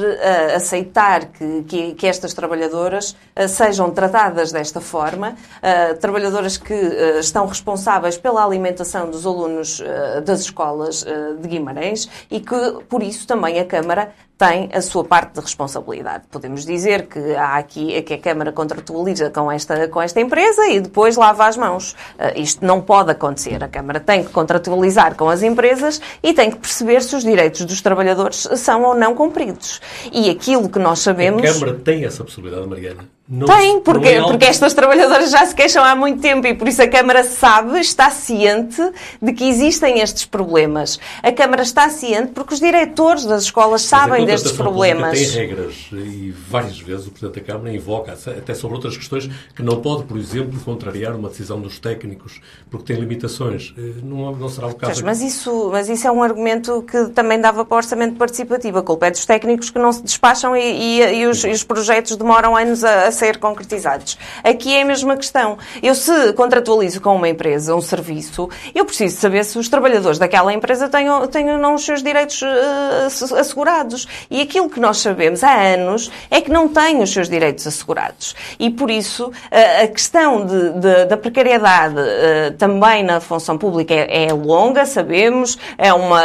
aceitar 0.55 1.27
que, 1.27 1.63
que, 1.65 1.95
que 1.95 2.07
estas 2.07 2.35
trabalhadoras 2.35 3.17
uh, 3.37 3.49
sejam 3.49 3.91
tratadas 3.91 4.53
desta 4.53 4.81
forma, 4.81 5.31
uh, 5.33 5.99
trabalhadoras 5.99 6.57
que 6.57 6.73
uh, 6.73 7.19
estão 7.19 7.47
responsáveis 7.47 8.17
pela 8.17 8.45
alimentação 8.45 9.11
dos 9.11 9.27
alunos 9.27 9.83
das 10.25 10.41
escolas 10.41 11.05
de 11.41 11.49
Guimarães 11.49 12.09
e 12.31 12.41
que, 12.41 12.55
por 12.89 13.03
isso, 13.03 13.27
também 13.27 13.59
a 13.59 13.65
Câmara 13.65 14.13
tem 14.45 14.69
a 14.73 14.83
sua 14.83 15.05
parte 15.05 15.35
de 15.35 15.41
responsabilidade. 15.41 16.25
Podemos 16.31 16.67
dizer 16.67 17.07
que 17.07 17.35
há 17.35 17.57
aqui 17.57 18.03
que 18.03 18.15
a 18.15 18.19
Câmara 18.19 18.53
contratualiza 18.53 19.31
com 19.31 19.51
esta, 19.51 19.89
com 19.89 20.03
esta 20.03 20.21
empresa 20.21 20.69
e 20.69 20.81
depois 20.81 21.17
lava 21.17 21.47
as 21.47 21.57
mãos. 21.57 21.93
Uh, 21.93 22.39
isto 22.39 22.65
não 22.65 22.83
pode 22.83 23.11
acontecer. 23.11 23.65
A 23.65 23.69
Câmara 23.69 24.01
tem 24.01 24.23
que 24.23 24.31
contratualizar 24.31 25.15
com 25.15 25.31
as 25.31 25.43
empresas 25.43 26.01
e 26.23 26.35
tem 26.35 26.51
que 26.51 26.59
perceber 26.59 27.03
se 27.03 27.17
os 27.17 27.25
direitos 27.25 27.65
dos 27.65 27.81
trabalhadores 27.81 28.47
são 28.57 28.83
ou 28.83 28.95
não 28.95 29.15
cumpridos. 29.15 29.81
E 30.13 30.29
aquilo 30.29 30.69
que 30.69 30.79
nós 30.79 30.99
sabemos. 30.99 31.43
A 31.43 31.53
Câmara 31.53 31.75
tem 31.83 32.05
essa 32.05 32.23
possibilidade, 32.23 32.67
Mariana? 32.67 33.09
Não, 33.27 33.47
Tem, 33.47 33.81
porque, 33.81 34.09
é 34.09 34.23
porque 34.23 34.45
estas 34.45 34.75
trabalhadoras 34.75 35.31
já 35.31 35.47
se 35.47 35.55
queixam 35.55 35.83
há 35.83 35.97
muito 35.97 36.21
tempo 36.21 36.47
e 36.47 36.55
por 36.55 36.69
isso 36.69 36.83
a 36.83 36.87
Câmara 36.87 37.25
sabe, 37.25 37.81
está 37.81 38.11
ciente 38.11 38.83
de 39.21 39.33
que 39.33 39.49
existem 39.49 40.01
estes 40.01 40.27
problemas. 40.27 41.01
A 41.23 41.33
Câmara 41.33 41.63
está 41.63 41.89
ciente 41.89 42.33
porque 42.33 42.53
os 42.53 42.61
diretores 42.61 43.25
das 43.25 43.45
escolas 43.45 43.81
sabem 43.81 44.27
destes 44.27 44.53
problemas. 44.53 45.19
Tem 45.19 45.31
regras 45.31 45.87
e 45.93 46.35
várias 46.51 46.79
vezes 46.79 47.07
o 47.07 47.11
Presidente 47.13 47.41
da 47.41 47.53
Câmara 47.53 47.75
invoca 47.75 48.13
até 48.13 48.53
sobre 48.53 48.77
outras 48.77 48.95
questões 48.95 49.31
que 49.57 49.63
não 49.63 49.81
pode, 49.81 50.05
por 50.05 50.19
exemplo, 50.19 50.61
contrariar 50.61 51.17
uma 51.17 51.31
decisão 51.31 51.59
dos 51.59 51.79
técnicos 51.79 52.43
porque 52.71 52.93
tem 52.93 53.01
limitações. 53.01 53.75
Eh, 53.79 54.03
não, 54.03 54.37
não 54.37 54.49
será 54.51 54.67
o 54.67 54.75
caso. 54.75 55.03
Mas, 55.03 55.23
isso, 55.23 55.71
mas 55.73 55.89
isso 55.89 56.07
é 56.07 56.13
um 56.13 56.23
argumento 56.23 56.83
que 56.83 57.07
também 57.07 57.41
dava 57.41 57.65
para 57.65 57.75
o 57.75 57.79
orçamento 57.79 58.17
participativo. 58.17 58.79
A 58.79 58.83
culpa 58.83 59.07
é 59.07 59.11
dos 59.11 59.25
técnicos 59.25 59.71
que 59.71 59.79
não 59.79 59.93
se 59.93 60.03
despacham 60.03 60.55
e, 60.55 60.61
e, 60.61 61.21
e, 61.21 61.27
os, 61.27 61.43
e 61.43 61.51
os, 61.51 61.65
projetos 61.65 62.17
demoram 62.17 62.55
anos 62.55 62.85
a 62.85 63.14
ser 63.15 63.39
concretizados. 63.39 64.19
Aqui 64.43 64.75
é 64.75 64.83
a 64.83 64.85
mesma 64.85 65.17
questão. 65.17 65.57
Eu, 65.83 65.95
se 65.95 66.33
contratualizo 66.35 67.01
com 67.01 67.17
uma 67.17 67.29
empresa 67.29 67.75
um 67.75 67.81
serviço, 67.81 68.49
eu 68.75 68.85
preciso 68.85 69.17
saber 69.17 69.45
se 69.45 69.59
os 69.59 69.69
trabalhadores 69.69 70.19
daquela 70.19 70.53
empresa 70.53 70.89
têm 70.89 71.09
ou 71.09 71.59
não 71.59 71.75
os 71.75 71.85
seus 71.85 72.03
direitos 72.03 72.43
uh, 72.43 73.37
assegurados. 73.39 74.07
E 74.31 74.41
aquilo 74.41 74.69
que 74.69 74.81
nós 74.81 74.99
sabemos 74.99 75.43
há 75.43 75.55
anos 75.55 76.11
é 76.31 76.41
que 76.41 76.51
não 76.51 76.69
têm 76.69 77.03
os 77.03 77.13
seus 77.13 77.29
direitos 77.29 77.67
assegurados. 77.67 78.35
E 78.59 78.71
por 78.71 78.91
isso, 78.91 79.29
uh, 79.29 79.85
a 79.85 79.87
questão 79.89 80.45
de, 80.45 80.73
de, 80.73 81.05
da 81.07 81.17
precariedade 81.17 81.97
uh, 81.99 82.53
também 82.59 83.03
na 83.03 83.21
função 83.21 83.57
pública 83.57 83.95
é, 83.95 84.27
é, 84.27 84.33
longa, 84.33 84.85
sabemos. 84.85 85.59
É 85.79 85.93
uma, 85.93 86.23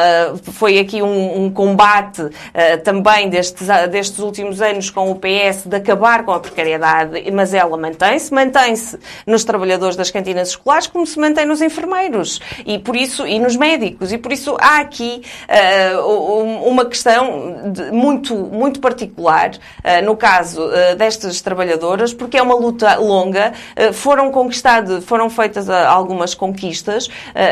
foi 0.53 0.79
aqui 0.79 1.01
um, 1.01 1.45
um 1.45 1.51
combate 1.51 2.29
também 2.83 3.29
destes, 3.29 3.67
destes 3.91 4.19
últimos 4.19 4.61
anos 4.61 4.89
com 4.89 5.11
o 5.11 5.15
PS 5.15 5.65
de 5.65 5.75
acabar 5.75 6.23
com 6.23 6.31
a 6.31 6.39
precariedade 6.39 6.78
mas 7.33 7.53
ela 7.53 7.77
mantém-se, 7.77 8.33
mantém-se 8.33 8.97
nos 9.25 9.43
trabalhadores 9.43 9.95
das 9.95 10.11
cantinas 10.11 10.49
escolares 10.49 10.87
como 10.87 11.05
se 11.05 11.19
mantém 11.19 11.45
nos 11.45 11.61
enfermeiros 11.61 12.39
e 12.65 12.79
por 12.79 12.95
isso 12.95 13.25
e 13.27 13.39
nos 13.39 13.55
médicos 13.55 14.11
e 14.11 14.17
por 14.17 14.31
isso 14.31 14.55
há 14.59 14.79
aqui 14.79 15.21
uh, 15.97 16.67
uma 16.67 16.85
questão 16.85 17.71
de, 17.71 17.91
muito 17.91 18.35
muito 18.35 18.79
particular 18.79 19.51
uh, 19.51 20.05
no 20.05 20.15
caso 20.15 20.61
uh, 20.61 20.95
destas 20.95 21.41
trabalhadoras 21.41 22.13
porque 22.13 22.37
é 22.37 22.41
uma 22.41 22.55
luta 22.55 22.95
longa 22.95 23.53
foram 23.93 24.31
conquistadas 24.31 25.03
foram 25.03 25.29
feitas 25.29 25.69
algumas 25.69 26.33
conquistas 26.33 27.09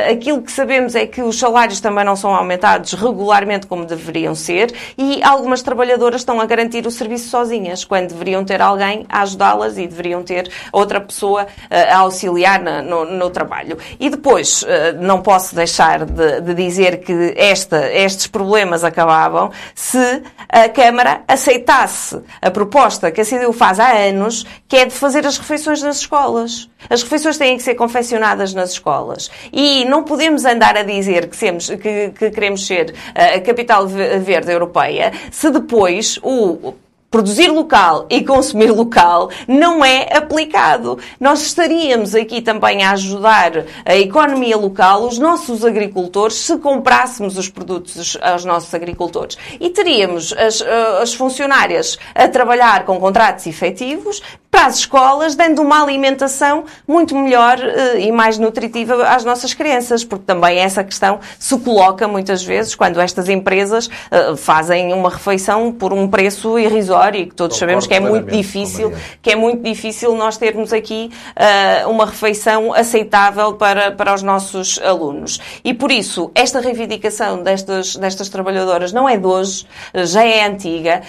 aquilo 0.10 0.42
que 0.42 0.52
sabemos 0.52 0.96
é 0.96 1.06
que 1.06 1.22
os 1.22 1.38
salários 1.38 1.80
também 1.80 2.04
não 2.04 2.16
são 2.16 2.34
aumentados 2.34 2.94
regularmente 2.94 3.68
como 3.68 3.86
deveriam 3.86 4.36
ser 4.36 4.74
e 4.98 5.22
algumas 5.24 5.62
trabalhadoras 5.62 6.22
estão 6.22 6.40
a 6.42 6.46
garantir 6.46 6.86
o 6.86 6.92
serviço 6.92 7.30
sozinhas 7.30 7.84
quando 7.84 8.10
deveriam 8.10 8.44
ter 8.44 8.62
alguém 8.62 9.06
ajudá-las 9.22 9.78
e 9.78 9.88
deveriam 9.88 10.24
ter 10.24 10.52
outra 10.72 11.00
pessoa 11.00 11.48
a 11.70 11.98
auxiliar 11.98 12.62
no, 12.62 13.06
no 13.06 13.30
trabalho 13.30 13.78
e 14.00 14.10
depois 14.10 14.66
não 15.00 15.22
posso 15.22 15.56
deixar 15.56 16.06
de, 16.06 16.42
de 16.42 16.54
dizer 16.54 17.00
que 17.00 17.34
esta, 17.36 17.92
estes 17.92 18.28
problemas 18.28 18.84
acabavam 18.84 19.52
se 19.76 20.24
a 20.50 20.70
Câmara 20.70 21.22
aceitasse 21.28 22.22
a 22.42 22.50
proposta 22.50 23.12
que 23.12 23.22
a 23.22 23.26
CDU 23.26 23.54
faz 23.54 23.80
há 23.80 23.92
anos, 23.92 24.46
que 24.68 24.78
é 24.78 24.86
de 24.86 24.94
fazer 24.94 25.26
as 25.26 25.38
refeições 25.38 25.82
nas 25.82 25.98
escolas. 25.98 26.70
As 26.90 27.04
refeições 27.04 27.38
têm 27.38 27.58
que 27.58 27.64
ser 27.64 27.76
confeccionadas 27.76 28.54
nas 28.54 28.72
escolas. 28.72 29.30
E 29.52 29.86
não 29.86 30.04
podemos 30.04 30.46
andar 30.46 30.78
a 30.78 30.84
dizer 30.84 31.28
que, 31.28 31.36
semos, 31.36 31.70
que, 31.70 32.10
que 32.10 32.32
queremos 32.32 32.66
ser 32.66 32.94
a 33.16 33.40
capital 33.42 33.88
verde 33.88 34.52
europeia 34.52 35.12
se 35.32 35.50
depois 35.50 36.20
o 36.24 36.74
produzir 37.10 37.50
local 37.50 38.06
e 38.10 38.24
consumir 38.24 38.72
local 38.72 39.30
não 39.48 39.84
é 39.84 40.10
aplicado. 40.16 41.00
Nós 41.20 41.42
estaríamos 41.42 42.14
aqui 42.14 42.42
também 42.42 42.84
a 42.84 42.92
ajudar 42.92 43.66
a 43.86 43.96
economia 43.96 44.58
local, 44.58 45.06
os 45.06 45.18
nossos 45.18 45.64
agricultores, 45.64 46.38
se 46.38 46.58
comprássemos 46.58 47.38
os 47.38 47.50
produtos 47.50 48.18
aos 48.22 48.44
nossos 48.44 48.74
agricultores. 48.74 49.38
E 49.60 49.70
teríamos 49.70 50.34
as, 50.34 50.62
eh, 50.62 51.02
as 51.02 51.14
funcionárias 51.14 51.98
a 52.14 52.28
trabalhar 52.28 52.86
com 52.86 53.00
contratos 53.00 53.48
efetivos 53.48 54.22
para 54.50 54.68
as 54.68 54.78
escolas, 54.78 55.36
dando 55.36 55.62
uma 55.62 55.82
alimentação 55.82 56.64
muito 56.88 57.16
melhor 57.16 57.60
uh, 57.60 58.00
e 58.00 58.12
mais 58.12 58.38
nutritiva 58.38 59.08
às 59.08 59.24
nossas 59.26 59.54
crianças, 59.54 60.04
porque 60.04 60.26
também 60.26 60.60
essa 60.60 60.84
questão 60.84 61.20
se 61.38 61.58
coloca 61.60 62.08
muitas 62.08 62.44
vezes 62.44 62.74
quando 62.74 63.00
estas 63.00 63.28
empresas 63.30 63.88
uh, 63.88 64.38
fazem 64.38 64.94
uma 64.94 65.10
refeição 65.10 65.72
por 65.72 65.92
um 65.92 66.08
preço 66.08 66.58
irrisório 66.58 67.22
e 67.22 67.26
que 67.26 67.36
todos 67.36 67.58
sabemos 67.58 67.86
que 67.86 67.94
é 67.94 68.00
muito 68.00 68.32
difícil, 68.32 68.94
que 69.22 69.32
é 69.32 69.36
muito 69.36 69.62
difícil 69.62 70.16
nós 70.16 70.38
termos 70.38 70.72
aqui 70.72 71.12
uh, 71.36 71.90
uma 71.90 72.06
refeição 72.06 72.74
aceitável 72.74 73.54
para, 73.54 73.92
para 73.92 74.14
os 74.14 74.24
nossos 74.24 74.80
alunos. 74.80 75.40
E 75.64 75.74
por 75.74 75.92
isso, 75.92 76.32
esta 76.34 76.60
reivindicação 76.62 77.44
destas, 77.44 77.96
destas 77.96 78.30
trabalhadoras 78.30 78.94
não 78.94 79.10
é 79.10 79.18
de 79.18 79.26
hoje, 79.26 79.66
já 79.94 80.24
é 80.24 80.46
antiga, 80.46 81.02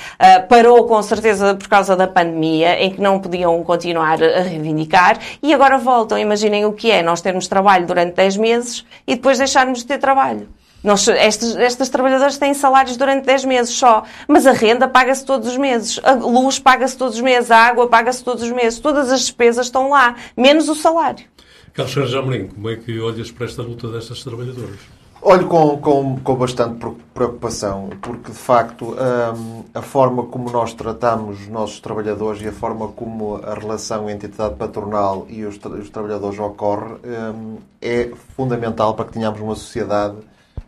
parou 0.49 0.85
com 0.85 1.01
certeza 1.03 1.55
por 1.55 1.69
causa 1.69 1.95
da 1.95 2.07
pandemia, 2.07 2.83
em 2.83 2.91
que 2.91 3.01
não 3.01 3.19
podiam 3.29 3.63
continuar 3.63 4.23
a 4.23 4.41
reivindicar 4.41 5.19
e 5.43 5.53
agora 5.53 5.77
voltam. 5.77 6.19
Imaginem 6.19 6.65
o 6.65 6.73
que 6.73 6.91
é 6.91 7.03
nós 7.03 7.21
termos 7.21 7.47
trabalho 7.47 7.87
durante 7.87 8.15
10 8.15 8.37
meses 8.39 8.85
e 9.07 9.15
depois 9.15 9.39
deixarmos 9.39 9.81
de 9.81 9.87
ter 9.87 9.99
trabalho. 9.99 10.49
Nós, 10.83 11.07
estes, 11.09 11.57
estas 11.57 11.89
trabalhadoras 11.89 12.39
têm 12.39 12.55
salários 12.55 12.97
durante 12.97 13.27
10 13.27 13.45
meses 13.45 13.75
só, 13.75 14.05
mas 14.29 14.47
a 14.47 14.53
renda 14.53 14.87
paga-se 14.87 15.25
todos 15.25 15.49
os 15.49 15.57
meses, 15.57 16.01
a 16.05 16.13
luz 16.13 16.59
paga-se 16.59 16.97
todos 16.97 17.17
os 17.17 17.21
meses, 17.21 17.51
a 17.51 17.59
água 17.59 17.89
paga-se 17.89 18.23
todos 18.23 18.45
os 18.45 18.51
meses, 18.53 18.79
todas 18.79 19.11
as 19.11 19.21
despesas 19.21 19.67
estão 19.67 19.91
lá, 19.91 20.15
menos 20.37 20.69
o 20.69 20.77
salário. 20.77 21.27
Carlos 21.75 21.95
Sérgio 21.95 22.21
Amorim, 22.21 22.47
como 22.47 22.71
é 22.71 22.77
que 22.77 22.99
olhas 23.01 23.31
para 23.31 23.47
esta 23.47 23.61
luta 23.63 23.89
destas 23.89 24.23
trabalhadoras? 24.23 24.98
Olho 25.21 25.49
com, 25.49 25.77
com, 25.79 26.17
com 26.21 26.35
bastante 26.37 26.79
preocupação, 27.13 27.91
porque 28.01 28.31
de 28.31 28.39
facto 28.39 28.95
hum, 28.95 29.65
a 29.75 29.83
forma 29.83 30.23
como 30.23 30.49
nós 30.49 30.73
tratamos 30.73 31.41
os 31.41 31.49
nossos 31.49 31.81
trabalhadores 31.81 32.41
e 32.41 32.47
a 32.47 32.53
forma 32.53 32.87
como 32.89 33.37
a 33.37 33.55
relação 33.55 34.09
entre 34.09 34.27
a 34.27 34.29
entidade 34.29 34.55
patronal 34.55 35.27
e 35.29 35.45
os, 35.45 35.57
os 35.57 35.91
trabalhadores 35.91 36.39
ocorre 36.39 36.95
hum, 37.05 37.57
é 37.83 38.13
fundamental 38.37 38.95
para 38.95 39.07
que 39.07 39.13
tenhamos 39.13 39.41
uma 39.41 39.57
sociedade 39.57 40.17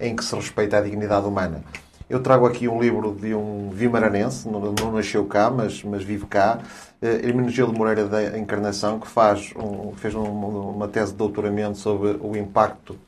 em 0.01 0.17
que 0.17 0.25
se 0.25 0.35
respeita 0.35 0.79
a 0.79 0.81
dignidade 0.81 1.27
humana. 1.27 1.63
Eu 2.09 2.21
trago 2.21 2.45
aqui 2.45 2.67
um 2.67 2.81
livro 2.81 3.13
de 3.15 3.33
um 3.33 3.71
vimaranense, 3.71 4.49
não, 4.49 4.75
não 4.79 4.91
nasceu 4.91 5.25
cá, 5.27 5.49
mas, 5.49 5.85
mas 5.85 6.03
vive 6.03 6.27
cá, 6.27 6.59
eh, 7.01 7.21
Hermenegildo 7.23 7.73
Moreira 7.73 8.05
da 8.07 8.37
Encarnação, 8.37 8.99
que 8.99 9.07
faz 9.07 9.53
um, 9.55 9.93
fez 9.93 10.13
um, 10.17 10.25
uma 10.25 10.89
tese 10.89 11.13
de 11.13 11.19
doutoramento 11.19 11.79
sobre 11.79 12.19
o 12.21 12.37
impacto 12.37 12.99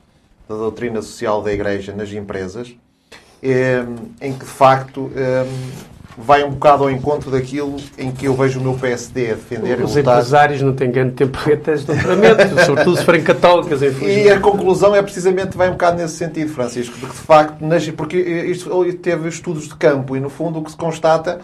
da 0.47 0.55
doutrina 0.55 1.01
social 1.01 1.41
da 1.41 1.51
Igreja 1.51 1.93
nas 1.93 2.11
empresas, 2.11 2.75
eh, 3.41 3.83
em 4.21 4.33
que 4.33 4.45
de 4.45 4.51
facto 4.51 5.11
eh, 5.15 5.45
vai 6.17 6.43
um 6.43 6.51
bocado 6.51 6.83
ao 6.83 6.91
encontro 6.91 7.31
daquilo 7.31 7.77
em 7.97 8.11
que 8.11 8.25
eu 8.25 8.35
vejo 8.35 8.59
o 8.59 8.63
meu 8.63 8.73
PSD 8.75 9.31
a 9.31 9.35
defender. 9.35 9.81
Os 9.81 9.97
empresários 9.97 10.61
não 10.61 10.73
têm 10.73 10.91
grande 10.91 11.13
tempo 11.13 11.37
para 11.37 11.55
doutoramento, 11.55 12.41
sobretudo 12.65 12.97
se 12.97 13.05
forem 13.05 13.23
católicas. 13.23 13.81
E 14.01 14.29
a 14.29 14.39
conclusão 14.39 14.95
é 14.95 15.01
precisamente, 15.01 15.57
vai 15.57 15.69
um 15.69 15.73
bocado 15.73 15.97
nesse 15.97 16.15
sentido, 16.15 16.51
Francisco, 16.51 16.95
de 16.95 17.05
que 17.05 17.11
de 17.11 17.21
facto, 17.21 17.57
porque 17.95 18.17
isto 18.17 18.93
teve 18.95 19.27
estudos 19.27 19.67
de 19.67 19.75
campo 19.75 20.15
e 20.15 20.19
no 20.19 20.29
fundo 20.29 20.59
o 20.59 20.63
que 20.63 20.71
se 20.71 20.77
constata 20.77 21.39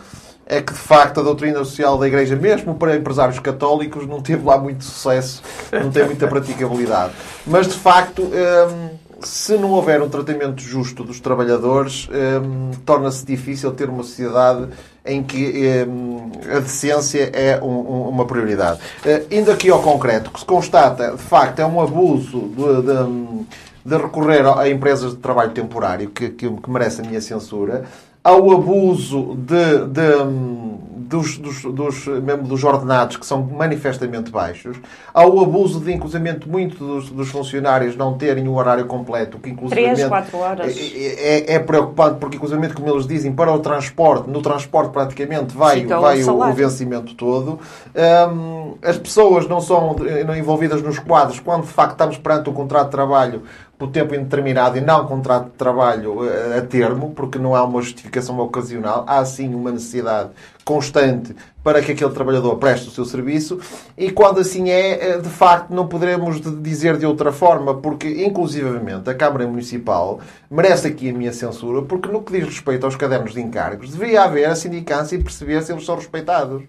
é 0.45 0.61
que 0.61 0.73
de 0.73 0.79
facto 0.79 1.19
a 1.19 1.23
doutrina 1.23 1.59
social 1.59 1.97
da 1.97 2.07
Igreja, 2.07 2.35
mesmo 2.35 2.73
para 2.73 2.95
empresários 2.95 3.37
católicos, 3.39 4.07
não 4.07 4.19
teve 4.19 4.43
lá 4.43 4.57
muito 4.57 4.83
sucesso, 4.83 5.43
não 5.71 5.91
tem 5.91 6.05
muita 6.05 6.27
praticabilidade. 6.27 7.13
Mas 7.45 7.67
de 7.67 7.75
facto. 7.75 8.23
Hum, 8.23 8.88
se 9.21 9.57
não 9.57 9.71
houver 9.71 10.01
um 10.01 10.09
tratamento 10.09 10.61
justo 10.61 11.03
dos 11.03 11.19
trabalhadores, 11.19 12.07
um, 12.11 12.71
torna-se 12.85 13.25
difícil 13.25 13.71
ter 13.71 13.89
uma 13.89 14.03
sociedade 14.03 14.67
em 15.05 15.23
que 15.23 15.85
um, 15.87 16.31
a 16.55 16.59
decência 16.59 17.29
é 17.33 17.59
um, 17.61 18.09
uma 18.09 18.25
prioridade. 18.25 18.79
Uh, 19.05 19.25
indo 19.33 19.51
aqui 19.51 19.69
ao 19.69 19.81
concreto, 19.81 20.31
que 20.31 20.39
se 20.39 20.45
constata, 20.45 21.11
de 21.11 21.21
facto, 21.21 21.59
é 21.59 21.65
um 21.65 21.81
abuso 21.81 22.49
de, 22.49 22.81
de, 22.81 23.45
de 23.85 23.97
recorrer 23.97 24.45
a 24.45 24.69
empresas 24.69 25.11
de 25.11 25.17
trabalho 25.17 25.51
temporário 25.51 26.09
que, 26.09 26.29
que, 26.29 26.49
que 26.49 26.69
merece 26.69 27.01
a 27.01 27.03
minha 27.03 27.21
censura, 27.21 27.85
ao 28.29 28.51
abuso 28.51 29.35
de, 29.35 29.85
de 29.87 30.69
dos, 31.09 31.39
dos, 31.39 31.63
dos, 31.63 32.05
mesmo 32.05 32.43
dos 32.43 32.63
ordenados, 32.63 33.17
que 33.17 33.25
são 33.25 33.41
manifestamente 33.41 34.29
baixos, 34.29 34.77
ao 35.11 35.39
abuso 35.39 35.79
de, 35.79 35.91
inclusivamente, 35.91 36.47
muito 36.47 36.77
dos, 36.77 37.09
dos 37.09 37.29
funcionários 37.29 37.95
não 37.95 38.15
terem 38.15 38.47
um 38.47 38.55
horário 38.55 38.85
completo, 38.85 39.39
que 39.39 39.49
inclusivamente... 39.49 39.95
3, 39.95 40.07
4 40.07 40.37
horas. 40.37 40.77
É, 40.77 41.51
é, 41.51 41.53
é, 41.55 41.59
preocupante, 41.59 42.19
porque, 42.19 42.35
inclusivamente, 42.37 42.75
como 42.75 42.87
eles 42.89 43.07
dizem, 43.07 43.33
para 43.33 43.51
o 43.51 43.57
transporte, 43.57 44.29
no 44.29 44.39
transporte 44.39 44.91
praticamente 44.91 45.57
vai, 45.57 45.83
vai 45.83 46.21
o, 46.21 46.29
o, 46.31 46.53
vencimento 46.53 47.15
todo. 47.15 47.59
Um, 47.95 48.75
as 48.83 48.99
pessoas 48.99 49.47
não 49.47 49.59
são 49.59 49.95
envolvidas 50.37 50.83
nos 50.83 50.99
quadros 50.99 51.39
quando, 51.39 51.63
de 51.63 51.69
facto, 51.69 51.93
estamos 51.93 52.17
perante 52.19 52.49
o 52.51 52.53
contrato 52.53 52.85
de 52.85 52.91
trabalho 52.91 53.41
por 53.79 53.89
tempo 53.91 54.13
indeterminado 54.13 54.77
e 54.77 54.81
não 54.81 55.07
contrato 55.07 55.45
de 55.45 55.51
trabalho 55.51 56.29
eh, 56.29 56.57
a 56.57 56.61
termo, 56.61 57.13
porque 57.15 57.39
não 57.39 57.55
há 57.55 57.63
uma 57.63 57.81
justificação 57.81 58.37
ocasional, 58.37 59.05
há 59.07 59.23
sim 59.23 59.55
uma 59.55 59.71
necessidade 59.71 60.31
constante 60.65 61.33
para 61.63 61.81
que 61.81 61.93
aquele 61.93 62.11
trabalhador 62.11 62.57
preste 62.57 62.89
o 62.89 62.91
seu 62.91 63.05
serviço 63.05 63.57
e 63.97 64.11
quando 64.11 64.41
assim 64.41 64.69
é, 64.69 65.11
eh, 65.11 65.17
de 65.19 65.29
facto, 65.29 65.73
não 65.73 65.87
poderemos 65.87 66.41
dizer 66.61 66.97
de 66.97 67.05
outra 67.05 67.31
forma, 67.31 67.73
porque, 67.73 68.25
inclusivamente, 68.25 69.09
a 69.09 69.15
Câmara 69.15 69.47
Municipal 69.47 70.19
merece 70.51 70.87
aqui 70.89 71.09
a 71.09 71.13
minha 71.13 71.31
censura, 71.31 71.81
porque 71.81 72.09
no 72.09 72.21
que 72.21 72.33
diz 72.33 72.43
respeito 72.43 72.85
aos 72.85 72.97
cadernos 72.97 73.33
de 73.33 73.39
encargos, 73.39 73.91
deveria 73.91 74.23
haver 74.23 74.43
a 74.49 74.55
sindicância 74.55 75.15
e 75.15 75.23
perceber 75.23 75.61
se 75.61 75.71
eles 75.71 75.85
são 75.85 75.95
respeitados. 75.95 76.63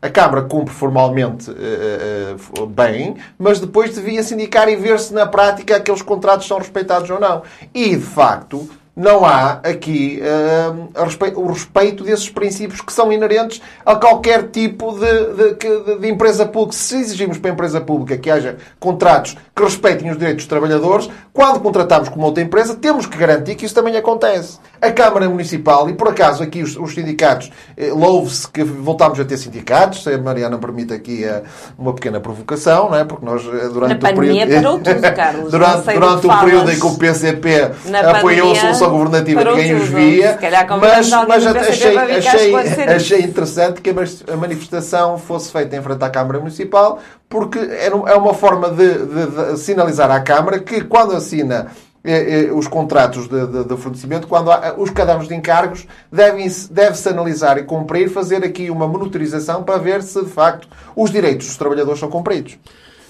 A 0.00 0.08
Câmara 0.08 0.42
cumpre 0.42 0.74
formalmente 0.74 1.50
uh, 1.50 2.62
uh, 2.62 2.66
bem, 2.66 3.16
mas 3.38 3.60
depois 3.60 3.94
devia 3.94 4.22
sindicar 4.22 4.68
e 4.68 4.76
ver 4.76 4.98
se 5.00 5.14
na 5.14 5.26
prática 5.26 5.76
aqueles 5.76 6.02
contratos 6.02 6.46
são 6.46 6.58
respeitados 6.58 7.08
ou 7.10 7.18
não. 7.18 7.42
E, 7.74 7.96
de 7.96 8.02
facto, 8.02 8.68
não 8.96 9.26
há 9.26 9.60
aqui 9.62 10.22
uh, 10.22 11.38
o 11.38 11.48
respeito 11.48 12.02
desses 12.02 12.30
princípios 12.30 12.80
que 12.80 12.90
são 12.90 13.12
inerentes 13.12 13.60
a 13.84 13.94
qualquer 13.94 14.48
tipo 14.48 14.92
de, 14.98 15.54
de, 15.54 15.98
de, 15.98 16.08
empresa 16.08 16.46
pública. 16.46 16.72
Se 16.72 16.96
exigimos 16.96 17.36
para 17.36 17.50
a 17.50 17.52
empresa 17.52 17.78
pública 17.78 18.16
que 18.16 18.30
haja 18.30 18.56
contratos 18.80 19.36
que 19.54 19.62
respeitem 19.62 20.10
os 20.10 20.16
direitos 20.16 20.44
dos 20.44 20.48
trabalhadores, 20.48 21.10
quando 21.30 21.60
contratamos 21.60 22.08
com 22.08 22.18
outra 22.20 22.42
empresa, 22.42 22.74
temos 22.74 23.04
que 23.04 23.18
garantir 23.18 23.54
que 23.54 23.66
isso 23.66 23.74
também 23.74 23.94
acontece. 23.98 24.58
A 24.80 24.90
Câmara 24.90 25.28
Municipal, 25.28 25.88
e 25.88 25.94
por 25.94 26.08
acaso 26.08 26.42
aqui 26.42 26.62
os, 26.62 26.76
os 26.76 26.94
sindicatos, 26.94 27.50
eh, 27.76 27.90
louve-se 27.90 28.48
que 28.48 28.62
voltámos 28.62 29.18
a 29.18 29.24
ter 29.24 29.36
sindicatos, 29.36 30.02
se 30.02 30.12
a 30.12 30.18
Mariana 30.18 30.58
permite 30.58 30.92
aqui 30.92 31.24
eh, 31.24 31.42
uma 31.78 31.94
pequena 31.94 32.20
provocação, 32.20 32.90
não 32.90 32.96
é? 32.96 33.04
Porque 33.04 33.24
nós, 33.24 33.42
eh, 33.44 33.68
durante 33.68 34.02
Na 34.02 34.10
o 34.10 34.14
período. 34.14 34.54
Parou 34.54 34.78
tudo, 34.78 35.00
Carlos. 35.16 35.50
durante 35.50 35.92
durante 35.92 36.26
o 36.26 36.40
período 36.40 36.70
em 36.70 36.78
que 36.78 36.86
o 36.86 36.96
PCP 36.96 37.70
apoiou 38.16 38.52
a 38.52 38.54
solução 38.54 38.90
governativa, 38.90 39.44
ninguém 39.44 39.74
os 39.74 39.88
via. 39.88 40.38
Mas, 40.80 41.10
mas 41.10 41.46
achei, 41.46 41.96
achei, 41.96 42.54
achei 42.84 43.20
interessante 43.22 43.80
que 43.80 43.90
a 43.90 44.36
manifestação 44.36 45.18
fosse 45.18 45.50
feita 45.50 45.76
em 45.76 45.82
frente 45.82 46.04
à 46.04 46.10
Câmara 46.10 46.38
Municipal, 46.38 46.98
porque 47.28 47.58
é 47.58 48.14
uma 48.14 48.34
forma 48.34 48.70
de, 48.70 48.94
de, 48.94 49.52
de 49.52 49.58
sinalizar 49.58 50.10
à 50.10 50.20
Câmara 50.20 50.58
que, 50.58 50.82
quando 50.82 51.14
assina 51.14 51.68
é, 52.06 52.46
é, 52.46 52.52
os 52.52 52.68
contratos 52.68 53.28
de, 53.28 53.46
de, 53.46 53.64
de, 53.64 53.76
fornecimento, 53.76 54.26
quando 54.26 54.50
há, 54.50 54.74
os 54.78 54.90
cadernos 54.90 55.28
de 55.28 55.34
encargos 55.34 55.86
devem-se 56.10 56.72
deve 56.72 56.96
analisar 57.08 57.58
e 57.58 57.64
cumprir, 57.64 58.08
fazer 58.08 58.44
aqui 58.44 58.70
uma 58.70 58.86
monitorização 58.86 59.64
para 59.64 59.78
ver 59.78 60.02
se, 60.02 60.22
de 60.24 60.30
facto, 60.30 60.68
os 60.94 61.10
direitos 61.10 61.46
dos 61.46 61.56
trabalhadores 61.56 61.98
são 61.98 62.08
cumpridos. 62.08 62.56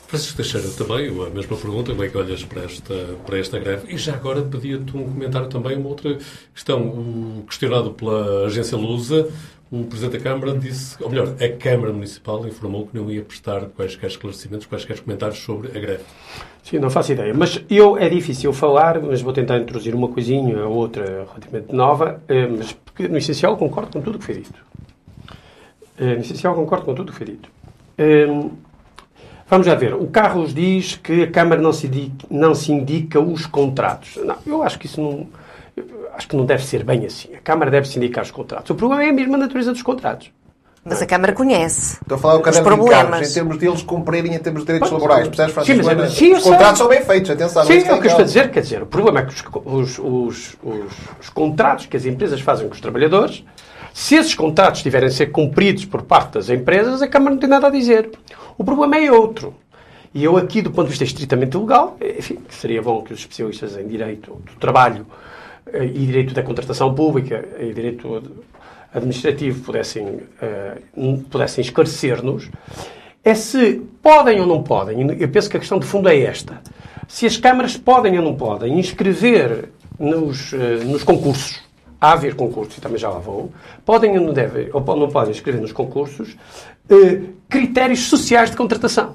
Francisco 0.06 0.36
Teixeira, 0.36 0.68
também 0.78 1.08
a 1.08 1.30
mesma 1.30 1.56
pergunta, 1.56 1.90
como 1.90 2.04
é 2.04 2.08
que 2.08 2.16
olhas 2.16 2.44
para 2.44 2.62
esta, 2.62 2.94
para 3.26 3.38
esta 3.38 3.58
greve? 3.58 3.92
E 3.92 3.98
já 3.98 4.14
agora 4.14 4.40
pedia-te 4.40 4.96
um 4.96 5.04
comentário 5.04 5.48
também, 5.48 5.76
uma 5.76 5.88
outra 5.88 6.16
questão. 6.54 7.44
Questionado 7.46 7.90
pela 7.90 8.46
agência 8.46 8.78
Lusa, 8.78 9.28
o 9.70 9.82
Presidente 9.84 10.18
da 10.18 10.30
Câmara 10.30 10.56
disse, 10.56 11.02
ou 11.02 11.10
melhor, 11.10 11.34
a 11.40 11.48
Câmara 11.56 11.92
Municipal 11.92 12.46
informou 12.46 12.86
que 12.86 12.96
não 12.96 13.10
ia 13.10 13.22
prestar 13.22 13.62
quaisquer 13.66 14.08
esclarecimentos, 14.08 14.66
quaisquer 14.66 15.00
comentários 15.00 15.38
sobre 15.38 15.76
a 15.76 15.80
greve. 15.80 16.04
Sim, 16.62 16.78
não 16.78 16.88
faço 16.88 17.12
ideia. 17.12 17.34
Mas 17.34 17.62
eu, 17.68 17.98
é 17.98 18.08
difícil 18.08 18.52
falar, 18.52 19.00
mas 19.00 19.20
vou 19.20 19.32
tentar 19.32 19.58
introduzir 19.58 19.94
uma 19.94 20.08
coisinha 20.08 20.64
ou 20.66 20.76
outra 20.76 21.26
relativamente 21.28 21.74
nova, 21.74 22.22
eh, 22.28 22.46
mas 22.46 22.72
porque 22.72 23.08
no 23.08 23.18
essencial 23.18 23.56
concordo 23.56 23.92
com 23.92 24.00
tudo 24.00 24.16
o 24.16 24.18
que 24.18 24.24
foi 24.24 24.36
dito. 24.36 24.54
Eh, 25.98 26.14
no 26.14 26.20
essencial 26.20 26.54
concordo 26.54 26.84
com 26.84 26.94
tudo 26.94 27.08
o 27.08 27.12
que 27.12 27.18
foi 27.18 27.26
dito. 27.26 27.50
Eh, 27.98 28.26
vamos 29.48 29.66
já 29.66 29.74
ver. 29.74 29.94
O 29.94 30.06
Carlos 30.06 30.54
diz 30.54 30.96
que 30.96 31.24
a 31.24 31.30
Câmara 31.30 31.60
não 31.60 31.72
se 31.72 31.88
indica, 31.88 32.26
não 32.30 32.54
se 32.54 32.70
indica 32.70 33.18
os 33.18 33.46
contratos. 33.46 34.16
Não, 34.16 34.36
eu 34.46 34.62
acho 34.62 34.78
que 34.78 34.86
isso 34.86 35.00
não 35.00 35.26
acho 36.16 36.28
que 36.28 36.36
não 36.36 36.44
deve 36.44 36.64
ser 36.64 36.82
bem 36.82 37.04
assim. 37.04 37.34
A 37.34 37.40
Câmara 37.40 37.70
deve 37.70 37.86
sindicar 37.86 38.24
os 38.24 38.30
contratos. 38.30 38.70
O 38.70 38.74
problema 38.74 39.04
é 39.04 39.10
a 39.10 39.12
mesma 39.12 39.36
natureza 39.36 39.72
dos 39.72 39.82
contratos. 39.82 40.30
Mas 40.88 41.02
a 41.02 41.06
Câmara 41.06 41.32
conhece. 41.32 41.98
Estou 42.00 42.14
a 42.14 42.18
falar 42.18 42.36
do 42.38 42.48
os 42.48 42.60
problemas. 42.60 43.30
em 43.30 43.34
termos 43.34 43.58
deles 43.58 43.82
cumprirem 43.82 44.34
em 44.34 44.38
termos 44.38 44.62
de 44.62 44.66
direitos 44.66 44.88
Pode, 44.88 45.02
laborais. 45.02 45.26
Percebes, 45.26 45.52
Francisco? 45.52 45.82
Sim, 45.82 45.94
mas, 45.96 46.12
sim, 46.12 46.32
os 46.32 46.42
contratos 46.44 46.78
são 46.78 46.88
bem 46.88 47.02
feitos, 47.02 47.30
atenção. 47.30 47.64
Sim, 47.64 47.78
é 47.78 47.92
o 47.92 48.00
que 48.00 48.06
eu 48.06 48.10
estou 48.10 48.20
a 48.20 48.26
dizer. 48.26 48.50
Quer 48.52 48.60
dizer, 48.60 48.82
o 48.82 48.86
problema 48.86 49.20
é 49.20 49.22
que 49.24 49.34
os, 49.64 49.98
os, 49.98 49.98
os, 49.98 50.56
os 51.20 51.28
contratos 51.30 51.86
que 51.86 51.96
as 51.96 52.06
empresas 52.06 52.40
fazem 52.40 52.68
com 52.68 52.74
os 52.74 52.80
trabalhadores, 52.80 53.44
se 53.92 54.14
esses 54.14 54.34
contratos 54.34 54.80
tiverem 54.80 55.08
a 55.08 55.10
ser 55.10 55.26
cumpridos 55.26 55.84
por 55.84 56.02
parte 56.02 56.34
das 56.34 56.48
empresas, 56.48 57.02
a 57.02 57.08
Câmara 57.08 57.32
não 57.32 57.40
tem 57.40 57.50
nada 57.50 57.66
a 57.66 57.70
dizer. 57.70 58.08
O 58.56 58.62
problema 58.62 58.96
é 58.96 59.10
outro. 59.10 59.54
E 60.14 60.22
eu 60.22 60.36
aqui, 60.36 60.62
do 60.62 60.70
ponto 60.70 60.84
de 60.84 60.90
vista 60.90 61.04
estritamente 61.04 61.58
legal, 61.58 61.96
enfim, 62.00 62.38
seria 62.48 62.80
bom 62.80 63.02
que 63.02 63.12
os 63.12 63.18
especialistas 63.18 63.76
em 63.76 63.88
direito 63.88 64.40
do 64.46 64.54
trabalho 64.60 65.04
e 65.72 66.06
direito 66.06 66.32
da 66.32 66.42
contratação 66.42 66.94
pública 66.94 67.44
e 67.58 67.72
direito 67.72 68.22
administrativo 68.92 69.62
pudessem, 69.62 70.06
uh, 70.06 71.22
pudessem 71.30 71.62
esclarecer-nos, 71.62 72.50
é 73.24 73.34
se 73.34 73.82
podem 74.00 74.40
ou 74.40 74.46
não 74.46 74.62
podem, 74.62 75.10
eu 75.18 75.28
penso 75.28 75.50
que 75.50 75.56
a 75.56 75.60
questão 75.60 75.78
de 75.78 75.86
fundo 75.86 76.08
é 76.08 76.20
esta, 76.20 76.60
se 77.08 77.26
as 77.26 77.36
câmaras 77.36 77.76
podem 77.76 78.16
ou 78.18 78.24
não 78.24 78.34
podem 78.34 78.78
inscrever 78.78 79.70
nos, 79.98 80.52
uh, 80.52 80.84
nos 80.84 81.02
concursos, 81.02 81.60
a 82.00 82.12
haver 82.12 82.34
concursos, 82.34 82.78
e 82.78 82.80
também 82.80 82.98
já 82.98 83.08
lá 83.08 83.18
vou, 83.18 83.50
podem 83.84 84.18
ou 84.18 84.24
não, 84.24 84.32
devem, 84.32 84.68
ou 84.72 84.96
não 84.96 85.08
podem 85.08 85.32
inscrever 85.32 85.60
nos 85.60 85.72
concursos 85.72 86.36
critérios 87.48 88.00
sociais 88.00 88.50
de 88.50 88.56
contratação 88.56 89.14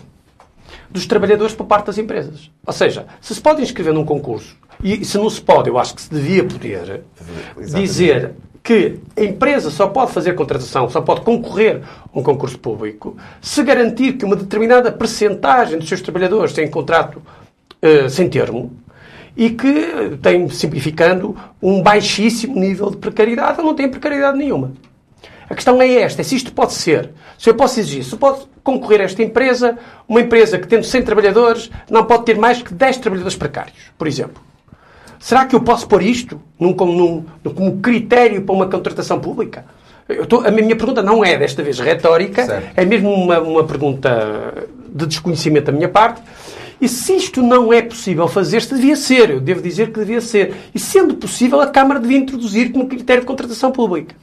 dos 0.91 1.05
trabalhadores 1.05 1.53
por 1.53 1.65
parte 1.65 1.87
das 1.87 1.97
empresas. 1.97 2.51
Ou 2.65 2.73
seja, 2.73 3.05
se 3.19 3.33
se 3.33 3.41
pode 3.41 3.61
inscrever 3.61 3.93
num 3.93 4.05
concurso 4.05 4.55
e 4.83 5.03
se 5.05 5.17
não 5.17 5.29
se 5.29 5.41
pode, 5.41 5.69
eu 5.69 5.77
acho 5.77 5.95
que 5.95 6.01
se 6.01 6.09
devia 6.09 6.43
poder 6.43 7.03
Exatamente. 7.57 7.71
dizer 7.71 8.31
que 8.63 8.99
a 9.17 9.23
empresa 9.23 9.71
só 9.71 9.87
pode 9.87 10.11
fazer 10.11 10.33
contratação, 10.33 10.89
só 10.89 11.01
pode 11.01 11.21
concorrer 11.21 11.81
a 11.83 12.19
um 12.19 12.21
concurso 12.21 12.59
público, 12.59 13.17
se 13.41 13.63
garantir 13.63 14.13
que 14.13 14.25
uma 14.25 14.35
determinada 14.35 14.91
percentagem 14.91 15.79
dos 15.79 15.87
seus 15.87 16.01
trabalhadores 16.01 16.53
tem 16.53 16.69
contrato 16.69 17.17
uh, 17.17 18.09
sem 18.09 18.29
termo 18.29 18.71
e 19.35 19.49
que 19.49 20.17
tem, 20.21 20.47
simplificando, 20.49 21.35
um 21.61 21.81
baixíssimo 21.81 22.55
nível 22.55 22.91
de 22.91 22.97
precariedade 22.97 23.59
ou 23.59 23.65
não 23.65 23.73
tem 23.73 23.89
precariedade 23.89 24.37
nenhuma. 24.37 24.73
A 25.51 25.53
questão 25.53 25.81
é 25.81 25.95
esta, 25.95 26.21
é 26.21 26.23
se 26.23 26.33
isto 26.33 26.53
pode 26.53 26.71
ser. 26.71 27.09
Se 27.37 27.49
eu 27.49 27.53
posso 27.53 27.77
exigir, 27.77 28.05
se 28.05 28.15
pode 28.15 28.43
concorrer 28.63 29.01
a 29.01 29.03
esta 29.03 29.21
empresa, 29.21 29.77
uma 30.07 30.21
empresa 30.21 30.57
que 30.57 30.65
tendo 30.65 30.85
100 30.85 31.01
trabalhadores 31.01 31.69
não 31.89 32.05
pode 32.05 32.23
ter 32.23 32.37
mais 32.37 32.61
que 32.61 32.73
10 32.73 32.97
trabalhadores 32.99 33.37
precários, 33.37 33.75
por 33.97 34.07
exemplo. 34.07 34.41
Será 35.19 35.45
que 35.45 35.53
eu 35.53 35.59
posso 35.59 35.85
pôr 35.89 36.03
isto 36.03 36.41
num, 36.57 36.73
num, 36.73 37.25
como 37.53 37.81
critério 37.81 38.43
para 38.43 38.55
uma 38.55 38.67
contratação 38.67 39.19
pública? 39.19 39.65
Tô, 40.29 40.39
a 40.39 40.51
minha 40.51 40.73
pergunta 40.73 41.03
não 41.03 41.23
é, 41.23 41.37
desta 41.37 41.61
vez, 41.61 41.77
retórica, 41.79 42.45
certo. 42.45 42.69
é 42.73 42.85
mesmo 42.85 43.11
uma, 43.13 43.37
uma 43.41 43.65
pergunta 43.65 44.53
de 44.87 45.05
desconhecimento 45.05 45.65
da 45.65 45.73
minha 45.73 45.89
parte. 45.89 46.21
E 46.79 46.87
se 46.87 47.13
isto 47.13 47.41
não 47.41 47.73
é 47.73 47.81
possível 47.81 48.25
fazer-se, 48.29 48.73
devia 48.73 48.95
ser. 48.95 49.29
Eu 49.29 49.41
devo 49.41 49.61
dizer 49.61 49.91
que 49.91 49.99
devia 49.99 50.21
ser. 50.21 50.55
E 50.73 50.79
sendo 50.79 51.15
possível, 51.15 51.59
a 51.59 51.67
Câmara 51.67 51.99
devia 51.99 52.17
introduzir 52.17 52.71
como 52.71 52.87
critério 52.87 53.21
de 53.23 53.27
contratação 53.27 53.69
pública. 53.69 54.15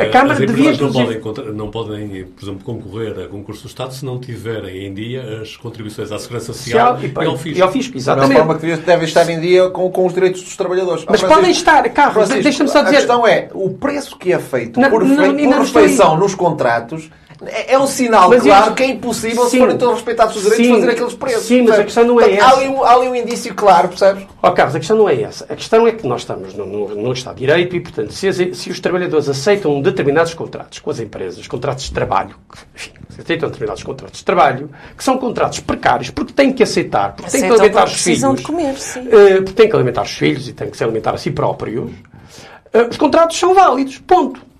A 0.00 0.08
Câmara 0.08 0.32
As 0.32 0.38
devia 0.38 0.72
não 0.72 0.90
podem, 0.92 1.52
não 1.52 1.70
podem, 1.70 2.24
por 2.24 2.44
exemplo, 2.44 2.64
concorrer 2.64 3.18
a 3.24 3.28
concurso 3.28 3.62
do 3.62 3.68
Estado 3.68 3.94
se 3.94 4.04
não 4.04 4.18
tiverem 4.18 4.86
em 4.86 4.94
dia 4.94 5.40
as 5.42 5.56
contribuições 5.56 6.10
à 6.12 6.18
Segurança 6.18 6.52
Social, 6.52 6.98
e, 7.00 7.06
e, 7.06 7.26
ao 7.26 7.36
fisco. 7.36 7.58
E 7.58 7.62
ao 7.62 7.72
fisco, 7.72 7.96
exatamente. 7.96 8.36
forma 8.36 8.58
que 8.58 8.76
devem 8.76 9.04
estar 9.04 9.28
em 9.28 9.40
dia 9.40 9.68
com, 9.70 9.90
com 9.90 10.06
os 10.06 10.14
direitos 10.14 10.42
dos 10.42 10.56
trabalhadores. 10.56 11.04
Mas 11.08 11.22
podem 11.22 11.50
estar, 11.50 11.82
Carlos, 11.90 12.28
deixa-me 12.28 12.68
só 12.68 12.82
dizer... 12.82 12.96
A 12.96 12.98
questão 12.98 13.26
é, 13.26 13.48
o 13.52 13.70
preço 13.70 14.16
que 14.16 14.32
é 14.32 14.38
feito 14.38 14.80
não, 14.80 14.90
por, 14.90 15.04
não, 15.04 15.36
por 15.36 15.58
refeição 15.60 16.16
nos 16.16 16.34
contratos 16.34 17.10
é, 17.46 17.74
é 17.74 17.78
um 17.78 17.86
sinal 17.86 18.28
mas 18.28 18.42
claro 18.42 18.70
eu... 18.70 18.74
que 18.74 18.82
é 18.82 18.86
impossível, 18.86 19.44
sim. 19.44 19.50
se 19.50 19.58
forem 19.58 19.76
todos 19.76 19.94
respeitados 19.94 20.36
os 20.36 20.42
direitos, 20.42 20.66
sim. 20.66 20.74
fazer 20.74 20.90
aqueles 20.90 21.14
preços. 21.14 21.44
Sim, 21.44 21.62
mas 21.62 21.78
a 21.78 21.84
questão 21.84 22.04
não 22.04 22.20
é 22.20 22.24
Portanto, 22.24 22.38
essa. 22.38 22.54
Há 22.54 22.58
ali, 22.58 22.68
um, 22.68 22.84
há 22.84 22.92
ali 22.92 23.08
um 23.08 23.14
indício 23.14 23.54
claro, 23.54 23.88
percebes? 23.88 24.26
Ó 24.42 24.48
oh, 24.48 24.52
Carlos, 24.52 24.76
a 24.76 24.78
questão 24.78 24.96
não 24.96 25.08
é 25.08 25.22
essa. 25.22 25.44
A 25.48 25.56
questão 25.56 25.86
é 25.86 25.92
que 25.92 26.06
nós 26.06 26.22
estamos 26.22 26.54
no, 26.54 26.66
no, 26.66 26.88
no 26.94 27.12
Estado 27.12 27.34
de 27.34 27.40
Direito 27.40 27.76
e, 27.76 27.80
portanto, 27.80 28.12
se, 28.12 28.28
as, 28.28 28.36
se, 28.36 28.70
os 28.70 28.80
trabalhadores 28.80 29.28
aceitam 29.28 29.80
determinados 29.80 30.34
contratos 30.34 30.78
com 30.78 30.90
as 30.90 31.00
empresas, 31.00 31.46
contratos 31.46 31.84
de 31.84 31.92
trabalho, 31.92 32.36
enfim, 32.74 32.92
aceitam 33.08 33.48
determinados 33.48 33.82
contratos 33.82 34.18
de 34.18 34.24
trabalho, 34.24 34.70
que 34.96 35.02
são 35.02 35.18
contratos 35.18 35.60
precários, 35.60 36.10
porque 36.10 36.32
têm 36.32 36.52
que 36.52 36.62
aceitar, 36.62 37.14
porque 37.14 37.28
aceitam 37.28 37.50
têm 37.50 37.58
que 37.58 37.62
alimentar 37.62 37.84
os 37.84 38.02
filhos. 38.02 38.36
De 38.36 38.42
comer, 38.42 38.76
sim. 38.78 39.00
Uh, 39.00 39.42
porque 39.42 39.52
têm 39.52 39.68
que 39.68 39.76
alimentar 39.76 40.02
os 40.02 40.12
filhos 40.12 40.48
e 40.48 40.52
têm 40.52 40.70
que 40.70 40.76
se 40.76 40.84
alimentar 40.84 41.14
a 41.14 41.18
si 41.18 41.30
próprios. 41.30 41.90
Uh, 41.90 42.88
os 42.90 42.96
contratos 42.96 43.38
são 43.38 43.54
válidos, 43.54 43.98
ponto. 43.98 44.51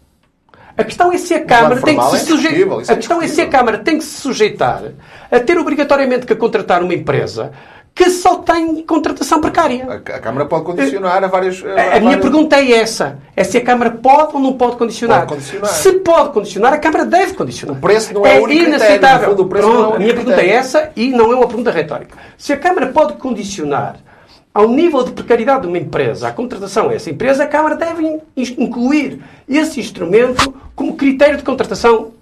A 0.77 0.85
questão 0.85 1.12
é 1.12 1.18
se 1.18 1.35
a 1.35 1.45
Câmara 1.45 1.81
tem 1.81 1.99
que 1.99 2.05
se 2.05 2.16
é 2.16 2.18
sujeitar. 2.18 2.79
A 2.79 2.97
questão 2.97 3.23
é 3.23 3.29
se 3.29 3.41
a 3.41 3.49
Câmara 3.49 3.79
tem 3.79 3.99
que 3.99 4.05
se 4.05 4.20
sujeitar 4.20 4.83
a 5.31 5.41
ter 5.41 5.59
obrigatoriamente 5.59 6.27
que 6.27 6.35
contratar 6.35 6.83
uma 6.83 6.95
empresa 6.95 7.53
que 7.95 8.09
só 8.09 8.37
tem 8.37 8.83
contratação 8.83 9.41
precária. 9.41 9.87
A, 9.87 10.18
Câmara 10.18 10.47
pode 10.47 10.64
condicionar 10.64 11.23
a 11.23 11.27
várias. 11.27 11.62
A, 11.62 11.68
a, 11.68 11.73
a 11.73 11.75
várias... 11.75 12.03
minha 12.03 12.18
pergunta 12.18 12.57
é 12.57 12.73
essa: 12.73 13.18
é 13.37 13.45
se 13.45 13.59
a 13.59 13.61
Câmara 13.61 13.91
pode 13.91 14.35
ou 14.35 14.41
não 14.41 14.55
pode 14.55 14.77
condicionar. 14.77 15.27
Pode 15.27 15.35
condicionar. 15.35 15.70
Se 15.70 15.93
pode 15.93 16.31
condicionar, 16.31 16.73
a 16.73 16.79
Câmara 16.79 17.05
deve 17.05 17.35
condicionar. 17.35 17.77
O 17.77 17.81
preço 17.81 18.14
não 18.14 18.27
é, 18.27 18.37
é 18.37 18.41
o 18.41 18.45
único 18.45 18.68
inaceitável. 18.68 19.37
Critério, 19.37 19.49
Pronto, 19.49 19.93
é 19.93 19.97
a 19.97 19.99
minha 19.99 20.14
pergunta 20.14 20.41
é 20.41 20.49
essa 20.49 20.91
e 20.97 21.11
não 21.11 21.33
é 21.33 21.37
uma 21.37 21.47
pergunta 21.47 21.70
retórica. 21.70 22.16
Se 22.39 22.53
a 22.53 22.57
Câmara 22.57 22.87
pode 22.89 23.14
condicionar 23.14 23.97
ao 24.55 24.68
nível 24.68 25.03
de 25.03 25.12
precariedade 25.12 25.62
de 25.62 25.68
uma 25.68 25.78
empresa, 25.78 26.28
a 26.28 26.32
contratação 26.32 26.88
a 26.88 26.94
essa 26.94 27.11
empresa, 27.11 27.44
a 27.44 27.46
Câmara 27.46 27.74
deve 27.74 28.20
incluir 28.36 29.20
esse 29.48 29.80
instrumento 29.80 30.55
como 30.74 30.96
critério 30.96 31.38
de 31.38 31.42
contratação 31.42 32.12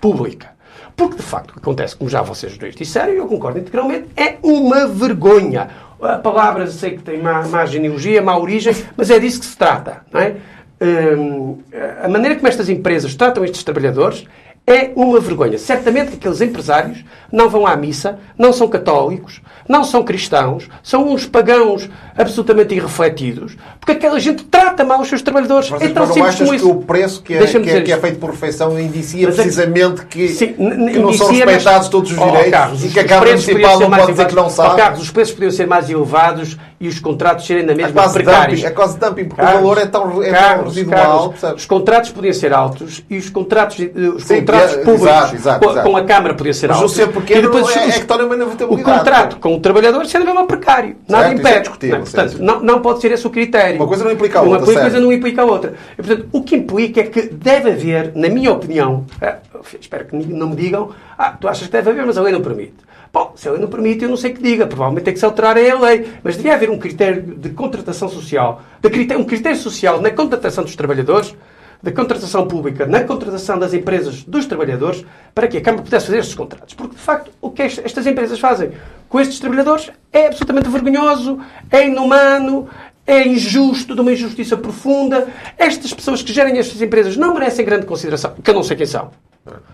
pública. 0.00 0.54
Porque, 0.96 1.16
de 1.16 1.22
facto, 1.22 1.50
o 1.50 1.52
que 1.54 1.58
acontece, 1.58 1.96
como 1.96 2.08
já 2.08 2.22
vocês 2.22 2.56
dois 2.56 2.74
disseram, 2.74 3.12
e 3.12 3.16
eu 3.16 3.26
concordo 3.26 3.58
integralmente, 3.58 4.06
é 4.16 4.36
uma 4.42 4.86
vergonha. 4.86 5.68
A 6.00 6.18
palavra, 6.18 6.66
sei 6.68 6.92
que 6.96 7.02
tem 7.02 7.20
má, 7.20 7.46
má 7.48 7.66
genealogia, 7.66 8.22
má 8.22 8.36
origem, 8.36 8.74
mas 8.96 9.10
é 9.10 9.18
disso 9.18 9.40
que 9.40 9.46
se 9.46 9.56
trata. 9.56 10.02
Não 10.12 10.20
é? 10.20 10.36
Hum, 10.80 11.58
a 12.02 12.08
maneira 12.08 12.36
como 12.36 12.46
estas 12.46 12.68
empresas 12.68 13.14
tratam 13.14 13.44
estes 13.44 13.62
trabalhadores 13.62 14.24
é 14.66 14.90
uma 14.96 15.20
vergonha. 15.20 15.58
Certamente 15.58 16.12
que 16.12 16.16
aqueles 16.16 16.40
empresários 16.40 17.04
não 17.30 17.48
vão 17.50 17.66
à 17.66 17.76
missa, 17.76 18.18
não 18.38 18.52
são 18.52 18.66
católicos, 18.66 19.42
não 19.68 19.84
são 19.84 20.02
cristãos, 20.02 20.68
são 20.82 21.08
uns 21.08 21.26
pagãos 21.26 21.88
absolutamente 22.16 22.74
irrefletidos, 22.74 23.56
porque 23.78 23.92
aquela 23.92 24.18
gente 24.18 24.44
trata 24.44 24.84
mal 24.84 25.00
os 25.00 25.08
seus 25.08 25.20
trabalhadores. 25.20 25.68
Mas, 25.68 25.82
é 25.82 25.88
tão 25.88 26.06
não 26.06 26.24
achas 26.24 26.50
que 26.50 26.64
o 26.64 26.76
preço 26.76 27.22
que 27.22 27.34
é, 27.34 27.46
que 27.46 27.70
é, 27.70 27.80
que 27.82 27.92
é 27.92 27.98
feito 27.98 28.18
por 28.18 28.30
refeição 28.30 28.78
indicia 28.80 29.26
mas, 29.26 29.38
é 29.38 29.42
precisamente 29.42 30.06
que, 30.06 30.28
sim, 30.28 30.54
que 30.54 30.98
não 30.98 31.12
são 31.12 31.28
respeitados 31.28 31.64
mas, 31.64 31.88
todos 31.88 32.10
os 32.12 32.16
direitos 32.16 32.46
oh, 32.46 32.50
Carlos, 32.50 32.84
e 32.84 32.88
que 32.88 33.00
a 33.00 33.04
Câmara 33.04 33.30
Municipal 33.30 33.80
não 33.80 33.90
pode 33.90 34.12
dizer 34.12 34.26
que 34.26 34.34
não 34.34 34.48
sabe? 34.48 34.74
Oh, 34.74 34.76
Carlos, 34.76 35.02
os 35.02 35.10
preços 35.10 35.34
podiam 35.34 35.50
ser 35.50 35.66
mais 35.66 35.90
elevados 35.90 36.56
e 36.84 36.88
os 36.88 37.00
contratos 37.00 37.46
serem 37.46 37.64
na 37.64 37.74
mesma 37.74 38.02
é 38.02 38.08
precários. 38.10 38.60
Dumping, 38.60 38.70
é 38.70 38.70
quase 38.70 38.98
dumping, 38.98 39.24
porque 39.24 39.40
o 39.40 39.44
valor 39.46 39.78
é 39.78 39.86
tão, 39.86 40.22
é 40.22 40.30
carros, 40.30 40.56
tão 40.56 40.64
residual. 40.64 41.34
Os 41.56 41.64
contratos 41.64 42.10
podiam 42.10 42.34
ser 42.34 42.52
altos 42.52 43.02
e 43.08 43.16
os 43.16 43.30
contratos, 43.30 43.80
eh, 43.80 43.90
os 44.14 44.24
Sim, 44.24 44.40
contratos 44.40 44.74
é, 44.74 44.76
públicos 44.80 45.02
exato, 45.06 45.34
exato, 45.34 45.70
exato. 45.70 45.88
com 45.88 45.96
a 45.96 46.04
Câmara 46.04 46.34
podiam 46.34 46.52
ser 46.52 46.70
altos. 46.70 46.94
Mas 46.94 47.08
o 47.08 47.12
pequeno 47.12 47.38
e 47.38 47.42
depois, 47.42 47.74
é, 47.74 47.88
é 47.88 47.92
que 47.92 48.64
O 48.64 48.82
contrato 48.82 49.36
com 49.36 49.54
o 49.54 49.60
trabalhador 49.60 50.04
sendo 50.04 50.26
mesmo 50.26 50.46
precário. 50.46 50.96
Nada 51.08 51.28
certo, 51.28 51.38
impede. 51.38 51.86
É 51.86 51.96
não, 51.96 52.00
portanto, 52.02 52.38
não, 52.38 52.60
não 52.60 52.82
pode 52.82 53.00
ser 53.00 53.12
esse 53.12 53.26
o 53.26 53.30
critério. 53.30 53.76
Uma 53.76 53.88
coisa 53.88 54.04
não 54.04 54.12
implica 54.12 54.40
a 54.40 54.42
outra. 54.42 54.70
Uma 54.70 54.80
coisa 54.82 55.00
não 55.00 55.10
implica 55.10 55.40
a 55.40 55.44
outra. 55.46 55.74
E, 55.98 56.02
portanto, 56.02 56.28
o 56.32 56.42
que 56.42 56.54
implica 56.54 57.00
é 57.00 57.04
que 57.04 57.22
deve 57.22 57.70
haver, 57.70 58.12
na 58.14 58.28
minha 58.28 58.52
opinião, 58.52 59.06
é, 59.22 59.36
espero 59.80 60.04
que 60.04 60.16
não 60.16 60.50
me 60.50 60.56
digam, 60.56 60.90
ah, 61.16 61.30
tu 61.30 61.48
achas 61.48 61.66
que 61.66 61.72
deve 61.72 61.90
haver, 61.90 62.04
mas 62.04 62.18
a 62.18 62.22
lei 62.22 62.32
não 62.32 62.42
permite. 62.42 62.83
Bom, 63.14 63.32
se 63.36 63.46
a 63.46 63.52
lei 63.52 63.60
não 63.60 63.68
permite, 63.68 64.02
eu 64.02 64.10
não 64.10 64.16
sei 64.16 64.32
que 64.32 64.42
diga. 64.42 64.66
Provavelmente 64.66 65.04
tem 65.04 65.14
que 65.14 65.20
se 65.20 65.24
alterar 65.24 65.56
a 65.56 65.80
lei. 65.80 66.14
Mas 66.24 66.36
devia 66.36 66.52
haver 66.52 66.68
um 66.68 66.76
critério 66.76 67.22
de 67.22 67.50
contratação 67.50 68.08
social, 68.08 68.60
de 68.82 68.90
critério, 68.90 69.22
um 69.22 69.24
critério 69.24 69.56
social 69.56 70.02
na 70.02 70.10
contratação 70.10 70.64
dos 70.64 70.74
trabalhadores, 70.74 71.32
da 71.80 71.92
contratação 71.92 72.48
pública, 72.48 72.86
na 72.86 73.04
contratação 73.04 73.56
das 73.56 73.72
empresas 73.72 74.24
dos 74.24 74.46
trabalhadores, 74.46 75.06
para 75.32 75.46
que 75.46 75.58
a 75.58 75.60
Câmara 75.60 75.84
pudesse 75.84 76.06
fazer 76.06 76.18
estes 76.18 76.34
contratos. 76.34 76.74
Porque, 76.74 76.96
de 76.96 77.00
facto, 77.00 77.30
o 77.40 77.52
que 77.52 77.62
estas 77.62 78.04
empresas 78.04 78.40
fazem 78.40 78.72
com 79.08 79.20
estes 79.20 79.38
trabalhadores 79.38 79.92
é 80.12 80.26
absolutamente 80.26 80.68
vergonhoso, 80.68 81.38
é 81.70 81.86
inumano, 81.86 82.68
é 83.06 83.28
injusto, 83.28 83.94
de 83.94 84.00
uma 84.00 84.12
injustiça 84.12 84.56
profunda. 84.56 85.28
Estas 85.56 85.94
pessoas 85.94 86.20
que 86.20 86.32
gerem 86.32 86.58
estas 86.58 86.82
empresas 86.82 87.16
não 87.16 87.32
merecem 87.32 87.64
grande 87.64 87.86
consideração, 87.86 88.34
que 88.42 88.50
eu 88.50 88.54
não 88.54 88.64
sei 88.64 88.76
quem 88.76 88.86
são. 88.86 89.12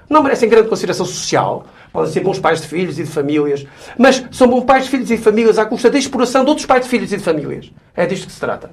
Não 0.08 0.22
merecem 0.22 0.48
grande 0.48 0.68
consideração 0.68 1.06
social. 1.06 1.64
Podem 1.92 2.12
ser 2.12 2.20
bons 2.20 2.38
pais 2.38 2.60
de 2.60 2.66
filhos 2.66 2.98
e 2.98 3.04
de 3.04 3.10
famílias. 3.10 3.66
Mas 3.98 4.24
são 4.32 4.48
bons 4.48 4.64
pais 4.64 4.84
de 4.84 4.90
filhos 4.90 5.10
e 5.10 5.16
de 5.16 5.22
famílias 5.22 5.58
à 5.58 5.64
custa 5.64 5.90
da 5.90 5.98
exploração 5.98 6.44
de 6.44 6.50
outros 6.50 6.66
pais 6.66 6.84
de 6.84 6.88
filhos 6.88 7.12
e 7.12 7.16
de 7.16 7.22
famílias. 7.22 7.70
É 7.94 8.06
disto 8.06 8.26
que 8.26 8.32
se 8.32 8.40
trata. 8.40 8.70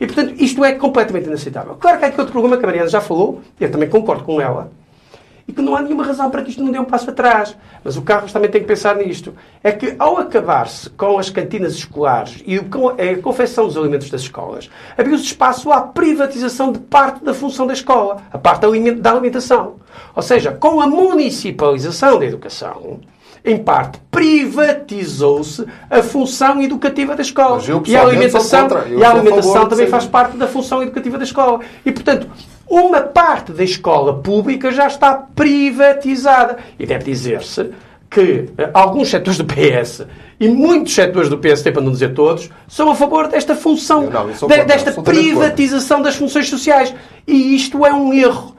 E, 0.00 0.06
portanto, 0.06 0.34
isto 0.38 0.64
é 0.64 0.72
completamente 0.72 1.26
inaceitável. 1.26 1.74
Claro 1.74 1.98
que 1.98 2.04
há 2.04 2.08
aqui 2.08 2.20
outro 2.20 2.32
problema 2.32 2.56
que 2.56 2.64
a 2.64 2.68
Mariana 2.68 2.88
já 2.88 3.00
falou, 3.00 3.42
e 3.60 3.64
eu 3.64 3.70
também 3.70 3.88
concordo 3.88 4.24
com 4.24 4.40
ela, 4.40 4.70
e 5.48 5.52
que 5.52 5.62
não 5.62 5.74
há 5.74 5.80
nenhuma 5.80 6.04
razão 6.04 6.30
para 6.30 6.42
que 6.42 6.50
isto 6.50 6.62
não 6.62 6.70
dê 6.70 6.78
um 6.78 6.84
passo 6.84 7.08
atrás. 7.08 7.56
Mas 7.82 7.96
o 7.96 8.02
Carlos 8.02 8.30
também 8.30 8.50
tem 8.50 8.60
que 8.60 8.66
pensar 8.66 8.94
nisto. 8.96 9.34
É 9.64 9.72
que 9.72 9.96
ao 9.98 10.18
acabar-se 10.18 10.90
com 10.90 11.18
as 11.18 11.30
cantinas 11.30 11.72
escolares 11.74 12.42
e 12.46 12.58
com 12.58 12.90
a 12.90 13.22
confecção 13.22 13.66
dos 13.66 13.76
alimentos 13.76 14.10
das 14.10 14.20
escolas, 14.20 14.68
abriu-se 14.96 15.24
espaço 15.24 15.72
à 15.72 15.80
privatização 15.80 16.70
de 16.70 16.78
parte 16.78 17.24
da 17.24 17.32
função 17.32 17.66
da 17.66 17.72
escola, 17.72 18.22
a 18.30 18.36
parte 18.36 18.60
da 19.00 19.10
alimentação. 19.10 19.76
Ou 20.14 20.22
seja, 20.22 20.52
com 20.52 20.82
a 20.82 20.86
municipalização 20.86 22.18
da 22.18 22.26
educação, 22.26 23.00
em 23.44 23.56
parte, 23.56 23.98
privatizou-se 24.10 25.64
a 25.88 26.02
função 26.02 26.60
educativa 26.60 27.16
da 27.16 27.22
escola. 27.22 27.60
e 27.86 27.96
a 27.96 28.02
alimentação, 28.02 28.68
e 28.88 29.02
a 29.02 29.10
alimentação 29.10 29.66
também 29.66 29.86
faz 29.86 30.04
parte 30.04 30.36
da 30.36 30.46
função 30.46 30.82
educativa 30.82 31.16
da 31.16 31.24
escola. 31.24 31.60
E, 31.86 31.90
portanto, 31.90 32.28
uma 32.68 33.00
parte 33.00 33.52
da 33.52 33.64
escola 33.64 34.14
pública 34.20 34.70
já 34.70 34.86
está 34.86 35.14
privatizada. 35.14 36.58
E 36.78 36.86
deve 36.86 37.04
dizer-se 37.04 37.70
que 38.10 38.48
eh, 38.56 38.70
alguns 38.72 39.08
setores 39.08 39.38
do 39.38 39.44
PS 39.44 40.06
e 40.40 40.48
muitos 40.48 40.94
setores 40.94 41.28
do 41.28 41.38
PSD, 41.38 41.72
para 41.72 41.82
não 41.82 41.92
dizer 41.92 42.14
todos, 42.14 42.50
são 42.66 42.90
a 42.90 42.94
favor 42.94 43.28
desta 43.28 43.54
função, 43.54 44.08
não, 44.08 44.28
de, 44.28 44.64
desta 44.64 44.92
privatização 45.02 46.00
das 46.00 46.16
funções 46.16 46.48
sociais. 46.48 46.94
E 47.26 47.54
isto 47.54 47.84
é 47.84 47.92
um 47.92 48.12
erro. 48.12 48.54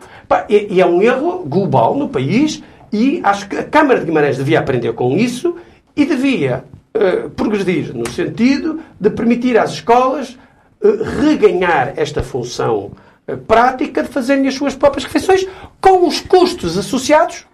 E 0.47 0.80
é 0.80 0.86
um 0.86 1.01
erro 1.01 1.43
global 1.45 1.95
no 1.95 2.07
país 2.07 2.62
e 2.93 3.20
acho 3.24 3.47
que 3.47 3.57
a 3.57 3.64
Câmara 3.64 3.99
de 3.99 4.05
Guimarães 4.05 4.38
devia 4.38 4.60
aprender 4.60 4.93
com 4.93 5.18
isso 5.18 5.55
e 5.95 6.05
devia 6.05 6.64
uh, 6.95 7.30
progredir 7.32 7.95
no 7.95 8.07
sentido 8.10 8.80
de 8.99 9.10
permitir 9.10 9.57
às 9.57 9.72
escolas 9.72 10.38
uh, 10.82 11.03
reganhar 11.20 11.93
esta 11.95 12.22
função 12.22 12.91
prática 13.38 14.03
de 14.03 14.09
fazerem 14.09 14.47
as 14.47 14.55
suas 14.55 14.75
próprias 14.75 15.05
refeições 15.05 15.45
com 15.82 16.07
os 16.07 16.19
custos 16.19 16.77
associados 16.77 17.45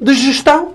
de 0.00 0.14
gestão 0.14 0.74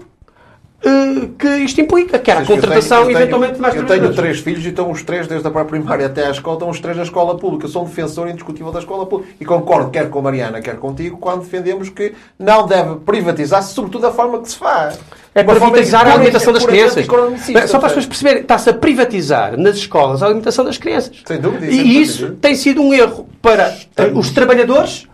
que 1.37 1.47
isto 1.57 1.79
implica, 1.79 2.19
que 2.19 2.29
era 2.29 2.41
a 2.41 2.45
contratação 2.45 3.05
tenho, 3.05 3.17
eventualmente 3.17 3.59
mais 3.59 3.73
Eu 3.75 3.85
tenho 3.85 4.13
três 4.13 4.39
filhos 4.39 4.65
e 4.65 4.69
estão 4.69 4.91
os 4.91 5.01
três, 5.01 5.27
desde 5.27 5.47
a 5.47 5.51
própria 5.51 5.79
primária 5.79 6.07
até 6.07 6.27
à 6.27 6.31
escola, 6.31 6.55
estão 6.55 6.69
os 6.69 6.79
três 6.79 6.97
na 6.97 7.03
escola 7.03 7.37
pública. 7.37 7.65
Eu 7.65 7.69
sou 7.69 7.83
um 7.83 7.85
defensor 7.85 8.27
indiscutível 8.27 8.71
da 8.71 8.79
escola 8.79 9.05
pública. 9.05 9.33
E 9.39 9.45
concordo, 9.45 9.89
quer 9.91 10.09
com 10.09 10.19
a 10.19 10.21
Mariana, 10.21 10.61
quer 10.61 10.75
contigo, 10.75 11.17
quando 11.17 11.41
defendemos 11.41 11.89
que 11.89 12.13
não 12.37 12.67
deve 12.67 12.95
privatizar-se, 12.97 13.73
sobretudo 13.73 14.01
da 14.01 14.11
forma 14.11 14.41
que 14.41 14.49
se 14.49 14.57
faz. 14.57 14.99
É 15.33 15.41
privatizar 15.41 16.05
a 16.05 16.13
alimentação 16.15 16.51
das 16.51 16.65
crianças. 16.65 17.05
Só 17.05 17.79
para 17.79 17.87
as 17.87 17.93
pessoas 17.93 18.05
perceberem, 18.05 18.41
está-se 18.41 18.69
a 18.69 18.73
privatizar 18.73 19.57
nas 19.57 19.77
escolas 19.77 20.21
a 20.21 20.25
alimentação 20.25 20.65
das 20.65 20.77
crianças. 20.77 21.23
Sem 21.25 21.39
dúvida. 21.39 21.65
E 21.65 22.01
isso 22.01 22.31
tem 22.41 22.55
sido 22.55 22.81
um 22.81 22.93
erro 22.93 23.27
para 23.41 23.73
os 24.13 24.31
trabalhadores 24.31 25.07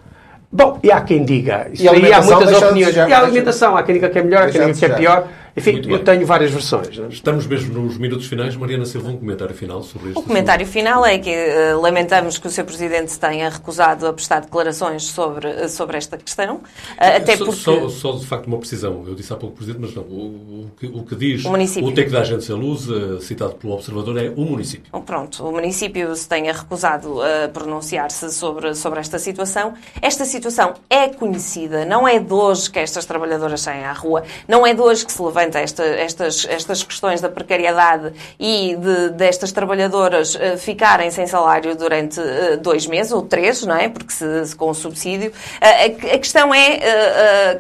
Bom, 0.52 0.80
e 0.82 0.92
há 0.92 1.00
quem 1.02 1.24
diga. 1.24 1.68
Isso 1.72 1.84
e 1.84 1.88
aí 1.88 2.12
há 2.12 2.24
muitas 2.24 2.52
opiniões. 2.62 2.96
e 2.96 3.00
a 3.00 3.20
alimentação, 3.20 3.78
há 3.78 3.84
quem 3.84 3.96
diga 3.96 4.10
que 4.10 4.18
é 4.18 4.24
melhor, 4.24 4.48
há 4.48 4.52
quem 4.52 4.62
diga 4.62 4.74
que 4.74 4.86
é 4.86 4.90
pior. 4.90 5.28
Enfim, 5.56 5.82
eu 5.88 6.04
tenho 6.04 6.26
várias 6.26 6.52
versões. 6.52 6.98
Não? 6.98 7.06
É? 7.06 7.10
Estamos 7.10 7.46
mesmo 7.46 7.82
nos 7.82 7.98
minutos 7.98 8.28
finais. 8.28 8.56
Mariana 8.56 8.86
Silva, 8.86 9.10
um 9.10 9.18
comentário 9.18 9.56
final 9.56 9.84
sobre 9.84 10.10
isto. 10.10 10.20
O 10.20 10.24
comentário 10.24 10.64
assunto. 10.64 10.74
final 10.74 11.06
é 11.06 11.18
que 11.18 11.30
uh, 11.30 11.80
lamentamos 11.82 12.38
que 12.38 12.48
o 12.48 12.50
Sr. 12.50 12.66
Presidente 12.66 13.18
tenha 13.18 13.50
recusado 13.50 14.08
a 14.08 14.14
prestar 14.14 14.42
declarações 14.42 15.04
sobre, 15.06 15.48
uh, 15.48 15.70
sobre 15.70 15.98
esta 15.98 16.18
questão. 16.18 16.58
Uh, 16.58 16.62
até 16.98 17.38
só, 17.38 17.46
porque... 17.46 17.62
Só, 17.62 17.90
só, 17.90 18.12
de 18.14 18.26
facto, 18.26 18.48
uma 18.48 18.58
precisão. 18.58 19.04
Eu 19.08 19.16
disse 19.16 19.32
há 19.34 19.36
pouco 19.36 19.56
Presidente, 19.56 19.82
mas 19.82 19.96
não. 19.96 20.04
O, 20.04 20.68
o, 20.68 20.72
que, 20.80 20.86
o 20.88 21.04
que, 21.04 21.16
diz 21.16 21.44
o, 21.44 21.50
município. 21.50 21.90
o 21.90 21.92
TEC 21.92 22.10
da 22.10 22.22
Agência 22.22 22.56
Luz, 22.56 22.88
citado 23.22 23.56
pelo 23.56 23.74
Observador, 23.74 24.18
é 24.18 24.30
o 24.30 24.42
município. 24.42 24.92
Pronto, 25.02 25.46
o 25.46 25.52
município 25.52 26.16
se 26.16 26.28
tenha 26.28 26.54
recusado 26.54 27.22
a 27.22 27.50
pronunciar-se 27.50 28.32
sobre, 28.32 28.74
sobre 28.76 29.00
esta 29.00 29.20
situação. 29.20 29.74
Esta 30.02 30.24
situação 30.26 30.76
é 30.90 31.10
conhecida. 31.10 31.86
Não 31.86 32.08
é 32.08 32.20
de 32.20 32.34
hoje 32.34 32.70
que 32.70 32.80
estas 32.80 33.06
trabalhadoras 33.06 33.62
saem 33.62 33.84
à 33.84 33.94
rua. 33.94 34.24
Não 34.48 34.66
é 34.66 34.74
de 34.74 34.82
hoje 34.82 35.06
que 35.06 35.12
se 35.12 35.22
esta 35.40 35.84
estas, 35.84 36.46
estas 36.50 36.84
questões 36.84 37.22
da 37.22 37.30
precariedade 37.30 38.14
e 38.40 38.76
de, 38.76 39.10
destas 39.10 39.52
trabalhadoras 39.52 40.36
uh, 40.36 40.58
ficarem 40.58 41.10
sem 41.12 41.28
salário 41.28 41.76
durante 41.76 42.20
uh, 42.20 42.58
dois 42.58 42.86
meses 42.86 43.12
ou 43.12 43.22
três, 43.22 43.66
não 43.66 43.76
é? 43.76 43.90
Porque 43.90 44.12
se, 44.12 44.46
se 44.46 44.56
com 44.56 44.70
o 44.70 44.74
subsídio. 44.74 45.30
Uh, 45.30 45.34
a, 45.62 46.16
a, 46.16 46.20
questão 46.20 46.54
é 46.54 46.80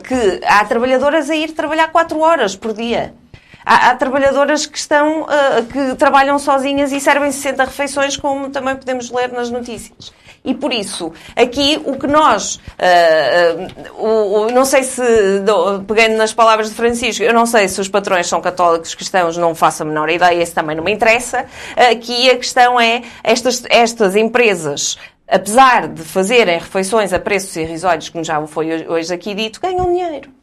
que 0.04 0.42
há 0.46 0.64
trabalhadoras 0.66 1.30
a 1.30 1.36
ir 1.36 1.52
trabalhar 1.52 1.88
quatro 1.92 2.20
horas 2.20 2.56
por 2.56 2.74
dia. 2.74 3.14
Há, 3.66 3.90
há, 3.92 3.96
trabalhadoras 3.96 4.66
que 4.66 4.78
estão, 4.78 5.24
uh, 5.24 5.66
que 5.72 5.96
trabalham 5.96 6.40
sozinhas 6.40 6.92
e 6.92 7.00
servem 7.00 7.32
60 7.32 7.66
refeições, 7.66 8.18
como 8.18 8.50
também 8.50 8.76
podemos 8.76 9.12
ler 9.12 9.32
nas 9.32 9.52
notícias. 9.52 10.12
E 10.44 10.54
por 10.54 10.72
isso, 10.72 11.12
aqui 11.36 11.82
o 11.86 11.98
que 11.98 12.08
nós, 12.08 12.56
uh, 12.56 14.00
uh, 14.00 14.04
o, 14.04 14.48
o, 14.48 14.52
não 14.52 14.66
sei 14.66 14.84
se, 14.84 15.40
do, 15.40 15.84
pegando 15.84 16.16
nas 16.16 16.34
palavras 16.34 16.70
de 16.70 16.76
Francisco, 16.76 17.24
eu 17.24 17.34
não 17.34 17.46
sei 17.46 17.68
se 17.68 17.80
os 17.82 17.88
patrões 17.88 18.28
são 18.28 18.40
católicos, 18.42 18.96
cristãos, 18.96 19.38
não 19.38 19.54
faço 19.54 19.84
a 19.84 19.86
menor 19.86 20.10
ideia, 20.10 20.42
isso 20.42 20.54
também 20.54 20.76
não 20.76 20.84
me 20.84 20.92
interessa. 20.92 21.46
Aqui 21.92 22.30
a 22.30 22.38
questão 22.38 22.80
é, 22.80 23.04
estas, 23.24 23.64
estas 23.70 24.16
empresas 24.16 24.98
apesar 25.32 25.88
de 25.88 26.02
fazerem 26.02 26.58
refeições 26.58 27.14
a 27.14 27.20
preços 27.20 27.56
irrisórios, 27.56 28.10
como 28.10 28.24
já 28.24 28.46
foi 28.48 28.88
hoje 28.88 29.14
aqui 29.14 29.36
dito, 29.36 29.62
ganham 29.62 29.86
dinheiro 29.86 30.39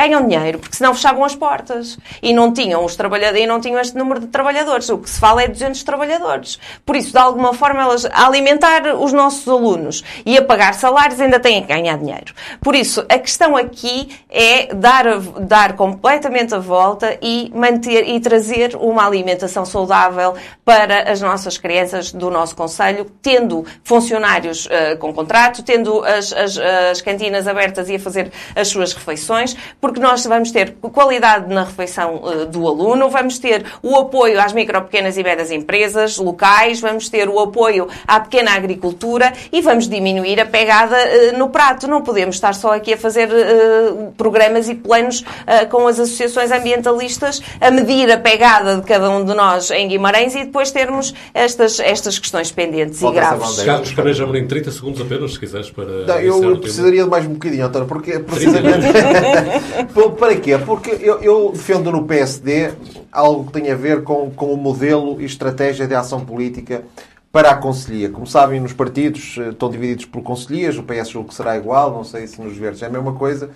ganham 0.00 0.26
dinheiro, 0.26 0.58
porque 0.58 0.76
senão 0.76 0.94
fechavam 0.94 1.24
as 1.24 1.34
portas 1.34 1.98
e 2.22 2.32
não 2.32 2.52
tinham 2.52 2.84
os 2.84 2.96
trabalhadores 2.96 3.44
e 3.44 3.46
não 3.46 3.60
tinham 3.60 3.78
este 3.78 3.96
número 3.96 4.20
de 4.20 4.28
trabalhadores. 4.28 4.88
O 4.88 4.98
que 4.98 5.10
se 5.10 5.20
fala 5.20 5.42
é 5.42 5.48
200 5.48 5.82
trabalhadores. 5.82 6.58
Por 6.86 6.96
isso, 6.96 7.12
de 7.12 7.18
alguma 7.18 7.52
forma, 7.52 7.82
elas 7.82 8.06
a 8.06 8.26
alimentar 8.26 8.94
os 8.98 9.12
nossos 9.12 9.46
alunos 9.46 10.02
e 10.24 10.38
a 10.38 10.42
pagar 10.42 10.74
salários 10.74 11.20
ainda 11.20 11.38
têm 11.38 11.60
que 11.60 11.68
ganhar 11.68 11.98
dinheiro. 11.98 12.32
Por 12.60 12.74
isso, 12.74 13.04
a 13.08 13.18
questão 13.18 13.56
aqui 13.56 14.08
é 14.30 14.74
dar, 14.74 15.18
dar 15.40 15.76
completamente 15.76 16.54
a 16.54 16.58
volta 16.58 17.18
e 17.20 17.52
manter 17.54 18.08
e 18.08 18.18
trazer 18.20 18.76
uma 18.76 19.06
alimentação 19.06 19.64
saudável 19.66 20.34
para 20.64 21.10
as 21.10 21.20
nossas 21.20 21.58
crianças 21.58 22.12
do 22.12 22.30
nosso 22.30 22.56
Conselho, 22.56 23.06
tendo 23.20 23.64
funcionários 23.84 24.66
uh, 24.66 24.96
com 24.98 25.12
contrato, 25.12 25.62
tendo 25.62 26.02
as, 26.04 26.32
as, 26.32 26.58
as 26.58 27.00
cantinas 27.00 27.46
abertas 27.46 27.88
e 27.88 27.96
a 27.96 27.98
fazer 27.98 28.30
as 28.54 28.68
suas 28.68 28.92
refeições, 28.92 29.56
porque 29.90 30.00
nós 30.00 30.24
vamos 30.24 30.52
ter 30.52 30.76
qualidade 30.92 31.52
na 31.52 31.64
refeição 31.64 32.22
uh, 32.22 32.46
do 32.46 32.64
aluno, 32.68 33.10
vamos 33.10 33.40
ter 33.40 33.64
o 33.82 33.96
apoio 33.96 34.40
às 34.40 34.52
micro, 34.52 34.80
pequenas 34.82 35.16
e 35.16 35.22
médias 35.24 35.50
empresas 35.50 36.16
locais, 36.16 36.80
vamos 36.80 37.08
ter 37.08 37.28
o 37.28 37.40
apoio 37.40 37.88
à 38.06 38.20
pequena 38.20 38.52
agricultura 38.52 39.32
e 39.50 39.60
vamos 39.60 39.88
diminuir 39.88 40.38
a 40.40 40.46
pegada 40.46 40.96
uh, 40.96 41.36
no 41.36 41.48
prato. 41.48 41.88
Não 41.88 42.02
podemos 42.02 42.36
estar 42.36 42.54
só 42.54 42.72
aqui 42.72 42.92
a 42.92 42.96
fazer 42.96 43.28
uh, 43.30 44.12
programas 44.16 44.68
e 44.68 44.76
planos 44.76 45.24
com 45.70 45.88
as 45.88 45.98
associações 45.98 46.52
ambientalistas 46.52 47.42
a 47.60 47.70
medir 47.70 48.10
a 48.12 48.16
pegada 48.16 48.76
de 48.76 48.82
cada 48.82 49.10
um 49.10 49.24
de 49.24 49.34
nós 49.34 49.72
em 49.72 49.88
Guimarães 49.88 50.36
e 50.36 50.44
depois 50.44 50.70
termos 50.70 51.12
estas, 51.34 51.80
estas 51.80 52.18
questões 52.18 52.52
pendentes 52.52 53.00
Pode 53.00 53.16
e 53.16 53.20
graves. 53.20 53.62
Carlos 53.62 53.92
Caneja 53.92 54.22
Amorim, 54.22 54.46
30 54.46 54.70
segundos 54.70 55.00
apenas, 55.00 55.32
se 55.32 55.40
quiseres, 55.40 55.70
para... 55.70 56.06
Não, 56.06 56.20
eu 56.20 56.58
precisaria 56.58 57.02
de 57.02 57.10
mais 57.10 57.26
um 57.26 57.32
bocadinho, 57.32 57.66
António, 57.66 57.88
porque 57.88 58.20
precisamente... 58.20 58.86
Para 60.18 60.36
quê? 60.36 60.58
Porque 60.58 60.90
eu, 61.00 61.20
eu, 61.20 61.52
defendo 61.52 61.90
no 61.90 62.04
PSD 62.04 62.72
algo 63.10 63.46
que 63.46 63.52
tem 63.52 63.70
a 63.70 63.74
ver 63.74 64.02
com, 64.02 64.30
com 64.30 64.52
o 64.52 64.56
modelo 64.56 65.20
e 65.20 65.24
estratégia 65.24 65.86
de 65.86 65.94
ação 65.94 66.24
política 66.24 66.84
para 67.32 67.50
a 67.50 67.56
Conselhia. 67.56 68.10
Como 68.10 68.26
sabem, 68.26 68.60
nos 68.60 68.72
partidos 68.72 69.36
eh, 69.38 69.50
estão 69.50 69.70
divididos 69.70 70.04
por 70.04 70.20
conselhias, 70.22 70.76
o 70.76 70.82
PS 70.82 71.10
julgo 71.10 71.28
que 71.28 71.34
será 71.34 71.56
igual, 71.56 71.92
não 71.92 72.02
sei 72.02 72.26
se 72.26 72.40
nos 72.40 72.56
verdes 72.56 72.82
é 72.82 72.86
a 72.86 72.90
mesma 72.90 73.12
coisa. 73.12 73.50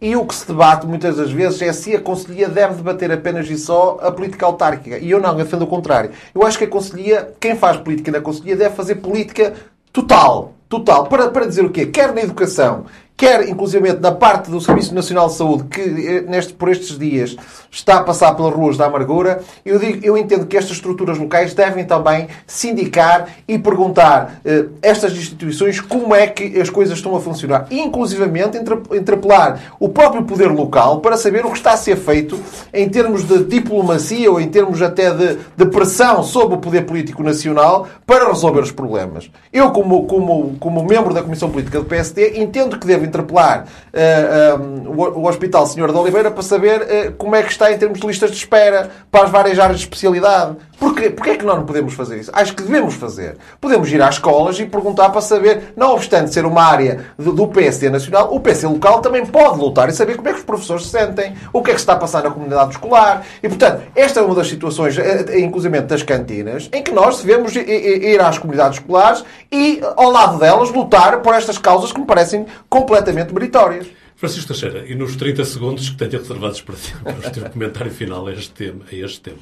E 0.00 0.16
o 0.16 0.24
que 0.24 0.34
se 0.34 0.46
debate 0.46 0.86
muitas 0.86 1.16
das 1.16 1.30
vezes 1.30 1.60
é 1.60 1.72
se 1.72 1.94
a 1.94 2.00
Conselhia 2.00 2.48
deve 2.48 2.76
debater 2.76 3.12
apenas 3.12 3.48
e 3.50 3.58
só 3.58 3.98
a 4.00 4.10
política 4.10 4.46
autárquica. 4.46 4.98
E 4.98 5.10
eu 5.10 5.20
não, 5.20 5.30
eu 5.30 5.44
defendo 5.44 5.62
o 5.62 5.66
contrário. 5.66 6.10
Eu 6.34 6.42
acho 6.46 6.56
que 6.56 6.64
a 6.64 6.68
Conselhia, 6.68 7.34
quem 7.38 7.54
faz 7.54 7.76
política 7.76 8.10
na 8.10 8.20
Conselhia, 8.20 8.56
deve 8.56 8.74
fazer 8.74 8.96
política 8.96 9.52
total. 9.92 10.54
Total. 10.68 11.06
Para, 11.06 11.30
para 11.30 11.46
dizer 11.46 11.64
o 11.64 11.70
quê? 11.70 11.86
Quer 11.86 12.14
na 12.14 12.20
educação, 12.20 12.84
quer 13.18 13.48
inclusive 13.48 13.94
na 13.94 14.12
parte 14.12 14.48
do 14.48 14.60
Serviço 14.60 14.94
Nacional 14.94 15.26
de 15.26 15.34
Saúde, 15.34 15.64
que 15.64 15.80
eh, 15.80 16.20
neste, 16.20 16.52
por 16.52 16.68
estes 16.68 16.96
dias 16.96 17.36
está 17.68 17.96
a 17.96 18.02
passar 18.04 18.32
pelas 18.34 18.54
ruas 18.54 18.76
da 18.76 18.86
amargura, 18.86 19.42
eu, 19.66 19.76
digo, 19.76 19.98
eu 20.06 20.16
entendo 20.16 20.46
que 20.46 20.56
estas 20.56 20.76
estruturas 20.76 21.18
locais 21.18 21.52
devem 21.52 21.84
também 21.84 22.28
sindicar 22.46 23.28
e 23.48 23.58
perguntar 23.58 24.40
eh, 24.44 24.66
estas 24.80 25.12
instituições 25.14 25.80
como 25.80 26.14
é 26.14 26.28
que 26.28 26.60
as 26.60 26.70
coisas 26.70 26.96
estão 26.96 27.16
a 27.16 27.20
funcionar. 27.20 27.66
E, 27.70 27.80
inclusivamente, 27.80 28.56
interpelar 28.56 29.74
o 29.80 29.88
próprio 29.88 30.22
poder 30.22 30.52
local 30.52 31.00
para 31.00 31.16
saber 31.16 31.44
o 31.44 31.50
que 31.50 31.58
está 31.58 31.72
a 31.72 31.76
ser 31.76 31.96
feito 31.96 32.38
em 32.72 32.88
termos 32.88 33.24
de 33.24 33.42
diplomacia 33.42 34.30
ou 34.30 34.40
em 34.40 34.48
termos 34.48 34.80
até 34.80 35.12
de, 35.12 35.38
de 35.56 35.66
pressão 35.66 36.22
sobre 36.22 36.54
o 36.54 36.58
poder 36.58 36.86
político 36.86 37.24
nacional 37.24 37.88
para 38.06 38.28
resolver 38.28 38.60
os 38.60 38.70
problemas. 38.70 39.28
Eu, 39.52 39.72
como, 39.72 40.06
como, 40.06 40.56
como 40.60 40.84
membro 40.84 41.12
da 41.12 41.22
Comissão 41.22 41.50
Política 41.50 41.80
do 41.80 41.84
PSD, 41.84 42.38
entendo 42.40 42.78
que 42.78 42.86
devo 42.86 43.07
interpelar 43.08 43.64
uh, 43.64 44.62
um, 44.62 44.90
o, 44.90 45.20
o, 45.20 45.28
Hospital 45.28 45.66
Senhor 45.66 45.90
de 45.90 45.98
Oliveira 45.98 46.30
para 46.30 46.42
saber 46.42 46.80
uh, 46.80 47.12
como 47.14 47.34
é 47.34 47.42
que 47.42 47.50
está 47.50 47.72
em 47.72 47.78
termos 47.78 47.98
de 47.98 48.06
listas 48.06 48.30
de 48.30 48.36
espera 48.36 48.90
para 49.10 49.24
as 49.24 49.30
várias 49.30 49.58
áreas 49.58 49.78
de 49.78 49.84
especialidade. 49.84 50.56
Porquê? 50.78 51.10
Porquê 51.10 51.30
é 51.30 51.36
que 51.36 51.44
nós 51.44 51.56
não 51.56 51.66
podemos 51.66 51.94
fazer 51.94 52.18
isso? 52.18 52.30
Acho 52.32 52.54
que 52.54 52.62
devemos 52.62 52.94
fazer. 52.94 53.36
Podemos 53.60 53.90
ir 53.90 54.00
às 54.00 54.14
escolas 54.14 54.60
e 54.60 54.66
perguntar 54.66 55.10
para 55.10 55.20
saber, 55.20 55.72
não 55.76 55.92
obstante 55.94 56.32
ser 56.32 56.46
uma 56.46 56.62
área 56.62 57.04
do, 57.18 57.32
do 57.32 57.48
PSD 57.48 57.90
nacional, 57.90 58.32
o 58.32 58.38
PSD 58.38 58.72
local 58.72 59.00
também 59.00 59.26
pode 59.26 59.58
lutar 59.58 59.88
e 59.88 59.92
saber 59.92 60.16
como 60.16 60.28
é 60.28 60.32
que 60.32 60.38
os 60.38 60.44
professores 60.44 60.84
se 60.84 60.90
sentem, 60.90 61.34
o 61.52 61.62
que 61.62 61.70
é 61.70 61.74
que 61.74 61.80
se 61.80 61.82
está 61.82 61.94
a 61.94 61.96
passar 61.96 62.22
na 62.22 62.30
comunidade 62.30 62.70
escolar. 62.70 63.24
E, 63.42 63.48
portanto, 63.48 63.82
esta 63.96 64.20
é 64.20 64.22
uma 64.22 64.34
das 64.34 64.48
situações, 64.48 64.96
inclusive 65.36 65.80
das 65.80 66.02
cantinas, 66.04 66.68
em 66.72 66.82
que 66.82 66.92
nós 66.92 67.20
devemos 67.22 67.56
ir 67.56 68.20
às 68.20 68.38
comunidades 68.38 68.78
escolares 68.78 69.24
e, 69.50 69.80
ao 69.96 70.10
lado 70.10 70.38
delas, 70.38 70.70
lutar 70.70 71.20
por 71.22 71.34
estas 71.34 71.58
causas 71.58 71.92
que 71.92 72.00
me 72.00 72.06
parecem 72.06 72.46
completamente 72.68 72.97
meritórias. 73.32 73.86
Francisco 74.16 74.48
Teixeira, 74.48 74.84
e 74.86 74.96
nos 74.96 75.14
30 75.14 75.44
segundos 75.44 75.90
que 75.90 75.96
tenho 75.96 76.20
reservados 76.20 76.60
para 76.60 76.74
ti, 76.74 76.94
vamos 77.04 77.30
ter 77.30 77.44
um 77.44 77.50
comentário 77.50 77.90
final 77.90 78.26
a 78.26 78.32
este 78.32 78.50
tema. 78.50 78.84
A 78.90 78.94
este 78.94 79.20
tema. 79.20 79.38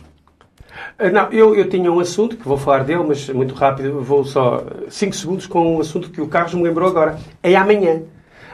Ah, 0.98 1.08
não, 1.10 1.32
eu, 1.32 1.54
eu 1.54 1.68
tinha 1.68 1.90
um 1.90 1.98
assunto, 1.98 2.36
que 2.36 2.46
vou 2.46 2.58
falar 2.58 2.84
dele, 2.84 3.02
mas 3.08 3.28
muito 3.30 3.54
rápido, 3.54 4.02
vou 4.02 4.24
só 4.24 4.64
5 4.88 5.16
segundos 5.16 5.46
com 5.46 5.76
um 5.76 5.80
assunto 5.80 6.10
que 6.10 6.20
o 6.20 6.28
Carlos 6.28 6.54
me 6.54 6.62
lembrou 6.62 6.88
agora. 6.88 7.18
É 7.42 7.56
amanhã. 7.56 8.02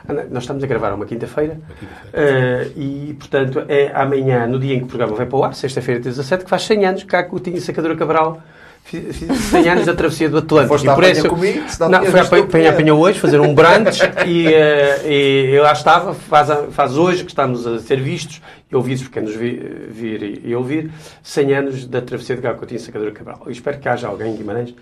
Ah, 0.08 0.12
nós 0.30 0.44
estamos 0.44 0.62
a 0.62 0.66
gravar 0.66 0.92
uma 0.92 1.06
quinta-feira 1.06 1.54
uh, 1.54 2.78
e, 2.78 3.14
portanto, 3.18 3.64
é 3.68 3.92
amanhã, 3.94 4.46
no 4.46 4.58
dia 4.58 4.74
em 4.74 4.78
que 4.78 4.84
o 4.84 4.88
programa 4.88 5.14
vai 5.14 5.26
para 5.26 5.38
o 5.38 5.44
ar, 5.44 5.54
sexta-feira, 5.54 6.00
17, 6.00 6.44
que 6.44 6.50
faz 6.50 6.62
100 6.64 6.86
anos 6.86 7.02
que 7.04 7.14
a 7.14 7.22
Coutinho 7.22 7.60
Sacadora 7.60 7.96
Cabral 7.96 8.42
100 8.90 9.68
anos 9.68 9.86
da 9.86 9.94
travessia 9.94 10.28
do 10.28 10.38
Atlântico. 10.38 10.74
Foste 10.74 10.88
e 10.88 10.94
por 10.94 11.04
isso, 11.04 11.28
comigo, 11.28 11.60
não, 11.90 12.04
foi 12.26 12.40
apanhar 12.40 12.72
apanhou 12.72 13.00
hoje, 13.00 13.18
fazer 13.18 13.40
um 13.40 13.54
brunch 13.54 14.00
e, 14.26 14.48
uh, 14.48 15.08
e 15.08 15.54
eu 15.54 15.62
lá 15.62 15.72
estava, 15.72 16.12
faz, 16.14 16.48
faz 16.72 16.98
hoje 16.98 17.24
que 17.24 17.30
estamos 17.30 17.66
a 17.66 17.78
ser 17.78 18.00
vistos 18.00 18.42
e 18.70 18.76
ouvidos 18.76 19.02
por 19.04 19.12
quem 19.12 19.22
nos 19.22 19.34
vir, 19.34 19.88
vir 19.90 20.42
e, 20.44 20.54
ouvir, 20.54 20.90
100 21.22 21.54
anos 21.54 21.86
da 21.86 22.02
travessia 22.02 22.36
de 22.36 22.42
Gacotinho 22.42 22.80
Sacadura 22.80 23.12
Cabral. 23.12 23.40
Eu 23.46 23.52
espero 23.52 23.78
que 23.78 23.88
haja 23.88 24.08
alguém 24.08 24.32
em 24.32 24.36
Guimarães 24.36 24.74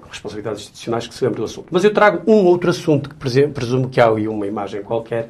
com 0.00 0.08
responsabilidades 0.08 0.62
institucionais 0.62 1.06
que 1.06 1.14
se 1.14 1.22
lembre 1.22 1.40
do 1.40 1.44
assunto. 1.44 1.68
Mas 1.70 1.84
eu 1.84 1.92
trago 1.92 2.22
um 2.26 2.44
outro 2.46 2.70
assunto 2.70 3.10
que 3.10 3.16
presumo 3.16 3.88
que 3.88 4.00
há 4.00 4.08
aí 4.08 4.26
uma 4.26 4.46
imagem 4.46 4.82
qualquer 4.82 5.28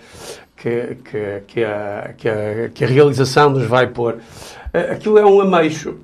que, 0.57 0.97
que, 1.05 1.43
que, 1.47 1.65
a, 1.65 2.15
que, 2.17 2.29
a, 2.29 2.69
que 2.73 2.85
a 2.85 2.87
realização 2.87 3.51
nos 3.51 3.67
vai 3.67 3.89
pôr. 3.89 4.19
Eh, 4.73 4.93
aquilo 4.93 5.19
é 5.19 5.27
um 5.27 5.41
ameixo 5.41 5.99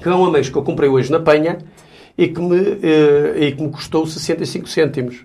que 0.00 0.08
é 0.08 0.14
um 0.14 0.24
ameijo 0.24 0.50
que 0.50 0.58
eu 0.58 0.62
comprei 0.62 0.88
hoje 0.88 1.10
na 1.10 1.20
Penha 1.20 1.58
e 2.16 2.28
que 2.28 2.40
me, 2.40 2.78
eh, 2.82 3.46
e 3.46 3.52
que 3.52 3.62
me 3.62 3.70
custou 3.70 4.06
65 4.06 4.68
cêntimos. 4.68 5.24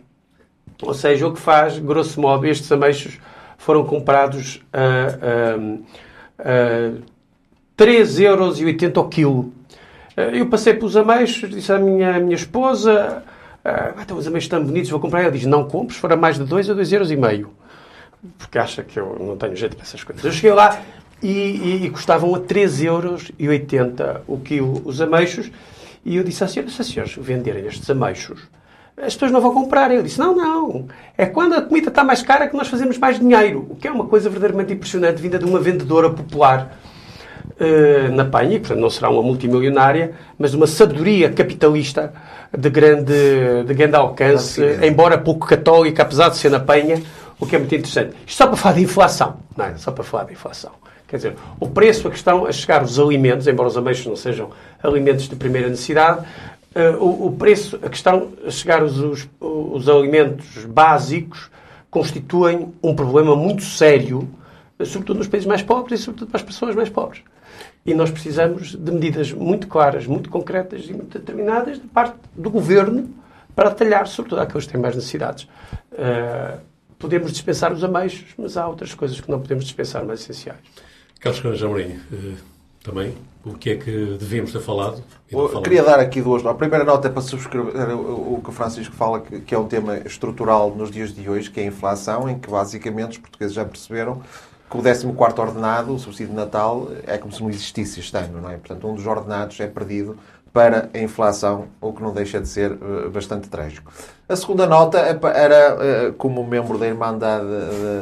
Ou 0.81 0.93
seja, 0.93 1.27
o 1.27 1.33
que 1.33 1.39
faz, 1.39 1.79
grosso 1.79 2.19
modo, 2.19 2.45
estes 2.45 2.71
ameixos 2.71 3.19
foram 3.57 3.85
comprados 3.85 4.61
a, 4.71 4.79
a, 6.39 6.49
a 6.49 6.91
3,80 7.77 8.21
euros 8.21 8.61
ao 8.97 9.09
quilo. 9.09 9.53
Eh, 10.15 10.41
eu 10.41 10.47
passei 10.47 10.73
pelos 10.73 10.95
ameixos, 10.95 11.49
disse 11.49 11.71
à 11.71 11.79
minha, 11.79 12.15
à 12.15 12.19
minha 12.19 12.35
esposa, 12.35 13.23
ah, 13.63 13.95
então 13.99 14.15
os 14.15 14.27
ameixos 14.27 14.45
estão 14.45 14.63
bonitos, 14.63 14.91
vou 14.91 14.99
comprar. 14.99 15.21
Ela 15.21 15.31
diz, 15.31 15.45
não 15.45 15.67
compres, 15.67 15.97
fora 15.97 16.15
mais 16.15 16.37
de 16.37 16.43
2 16.43 16.69
a 16.69 16.75
2,5 16.75 16.93
euros. 16.93 17.11
E 17.11 17.15
meio. 17.15 17.49
Porque 18.37 18.59
acha 18.59 18.83
que 18.83 18.99
eu 18.99 19.17
não 19.19 19.37
tenho 19.37 19.55
jeito 19.55 19.75
para 19.75 19.85
essas 19.85 20.03
coisas. 20.03 20.23
Eu 20.23 20.31
cheguei 20.31 20.53
lá, 20.53 20.79
e, 21.25 21.29
e, 21.29 21.85
e 21.85 21.89
custavam 21.89 22.35
a 22.35 22.39
3,80 22.39 22.83
euros 22.83 23.31
o 24.27 24.37
quilo 24.37 24.81
os 24.85 25.01
ameixos. 25.01 25.51
E 26.05 26.17
eu 26.17 26.23
disse 26.23 26.43
à 26.43 26.47
senhora, 26.47 26.69
se 26.69 26.79
as 26.79 26.87
senhores 26.87 27.15
venderem 27.17 27.65
estes 27.65 27.89
ameixos, 27.89 28.41
as 28.95 29.13
pessoas 29.15 29.31
não 29.31 29.41
vão 29.41 29.51
comprar. 29.51 29.91
Eu 29.91 30.03
disse, 30.03 30.19
não, 30.19 30.35
não. 30.35 30.87
É 31.17 31.25
quando 31.25 31.53
a 31.53 31.63
comida 31.63 31.89
está 31.89 32.03
mais 32.03 32.21
cara 32.21 32.47
que 32.47 32.55
nós 32.55 32.67
fazemos 32.67 32.99
mais 32.99 33.19
dinheiro. 33.19 33.65
O 33.71 33.75
que 33.75 33.87
é 33.87 33.91
uma 33.91 34.05
coisa 34.05 34.29
verdadeiramente 34.29 34.73
impressionante, 34.73 35.19
vinda 35.19 35.39
de 35.39 35.45
uma 35.45 35.59
vendedora 35.59 36.11
popular 36.11 36.77
uh, 37.59 38.11
na 38.13 38.25
Penha, 38.25 38.59
portanto 38.59 38.79
não 38.79 38.89
será 38.91 39.09
uma 39.09 39.23
multimilionária, 39.23 40.13
mas 40.37 40.53
uma 40.53 40.67
sabedoria 40.67 41.31
capitalista 41.31 42.13
de 42.55 42.69
grande, 42.69 43.63
de 43.65 43.73
grande 43.73 43.95
alcance, 43.95 44.61
embora 44.83 45.17
pouco 45.17 45.47
católica, 45.47 46.03
apesar 46.03 46.29
de 46.29 46.37
ser 46.37 46.51
na 46.51 46.59
Penha, 46.59 47.01
o 47.39 47.47
que 47.47 47.55
é 47.55 47.59
muito 47.59 47.73
interessante. 47.73 48.15
Isto 48.27 48.37
só 48.37 48.45
para 48.45 48.57
falar 48.57 48.75
de 48.75 48.83
inflação. 48.83 49.37
Não 49.57 49.65
é? 49.65 49.75
Só 49.75 49.91
para 49.91 50.03
falar 50.03 50.25
de 50.25 50.33
inflação. 50.33 50.84
Quer 51.07 51.17
dizer, 51.17 51.35
o 51.59 51.69
preço, 51.69 52.07
a 52.07 52.11
questão 52.11 52.45
a 52.45 52.51
chegar 52.51 52.83
os 52.83 52.99
alimentos, 52.99 53.47
embora 53.47 53.69
os 53.69 53.77
ameixos 53.77 54.05
não 54.07 54.15
sejam 54.15 54.49
alimentos 54.81 55.29
de 55.29 55.35
primeira 55.35 55.69
necessidade, 55.69 56.25
uh, 56.75 57.03
o, 57.03 57.27
o, 57.27 57.31
preço, 57.31 57.79
a 57.83 57.89
questão 57.89 58.31
a 58.45 58.49
chegar 58.49 58.83
os, 58.83 58.97
os, 58.97 59.29
os, 59.39 59.87
alimentos 59.87 60.65
básicos 60.65 61.49
constituem 61.91 62.73
um 62.83 62.95
problema 62.95 63.35
muito 63.35 63.63
sério, 63.63 64.27
sobretudo 64.83 65.17
nos 65.17 65.27
países 65.27 65.47
mais 65.47 65.61
pobres 65.61 65.99
e 65.99 66.03
sobretudo 66.03 66.29
para 66.29 66.37
as 66.37 66.43
pessoas 66.43 66.75
mais 66.75 66.89
pobres. 66.89 67.21
E 67.85 67.93
nós 67.93 68.09
precisamos 68.09 68.75
de 68.75 68.91
medidas 68.91 69.31
muito 69.31 69.67
claras, 69.67 70.07
muito 70.07 70.29
concretas 70.29 70.85
e 70.89 70.93
muito 70.93 71.19
determinadas 71.19 71.79
de 71.79 71.87
parte 71.87 72.15
do 72.35 72.49
governo 72.49 73.09
para 73.55 73.69
atalhar, 73.69 74.07
sobretudo, 74.07 74.41
aqueles 74.41 74.65
que 74.65 74.71
têm 74.73 74.81
mais 74.81 74.95
necessidades. 74.95 75.43
Uh, 75.93 76.59
podemos 76.97 77.31
dispensar 77.31 77.71
os 77.71 77.83
ameixos, 77.83 78.33
mas 78.37 78.57
há 78.57 78.67
outras 78.67 78.93
coisas 78.93 79.21
que 79.21 79.29
não 79.29 79.39
podemos 79.39 79.63
dispensar, 79.63 80.03
mais 80.03 80.21
essenciais. 80.21 80.59
Carlos 81.25 81.41
Carlos 81.41 81.63
Amorim, 81.63 81.99
eh, 82.13 82.35
também, 82.83 83.15
o 83.43 83.55
que 83.55 83.71
é 83.71 83.75
que 83.77 84.15
devíamos 84.19 84.51
ter 84.51 84.61
falado? 84.61 85.03
Queria 85.63 85.81
dar 85.81 85.99
aqui 85.99 86.21
duas. 86.21 86.45
A 86.45 86.53
primeira 86.53 86.83
nota 86.83 87.07
é 87.07 87.11
para 87.11 87.23
subscrever 87.23 87.97
o 87.97 88.39
que 88.43 88.49
o 88.51 88.53
Francisco 88.53 88.95
fala, 88.95 89.21
que 89.21 89.55
é 89.55 89.57
um 89.57 89.67
tema 89.67 89.97
estrutural 90.05 90.75
nos 90.75 90.91
dias 90.91 91.15
de 91.15 91.27
hoje, 91.27 91.49
que 91.49 91.59
é 91.59 91.63
a 91.63 91.65
inflação, 91.65 92.29
em 92.29 92.37
que 92.37 92.47
basicamente 92.47 93.13
os 93.13 93.17
portugueses 93.17 93.55
já 93.55 93.65
perceberam 93.65 94.21
que 94.69 94.77
o 94.77 94.83
14 94.83 95.07
ordenado, 95.39 95.95
o 95.95 95.97
subsídio 95.97 96.27
de 96.27 96.35
Natal, 96.35 96.89
é 97.07 97.17
como 97.17 97.33
se 97.33 97.41
não 97.41 97.49
existisse 97.49 97.99
este 97.99 98.15
ano, 98.15 98.39
não 98.39 98.51
é? 98.51 98.57
Portanto, 98.57 98.87
um 98.87 98.93
dos 98.93 99.07
ordenados 99.07 99.59
é 99.59 99.65
perdido 99.65 100.15
para 100.55 100.89
a 100.93 100.99
inflação, 100.99 101.67
o 101.81 101.91
que 101.91 102.01
não 102.01 102.13
deixa 102.13 102.39
de 102.39 102.47
ser 102.47 102.71
uh, 102.71 103.09
bastante 103.09 103.49
trágico. 103.49 103.91
A 104.29 104.37
segunda 104.37 104.65
nota 104.65 104.99
era, 104.99 105.75
uh, 105.75 106.13
como 106.13 106.47
membro 106.47 106.77
da 106.77 106.87
Irmandade 106.87 107.45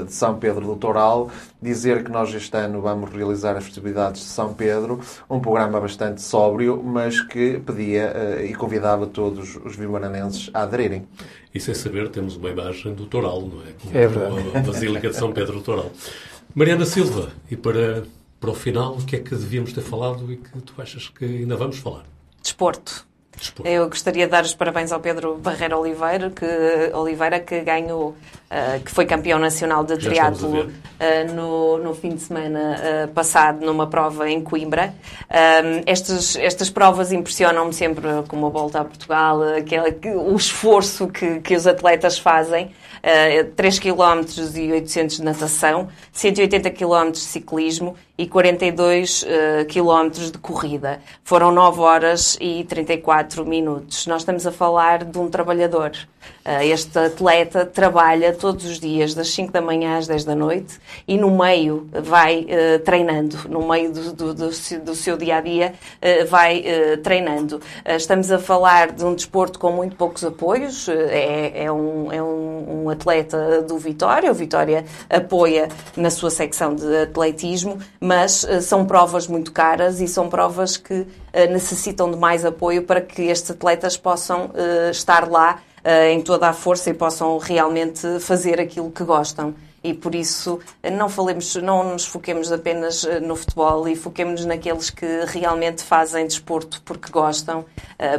de 0.05 0.13
São 0.13 0.37
Pedro 0.37 0.63
do 0.67 0.75
Toral, 0.75 1.31
dizer 1.59 2.03
que 2.03 2.11
nós 2.11 2.31
este 2.31 2.55
ano 2.55 2.79
vamos 2.79 3.09
realizar 3.09 3.57
as 3.57 3.63
festividades 3.63 4.21
de 4.21 4.27
São 4.27 4.53
Pedro, 4.53 4.99
um 5.27 5.39
programa 5.39 5.81
bastante 5.81 6.21
sóbrio, 6.21 6.79
mas 6.83 7.19
que 7.21 7.57
pedia 7.57 8.13
uh, 8.15 8.45
e 8.45 8.53
convidava 8.53 9.07
todos 9.07 9.55
os 9.55 9.75
vimaranenses 9.75 10.51
a 10.53 10.61
aderirem. 10.61 11.07
E 11.55 11.59
sem 11.59 11.73
saber, 11.73 12.09
temos 12.09 12.35
uma 12.35 12.51
imagem 12.51 12.93
do 12.93 13.07
Toral, 13.07 13.41
não 13.41 13.63
é? 13.63 14.03
É 14.03 14.07
verdade. 14.07 14.55
A 14.55 14.59
Basílica 14.59 15.09
de 15.09 15.15
São 15.15 15.33
Pedro 15.33 15.53
do 15.53 15.61
Toral. 15.61 15.91
Mariana 16.53 16.85
Silva, 16.85 17.29
e 17.49 17.55
para, 17.55 18.03
para 18.39 18.51
o 18.51 18.53
final, 18.53 18.93
o 18.93 19.03
que 19.03 19.15
é 19.15 19.19
que 19.19 19.31
devíamos 19.31 19.73
ter 19.73 19.81
falado 19.81 20.31
e 20.31 20.37
que 20.37 20.61
tu 20.61 20.75
achas 20.77 21.09
que 21.09 21.25
ainda 21.25 21.55
vamos 21.55 21.79
falar? 21.79 22.12
Desporto. 22.43 23.07
Eu 23.63 23.89
gostaria 23.89 24.25
de 24.25 24.31
dar 24.31 24.43
os 24.43 24.53
parabéns 24.53 24.91
ao 24.91 24.99
Pedro 24.99 25.37
Barreira 25.37 25.77
Oliveira, 25.77 26.29
que, 26.29 26.45
Oliveira, 26.93 27.39
que 27.39 27.61
ganhou, 27.61 28.09
uh, 28.09 28.83
que 28.83 28.91
foi 28.91 29.05
campeão 29.05 29.39
nacional 29.39 29.83
de 29.83 29.97
triatlo 29.97 30.61
uh, 30.61 31.33
no, 31.33 31.77
no 31.79 31.95
fim 31.95 32.15
de 32.15 32.21
semana 32.21 32.77
uh, 32.77 33.07
passado, 33.13 33.65
numa 33.65 33.87
prova 33.87 34.29
em 34.29 34.41
Coimbra. 34.41 34.93
estas, 35.85 36.35
estas 36.35 36.69
provas 36.69 37.11
impressionam-me 37.11 37.73
sempre, 37.73 38.07
como 38.27 38.45
a 38.45 38.49
volta 38.49 38.81
a 38.81 38.85
Portugal, 38.85 39.41
aquela, 39.57 39.89
o 40.15 40.35
esforço 40.35 41.07
que, 41.07 41.39
que 41.39 41.55
os 41.55 41.65
atletas 41.65 42.17
fazem. 42.17 42.71
Uh, 43.03 43.51
3 43.55 43.79
km 43.79 44.21
e 44.55 44.71
800 44.71 45.17
de 45.17 45.23
natação, 45.23 45.89
180 46.13 46.69
km 46.71 47.11
de 47.11 47.19
ciclismo 47.19 47.97
e 48.17 48.27
42 48.27 49.23
uh, 49.23 49.25
km 49.67 50.31
de 50.31 50.37
corrida. 50.37 51.01
Foram 51.23 51.51
9 51.51 51.81
horas 51.81 52.37
e 52.39 52.63
34 52.63 53.45
minutos. 53.45 54.05
Nós 54.07 54.21
estamos 54.21 54.45
a 54.45 54.51
falar 54.51 55.03
de 55.03 55.17
um 55.17 55.29
trabalhador. 55.29 55.91
Uh, 56.45 56.63
este 56.63 56.99
atleta 56.99 57.65
trabalha 57.65 58.33
todos 58.33 58.65
os 58.65 58.79
dias, 58.79 59.13
das 59.13 59.29
5 59.33 59.51
da 59.51 59.61
manhã 59.61 59.97
às 59.97 60.07
10 60.07 60.25
da 60.25 60.35
noite, 60.35 60.79
e 61.07 61.17
no 61.17 61.31
meio 61.31 61.89
vai 61.91 62.41
uh, 62.41 62.79
treinando, 62.83 63.37
no 63.49 63.67
meio 63.67 63.91
do, 63.91 64.13
do, 64.13 64.33
do, 64.33 64.49
do, 64.49 64.95
seu 64.95 65.17
dia 65.17 65.37
a 65.37 65.41
dia, 65.41 65.73
uh, 66.01 66.27
vai 66.27 66.63
treinando. 67.01 67.61
estamos 67.85 68.31
a 68.31 68.39
falar 68.39 68.91
de 68.91 69.03
um 69.05 69.13
desporto 69.15 69.57
com 69.59 69.71
muito 69.71 69.95
poucos 69.95 70.23
apoios, 70.23 70.87
é, 70.89 71.63
é, 71.63 71.71
um, 71.71 72.11
é 72.11 72.21
um, 72.21 72.83
um 72.83 72.89
atleta 72.89 73.61
do 73.61 73.77
Vitória, 73.77 74.31
o 74.31 74.33
Vitória 74.33 74.85
apoia 75.09 75.67
na 75.95 76.09
sua 76.09 76.29
secção 76.29 76.75
de 76.75 77.03
atletismo, 77.03 77.77
mas 77.99 78.43
uh, 78.43 78.61
são 78.61 78.85
provas 78.85 79.27
muito 79.27 79.51
caras 79.51 80.01
e 80.01 80.07
são 80.07 80.29
provas 80.29 80.77
que 80.77 80.93
uh, 80.93 81.07
necessitam 81.51 82.11
de 82.11 82.17
mais 82.17 82.45
apoio 82.45 82.83
para 82.83 83.01
que 83.01 83.23
estes 83.23 83.51
atletas 83.51 83.97
possam 83.97 84.45
uh, 84.47 84.91
estar 84.91 85.29
lá 85.29 85.59
em 86.09 86.21
toda 86.21 86.47
a 86.47 86.53
força 86.53 86.89
e 86.89 86.93
possam 86.93 87.37
realmente 87.37 88.19
fazer 88.19 88.59
aquilo 88.59 88.91
que 88.91 89.03
gostam. 89.03 89.53
E 89.83 89.93
por 89.93 90.15
isso 90.15 90.59
não 90.93 91.09
falemos, 91.09 91.55
não 91.57 91.91
nos 91.91 92.05
foquemos 92.05 92.53
apenas 92.53 93.03
no 93.21 93.35
futebol 93.35 93.85
e 93.87 93.97
foquemos 93.97 94.45
naqueles 94.45 94.89
que 94.89 95.05
realmente 95.27 95.83
fazem 95.83 96.25
desporto 96.25 96.81
porque 96.85 97.11
gostam, 97.11 97.65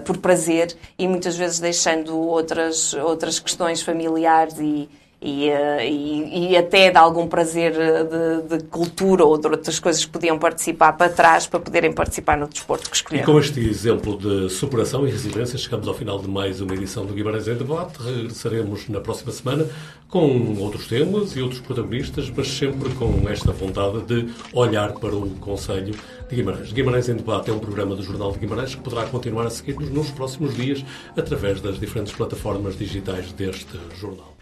por 0.05 0.19
prazer 0.19 0.77
e 0.99 1.09
muitas 1.09 1.37
vezes 1.37 1.61
deixando 1.61 2.19
outras, 2.19 2.93
outras 2.93 3.39
questões 3.39 3.81
familiares 3.81 4.59
e, 4.59 4.91
e, 5.25 5.49
eh, 5.49 5.91
e, 5.91 6.51
e, 6.51 6.57
até 6.57 6.91
de 6.91 6.99
algum 6.99 7.27
prazer 7.27 7.72
de, 7.72 8.59
de, 8.59 8.64
cultura 8.64 9.25
ou 9.25 9.39
de 9.39 9.47
outras 9.47 9.81
coisas 9.81 10.05
que 10.05 10.11
podiam 10.11 10.39
participar 10.39 10.93
para 10.93 11.11
trás 11.11 11.47
para 11.47 11.59
poderem 11.59 11.91
participar 11.95 12.37
no 12.37 12.47
desporto 12.47 12.91
que 12.91 12.97
escolheram. 12.97 13.25
E 13.25 13.33
com 13.33 13.41
este 13.41 13.59
exemplo 13.59 14.18
de 14.18 14.51
superação 14.51 15.09
e 15.09 15.11
resiliência, 15.11 15.59
chegamos 15.59 15.89
ao 15.89 15.95
final 15.95 16.18
de 16.18 16.29
mais 16.29 16.61
uma 16.61 16.75
edição 16.75 17.07
do 17.07 17.14
Guimarães 17.14 17.49
em 17.49 17.55
Debate. 17.55 18.03
Regressaremos 18.03 18.87
na 18.91 19.01
próxima 19.01 19.33
semana 19.33 19.66
com 20.11 20.59
outros 20.59 20.87
temas 20.89 21.35
e 21.35 21.41
outros 21.41 21.62
protagonistas, 21.62 22.31
mas 22.31 22.47
sempre 22.47 22.91
com 22.91 23.27
esta 23.27 23.51
vontade 23.51 24.03
de 24.03 24.29
olhar 24.53 24.93
para 24.93 25.16
o 25.16 25.31
Conselho 25.37 25.95
de 26.29 26.37
Guimarães. 26.37 26.70
Guimarães 26.70 27.09
em 27.09 27.14
Debate 27.14 27.49
é 27.49 27.53
um 27.55 27.59
programa 27.59 27.97
do 27.97 28.03
Jornal 28.03 28.31
de 28.31 28.41
Guimarães 28.41 28.75
que 28.75 28.83
poderá 28.83 29.07
continuar 29.07 29.47
a 29.47 29.51
seguir-nos 29.51 29.89
nos 29.89 30.11
próximos 30.11 30.55
dias 30.55 30.85
através 31.16 31.62
das 31.62 31.81
diferentes 31.81 32.12
plataformas 32.12 32.77
digitais 32.77 33.33
deste 33.33 33.81
jornal. 33.99 34.34